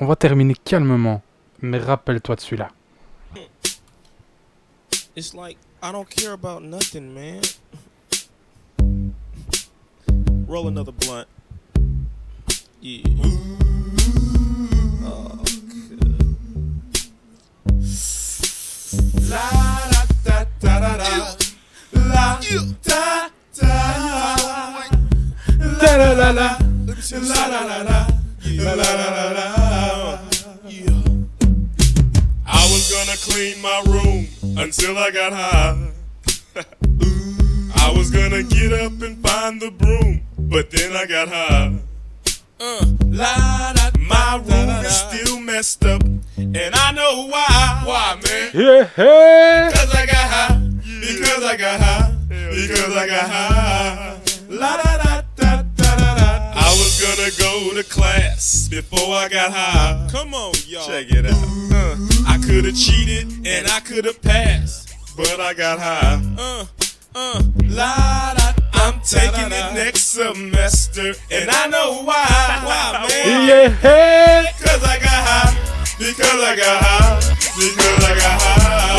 On 0.00 0.06
va 0.06 0.16
terminer 0.16 0.56
calmement, 0.56 1.22
mais 1.62 1.78
rappelle-toi 1.78 2.34
de 2.34 2.40
celui-là. 2.40 2.68
It's 5.14 5.34
like 5.34 5.56
I 5.80 5.92
don't 5.92 6.08
care 6.08 6.32
about 6.32 6.60
nothing, 6.64 7.14
man. 7.14 7.40
Roll 10.48 10.66
another 10.66 10.92
blunt. 10.92 11.28
La 25.94 26.12
la 26.12 26.12
la 26.12 26.30
la. 26.32 26.58
La 27.12 27.46
la 27.46 27.60
la 27.60 27.82
la. 27.82 28.06
La 28.64 28.74
la 28.74 28.90
la. 29.30 30.18
I 32.44 32.62
was 32.72 32.90
gonna 32.90 33.16
clean 33.28 33.62
my 33.62 33.80
room 33.86 34.26
until 34.58 34.98
I 34.98 35.12
got 35.12 35.32
high. 35.32 35.92
I 37.76 37.92
was 37.96 38.10
gonna 38.10 38.42
get 38.42 38.72
up 38.72 39.00
and 39.02 39.22
find 39.24 39.60
the 39.62 39.70
broom, 39.70 40.22
but 40.36 40.72
then 40.72 40.96
I 40.96 41.06
got 41.06 41.28
high. 41.28 41.78
Uh, 42.58 42.86
la, 43.04 43.72
da, 43.74 43.90
my 43.96 44.42
room 44.48 44.70
is 44.84 44.96
still 44.96 45.38
messed 45.38 45.84
up, 45.84 46.02
and 46.36 46.74
I 46.74 46.90
know 46.90 47.28
why. 47.28 47.82
Why, 47.84 48.20
man? 48.24 48.50
Yeah. 48.52 49.68
Because 49.68 49.94
I 49.94 50.06
got 50.06 50.28
high. 50.34 50.58
Because 51.00 51.44
I 51.44 51.56
got 51.56 51.80
high. 51.80 52.16
Because 52.28 52.96
I 52.96 53.06
got 53.06 53.30
high. 53.30 54.20
La 54.48 54.76
da 54.76 54.93
was 56.78 57.00
gonna 57.00 57.30
go 57.38 57.74
to 57.74 57.84
class 57.88 58.68
before 58.68 59.14
I 59.14 59.28
got 59.28 59.52
high. 59.52 60.08
Come 60.10 60.34
on, 60.34 60.54
y'all. 60.66 60.86
Check 60.86 61.06
it 61.10 61.26
out. 61.26 61.34
Uh, 61.72 61.96
I 62.26 62.38
could 62.38 62.64
have 62.64 62.76
cheated 62.76 63.46
and 63.46 63.68
I 63.68 63.80
could 63.80 64.04
have 64.04 64.20
passed, 64.22 64.94
but 65.16 65.40
I 65.40 65.54
got 65.54 65.78
high. 65.78 66.20
Uh, 66.38 66.66
uh, 67.14 67.42
La 67.64 68.34
da. 68.34 68.52
I'm 68.74 69.00
taking 69.00 69.52
it 69.52 69.74
next 69.74 70.08
semester, 70.08 71.14
and 71.30 71.48
I 71.50 71.66
know 71.68 72.02
why. 72.02 72.26
Why, 72.64 73.06
man? 73.08 73.48
Yeah. 73.48 73.68
Because 74.58 74.82
I 74.82 74.98
got 74.98 75.24
high. 75.24 75.54
Because 75.98 76.42
I 76.42 76.56
got 76.56 76.82
high. 76.82 77.20
Because 77.56 78.04
I 78.04 78.14
got 78.18 78.40
high. 78.42 78.94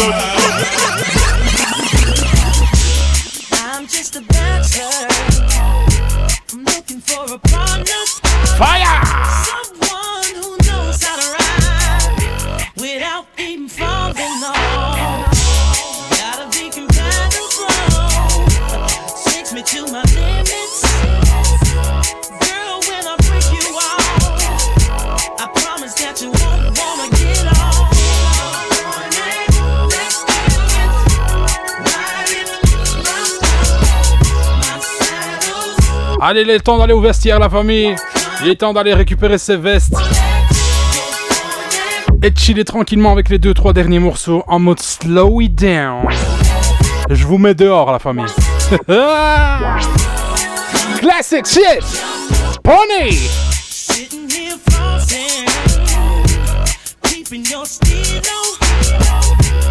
I'm 3.52 3.86
just 3.86 4.16
a 4.16 4.22
bachelor. 4.22 5.35
Looking 6.96 7.14
for 7.14 7.34
a 7.34 7.40
partner. 7.40 8.06
Fire! 8.58 9.06
Someone 9.44 10.34
who 10.42 10.56
knows 10.66 11.04
how 11.04 11.18
to 11.20 11.28
ride 11.34 12.72
without 12.78 13.26
even 13.38 13.68
Allez, 36.28 36.42
il 36.42 36.50
est 36.50 36.60
temps 36.60 36.80
d'aller 36.80 36.94
au 36.94 37.02
vestiaire, 37.02 37.38
la 37.38 37.52
famille. 37.52 37.96
Il 38.42 38.50
est 38.50 38.56
temps 38.56 38.74
d'aller 38.74 38.96
récupérer 38.96 39.38
ses 39.38 39.58
vestes. 39.58 39.94
Et 42.24 42.32
chiller 42.36 42.64
tranquillement 42.64 43.12
avec 43.12 43.30
les 43.30 43.38
deux 43.38 43.54
trois 43.54 43.74
derniers 43.74 44.00
morceaux 44.00 44.44
en 44.48 44.58
mode 44.58 44.80
slow 44.80 45.40
it 45.42 45.54
down. 45.54 46.08
Je 47.12 47.28
vous 47.28 47.38
mets 47.38 47.54
dehors, 47.54 47.92
la 47.92 48.00
famille. 48.00 48.26
Classic 51.00 51.46
shit! 51.46 51.84
Pony! 52.64 53.12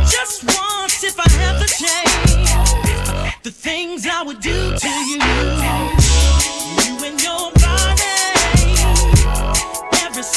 Just 0.07 0.45
once, 0.45 1.03
if 1.03 1.19
I 1.19 1.29
have 1.43 1.59
the 1.59 1.67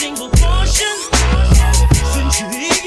single 0.07 0.29
portion. 0.29 0.95
Since 2.13 2.39
you 2.39 2.86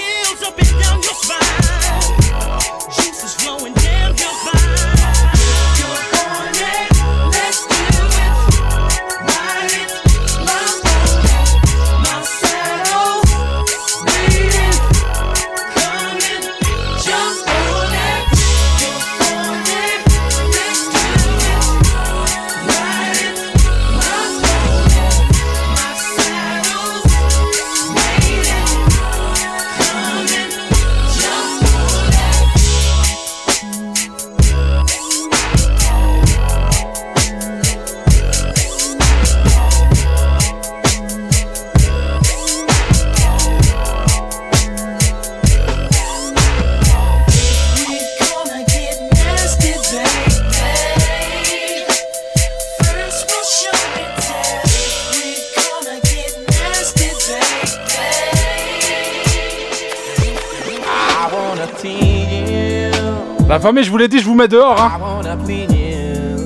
je 63.78 63.90
vous 63.90 63.96
l'ai 63.96 64.08
dit, 64.08 64.18
je 64.18 64.24
vous 64.24 64.34
mets 64.34 64.48
dehors, 64.48 64.80
hein. 64.80 64.92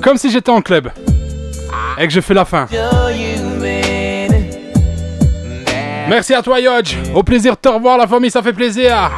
Comme 0.03 0.17
si 0.17 0.31
j'étais 0.31 0.51
en 0.51 0.61
club. 0.61 0.91
Et 1.99 2.07
que 2.07 2.13
je 2.13 2.21
fais 2.21 2.35
la 2.35 2.45
fin. 2.45 2.67
Merci 6.09 6.35
à 6.35 6.43
toi, 6.43 6.61
Yodge. 6.61 6.97
Au 7.15 7.23
plaisir 7.23 7.53
de 7.53 7.59
te 7.59 7.69
revoir, 7.69 7.97
la 7.99 8.07
famille, 8.07 8.31
ça 8.31 8.43
fait 8.43 8.53
plaisir. 8.53 9.11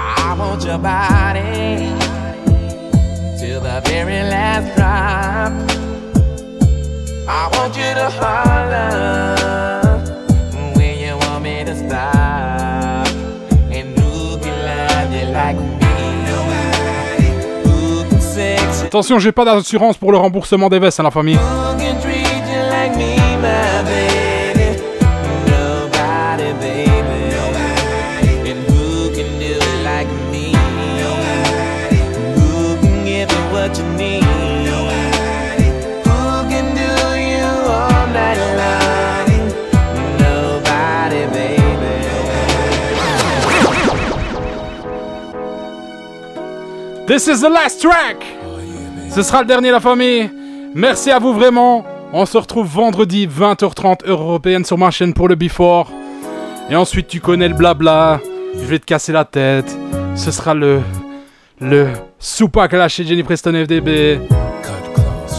I 7.29 7.49
want 7.53 7.77
you 7.77 7.93
to 7.95 8.09
holler 8.09 9.36
Attention, 18.97 19.19
j'ai 19.19 19.31
pas 19.31 19.45
d'assurance 19.45 19.99
pour 19.99 20.11
le 20.11 20.17
remboursement 20.17 20.71
des 20.71 20.79
vestes, 20.79 21.01
hein, 21.01 21.03
la 21.03 21.11
famille. 21.11 21.39
This 47.07 47.29
is 47.29 47.43
the 47.43 47.51
last 47.51 47.83
track. 47.83 48.26
Ce 49.17 49.23
sera 49.23 49.41
le 49.41 49.47
dernier, 49.47 49.71
la 49.71 49.81
famille. 49.81 50.31
Merci 50.75 51.11
à 51.11 51.19
vous 51.19 51.33
vraiment. 51.33 51.87
On 52.13 52.27
se 52.27 52.37
retrouve 52.37 52.67
vendredi 52.67 53.27
20h30 53.27 54.07
heure 54.07 54.21
européenne 54.21 54.63
sur 54.63 54.77
ma 54.77 54.91
chaîne 54.91 55.15
pour 55.15 55.27
le 55.27 55.37
Before. 55.37 55.91
Et 56.69 56.77
ensuite, 56.77 57.09
tu 57.09 57.19
connais 57.19 57.49
le 57.49 57.55
blabla. 57.55 58.21
Je 58.55 58.67
vais 58.67 58.79
te 58.79 58.85
casser 58.85 59.13
la 59.13 59.25
tête. 59.25 59.75
Ce 60.17 60.31
sera 60.31 60.53
le. 60.53 60.83
Le 61.63 61.89
soupac 62.19 62.75
à 62.75 62.77
lâcher 62.77 63.07
Jenny 63.07 63.23
Preston 63.23 63.55
FDB. 63.55 64.21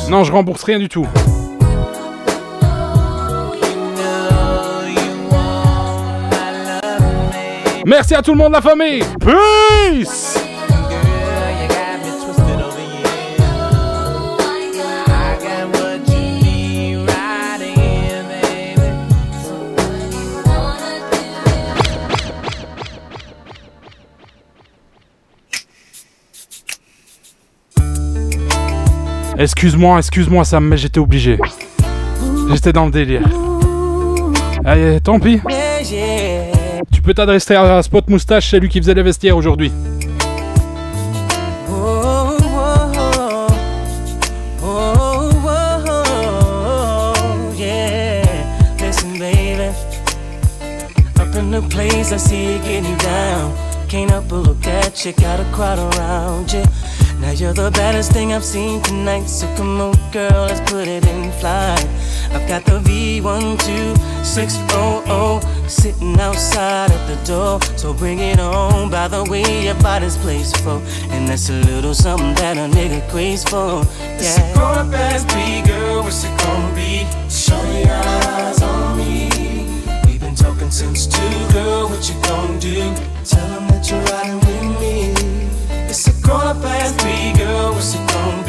Non, 0.09 0.23
je 0.23 0.31
rembourse 0.31 0.63
rien 0.63 0.79
du 0.79 0.89
tout. 0.89 1.05
Merci 7.85 8.15
à 8.15 8.23
tout 8.23 8.31
le 8.31 8.37
monde, 8.39 8.53
la 8.53 8.61
famille. 8.61 9.03
Peace! 9.19 10.36
Excuse-moi, 29.39 29.99
excuse-moi 29.99 30.43
Sam, 30.43 30.67
mais 30.67 30.77
j'étais 30.77 30.99
obligé. 30.99 31.37
J'étais 32.51 32.73
dans 32.73 32.85
le 32.85 32.91
délire. 32.91 33.21
Allez, 34.65 34.99
tant 35.01 35.19
pis. 35.19 35.39
Tu 36.91 37.01
peux 37.01 37.13
t'adresser 37.13 37.55
à 37.55 37.81
Spot 37.83 38.09
Moustache, 38.09 38.49
c'est 38.49 38.59
lui 38.59 38.69
qui 38.69 38.79
faisait 38.79 38.93
les 38.93 39.03
vestiaires 39.03 39.37
aujourd'hui. 39.37 39.71
Place, 51.69 52.11
I 52.11 52.17
see 52.17 52.53
you 52.53 52.59
getting 52.59 52.97
down. 52.97 53.53
Can't 53.87 54.31
look 54.31 54.65
at 54.67 55.05
you, 55.05 55.11
got 55.13 55.39
a 55.39 55.45
crowd 55.51 55.79
around 55.79 56.53
you. 56.53 56.63
Now 57.19 57.31
you're 57.31 57.53
the 57.53 57.71
baddest 57.71 58.11
thing 58.11 58.31
I've 58.31 58.45
seen 58.45 58.79
tonight. 58.83 59.25
So 59.27 59.47
come 59.55 59.81
on, 59.81 59.95
girl, 60.11 60.45
let's 60.45 60.59
put 60.71 60.87
it 60.87 61.03
in 61.07 61.31
flight. 61.33 61.83
I've 62.31 62.47
got 62.47 62.63
the 62.65 62.79
V12600 62.79 65.69
sitting 65.69 66.19
outside 66.19 66.91
at 66.91 67.07
the 67.07 67.15
door. 67.25 67.59
So 67.77 67.91
bring 67.93 68.19
it 68.19 68.39
on. 68.39 68.89
By 68.91 69.07
the 69.07 69.23
way, 69.23 69.63
your 69.65 69.73
body's 69.75 70.17
placed 70.17 70.57
for. 70.57 70.79
And 71.09 71.27
that's 71.27 71.49
a 71.49 71.53
little 71.53 71.95
something 71.95 72.35
that 72.35 72.57
a 72.57 72.67
nigga 72.73 73.01
craves 73.09 73.43
for. 73.43 73.83
Yeah. 73.99 74.19
It's 74.19 74.37
a 74.37 74.53
quarter 74.53 74.85
past 74.91 75.27
three, 75.29 75.61
girl. 75.63 76.03
What's 76.03 76.23
it 76.23 76.37
gonna 76.39 76.75
be? 76.75 77.07
Show 77.29 77.59
your 77.79 77.93
eyes 77.93 78.61
on 78.61 78.95
me. 78.97 79.29
We've 80.05 80.19
been 80.19 80.35
talking 80.35 80.69
since 80.69 81.07
two, 81.07 81.47
girl. 81.51 81.87
What 81.89 82.07
you 82.07 82.13
gonna 82.21 82.59
do? 82.59 82.93
Tell 83.25 83.56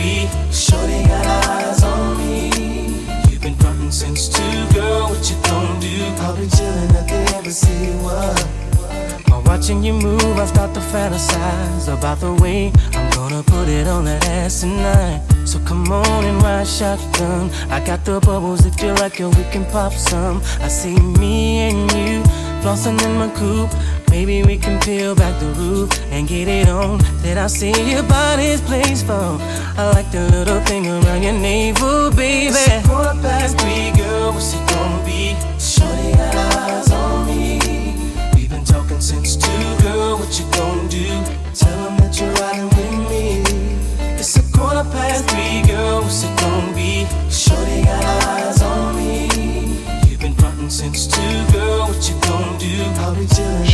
be? 0.08 0.28
Shorty 0.52 1.00
got 1.08 1.26
eyes 1.48 1.82
on 1.82 2.16
me. 2.18 2.50
You've 3.28 3.42
been 3.42 3.56
frontin' 3.62 3.92
since 3.92 4.28
two, 4.28 4.58
girl. 4.74 5.08
What 5.10 5.22
you 5.30 5.36
gonna 5.48 5.80
do? 5.80 5.96
I'll 6.24 6.36
be 6.36 6.46
chillin' 6.56 6.94
at 7.00 7.06
the 7.12 7.36
embassy. 7.36 7.92
What? 8.04 8.38
While 9.28 9.42
watching 9.42 9.82
you 9.82 9.94
move, 9.94 10.36
I 10.44 10.46
start 10.46 10.72
to 10.74 10.80
fantasize 10.92 11.86
about 11.96 12.18
the 12.20 12.32
way 12.42 12.72
I'm 12.94 13.08
gonna 13.18 13.42
put 13.42 13.68
it 13.68 13.86
on 13.86 14.04
that 14.04 14.24
ass 14.26 14.60
tonight. 14.60 15.20
So 15.44 15.58
come 15.60 15.90
on 15.92 16.24
and 16.24 16.42
ride 16.42 16.66
shotgun. 16.66 17.50
I 17.70 17.78
got 17.84 18.04
the 18.04 18.20
bubbles 18.20 18.66
if 18.66 18.82
you 18.82 18.92
like 19.02 19.20
it, 19.20 19.28
we 19.36 19.44
can 19.52 19.64
pop 19.66 19.92
some. 19.92 20.36
I 20.60 20.68
see 20.68 20.96
me 21.20 21.36
and 21.68 21.92
you 21.92 22.22
flossing 22.62 23.00
in 23.06 23.12
my 23.22 23.30
coupe. 23.38 23.74
Maybe 24.10 24.42
we 24.42 24.56
can 24.56 24.80
peel 24.80 25.14
back 25.14 25.38
the 25.40 25.46
roof 25.60 25.90
and 26.10 26.26
get 26.26 26.48
it 26.48 26.68
on. 26.68 26.98
Then 27.22 27.38
I'll 27.38 27.48
see 27.48 27.72
your 27.90 28.02
body's 28.02 28.60
place 28.62 29.02
for. 29.02 29.38
I 29.78 29.90
like 29.94 30.10
the 30.10 30.28
little 30.30 30.60
thing 30.60 30.86
around 30.86 31.22
your 31.22 31.32
navel, 31.32 32.10
baby. 32.10 32.48
It's 32.48 32.88
past 33.22 33.58
three, 33.60 33.90
girl. 33.92 34.32
What's 34.32 34.54
it 34.54 34.64
gonna 34.70 35.04
be? 35.04 35.36
Shorty 35.58 36.12
got 36.12 36.34
eyes 36.56 36.90
on 36.92 37.26
me. 37.26 37.60
We've 38.34 38.50
been 38.50 38.64
talking 38.64 39.00
since 39.00 39.36
two, 39.36 39.50
girl. 39.82 40.18
What 40.18 40.38
you 40.38 40.46
gonna 40.52 40.67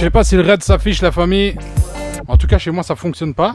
sais 0.04 0.10
pas 0.10 0.22
si 0.22 0.36
le 0.36 0.42
raid 0.42 0.62
s'affiche, 0.62 1.00
la 1.00 1.10
famille. 1.10 1.56
En 2.28 2.36
tout 2.36 2.46
cas, 2.46 2.58
chez 2.58 2.70
moi, 2.70 2.82
ça 2.82 2.94
fonctionne 2.94 3.32
pas. 3.32 3.54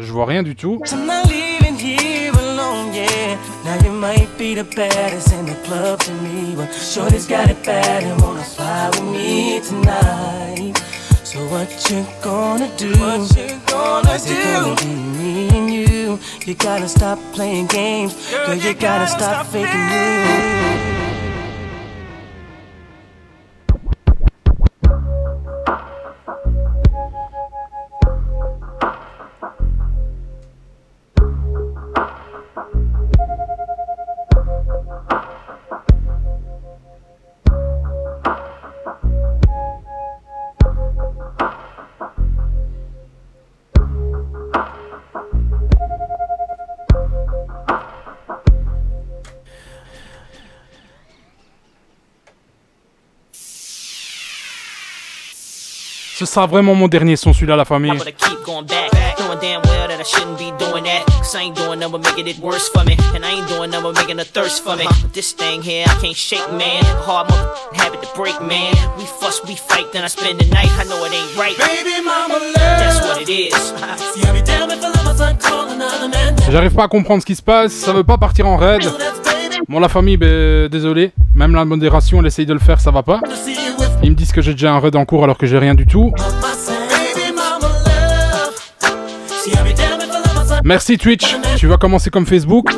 Je 0.00 0.12
vois 0.12 0.26
rien 0.26 0.42
du 0.42 0.56
tout. 0.56 0.80
I'm 0.90 1.06
not 1.06 1.28
leaving 1.28 1.78
here 1.78 2.32
alone, 2.32 2.92
yeah. 2.92 3.36
Now 3.64 3.76
you 3.84 3.92
might 3.92 4.28
be 4.36 4.56
the 4.56 4.64
baddest 4.74 5.32
in 5.32 5.46
the 5.46 5.54
club 5.64 6.00
to 6.00 6.10
me, 6.24 6.56
but 6.56 6.72
Shorty's 6.74 7.28
got 7.28 7.48
it 7.48 7.64
bad 7.64 8.02
and 8.02 8.20
wanna 8.20 8.42
fly 8.42 8.88
with 8.90 9.04
me 9.12 9.60
tonight. 9.60 10.76
So 11.22 11.38
what 11.50 11.68
you 11.88 12.04
gonna 12.20 12.68
do? 12.76 12.90
What 12.98 13.36
you 13.36 13.56
gonna 13.68 14.10
Is 14.10 14.28
it 14.28 14.42
gonna 14.42 14.74
be 14.80 14.88
me 14.88 15.48
and 15.50 15.72
you? 15.72 16.18
You 16.46 16.54
gotta 16.56 16.88
stop 16.88 17.20
playing 17.32 17.68
games, 17.68 18.12
girl. 18.32 18.56
You 18.56 18.74
gotta 18.74 19.06
stop 19.06 19.46
faking 19.46 19.70
you. 19.70 21.05
Ce 56.18 56.24
sera 56.24 56.46
vraiment 56.46 56.74
mon 56.74 56.88
dernier 56.88 57.14
son, 57.14 57.34
celui-là, 57.34 57.56
la 57.56 57.66
famille. 57.66 57.90
I'm 57.90 57.98
gonna 57.98 58.10
keep 58.10 58.42
going 58.46 58.64
back, 58.64 58.90
knowing 59.18 59.38
damn 59.38 59.60
well 59.68 59.86
that 59.86 60.00
I 60.00 60.02
shouldn't 60.02 60.38
be 60.38 60.50
doing 60.56 60.84
that. 60.84 61.04
Cause 61.18 61.34
I 61.36 61.42
ain't 61.42 61.54
doing 61.54 61.78
nothing 61.78 62.00
but 62.00 62.04
making 62.08 62.26
it 62.26 62.38
worse 62.40 62.70
for 62.70 62.84
me. 62.84 62.96
And 63.14 63.22
I 63.22 63.36
ain't 63.36 63.46
doing 63.48 63.68
nothing 63.68 63.92
but 63.92 64.00
making 64.00 64.18
a 64.20 64.24
thirst 64.24 64.64
for 64.64 64.76
me. 64.76 64.86
But 64.88 65.12
this 65.12 65.32
thing 65.32 65.60
here, 65.60 65.84
I 65.86 65.94
can't 66.00 66.16
shake, 66.16 66.50
man. 66.52 66.82
Hard 67.04 67.28
mother 67.28 67.52
habit 67.74 68.00
to 68.00 68.08
break, 68.16 68.40
man. 68.40 68.72
We 68.96 69.04
fuss, 69.04 69.44
we 69.44 69.56
fight, 69.56 69.92
then 69.92 70.04
I 70.04 70.08
spend 70.08 70.40
the 70.40 70.48
night. 70.48 70.72
I 70.80 70.84
know 70.88 71.04
it 71.04 71.12
ain't 71.12 71.36
right. 71.36 71.52
Baby 71.58 72.00
mama 72.02 72.40
love. 72.40 72.54
That's 72.54 73.04
what 73.04 73.20
it 73.20 73.28
is. 73.28 73.52
See, 74.16 74.24
I 74.24 74.32
be 74.32 74.40
damn 74.40 74.70
if 74.70 74.82
I 74.82 74.88
let 74.88 75.04
my 75.04 75.12
son 75.12 75.36
call 75.36 75.68
another 75.68 76.08
man. 76.08 76.34
J'arrive 76.50 76.72
pas 76.72 76.84
à 76.84 76.88
comprendre 76.88 77.20
ce 77.20 77.26
qui 77.26 77.36
se 77.36 77.42
passe, 77.42 77.72
ça 77.72 77.92
veut 77.92 78.04
pas 78.04 78.16
partir 78.16 78.46
en 78.46 78.56
raid. 78.56 78.88
Bon, 79.68 79.80
la 79.80 79.90
famille, 79.90 80.16
ben, 80.16 80.68
désolé. 80.68 81.12
Même 81.34 81.54
la 81.54 81.66
modération, 81.66 82.20
elle 82.20 82.26
essaye 82.26 82.46
de 82.46 82.54
le 82.54 82.58
faire, 82.58 82.80
ça 82.80 82.90
va 82.90 83.02
pas. 83.02 83.20
Ils 84.02 84.10
me 84.10 84.14
disent 84.14 84.32
que 84.32 84.42
j'ai 84.42 84.52
déjà 84.52 84.72
un 84.72 84.80
raid 84.80 84.96
en 84.96 85.04
cours 85.04 85.24
alors 85.24 85.38
que 85.38 85.46
j'ai 85.46 85.58
rien 85.58 85.74
du 85.74 85.86
tout. 85.86 86.12
Merci 90.64 90.98
Twitch, 90.98 91.36
tu 91.56 91.66
vas 91.66 91.76
commencer 91.76 92.10
comme 92.10 92.26
Facebook. 92.26 92.70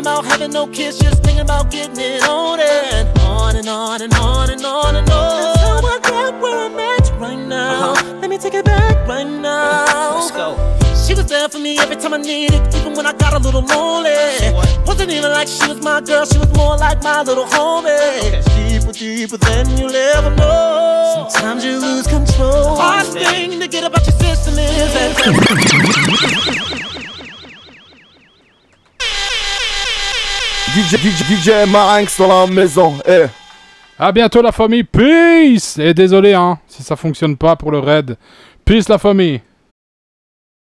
about 0.00 0.24
having 0.24 0.50
no 0.52 0.66
just 0.72 1.22
thinking 1.22 1.40
about 1.40 1.70
getting 1.70 1.98
it 1.98 2.22
on 2.22 2.58
and 2.58 3.18
on 3.18 3.54
and 4.00 4.14
on 4.14 4.50
and 4.50 4.64
on 4.64 4.96
and 4.96 5.10
on? 5.10 5.59
So 6.30 6.36
I 6.36 6.38
grab 6.38 6.42
where 6.42 6.66
I'm 6.66 6.78
at 6.78 7.10
right 7.18 7.46
now. 7.48 7.92
Let 8.20 8.30
me 8.30 8.38
take 8.38 8.54
it 8.54 8.64
back 8.64 9.08
right 9.08 9.26
now. 9.26 10.14
Let's 10.14 10.30
go. 10.30 10.54
She 11.06 11.14
was 11.14 11.26
there 11.26 11.48
for 11.48 11.58
me 11.58 11.78
every 11.80 11.96
time 11.96 12.14
I 12.14 12.18
needed, 12.18 12.62
even 12.74 12.94
when 12.94 13.06
I 13.06 13.12
got 13.14 13.32
a 13.32 13.38
little 13.38 13.62
lonely. 13.62 14.14
Wasn't 14.86 15.10
even 15.10 15.30
like 15.32 15.48
she 15.48 15.66
was 15.66 15.82
my 15.82 16.00
girl, 16.00 16.24
she 16.24 16.38
was 16.38 16.52
more 16.54 16.76
like 16.76 17.02
my 17.02 17.22
little 17.22 17.46
homie. 17.46 18.44
Deeper, 18.54 18.92
deeper 18.92 19.36
than 19.38 19.76
you'll 19.76 19.94
ever 19.94 20.30
know. 20.36 21.28
Sometimes 21.32 21.64
you 21.64 21.80
lose 21.80 22.06
control. 22.06 22.76
Hardest 22.76 23.18
thing 23.18 23.58
to 23.58 23.66
get 23.66 23.82
about 23.82 24.06
your 24.06 24.14
system 24.14 24.54
is 24.58 24.92
that. 24.94 25.16
DJ, 30.70 30.98
DJ, 30.98 31.24
DJ 31.24 31.66
Marinx 31.66 32.16
dans 32.16 32.28
la 32.28 32.46
maison. 32.46 33.00
Eh. 33.04 33.26
À 34.02 34.12
bientôt 34.12 34.40
la 34.40 34.50
famille, 34.50 34.82
peace. 34.82 35.78
Et 35.78 35.92
désolé 35.92 36.32
hein, 36.32 36.58
si 36.66 36.82
ça 36.82 36.96
fonctionne 36.96 37.36
pas 37.36 37.54
pour 37.54 37.70
le 37.70 37.80
raid. 37.80 38.16
Peace 38.64 38.88
la 38.88 38.96
famille 38.96 39.42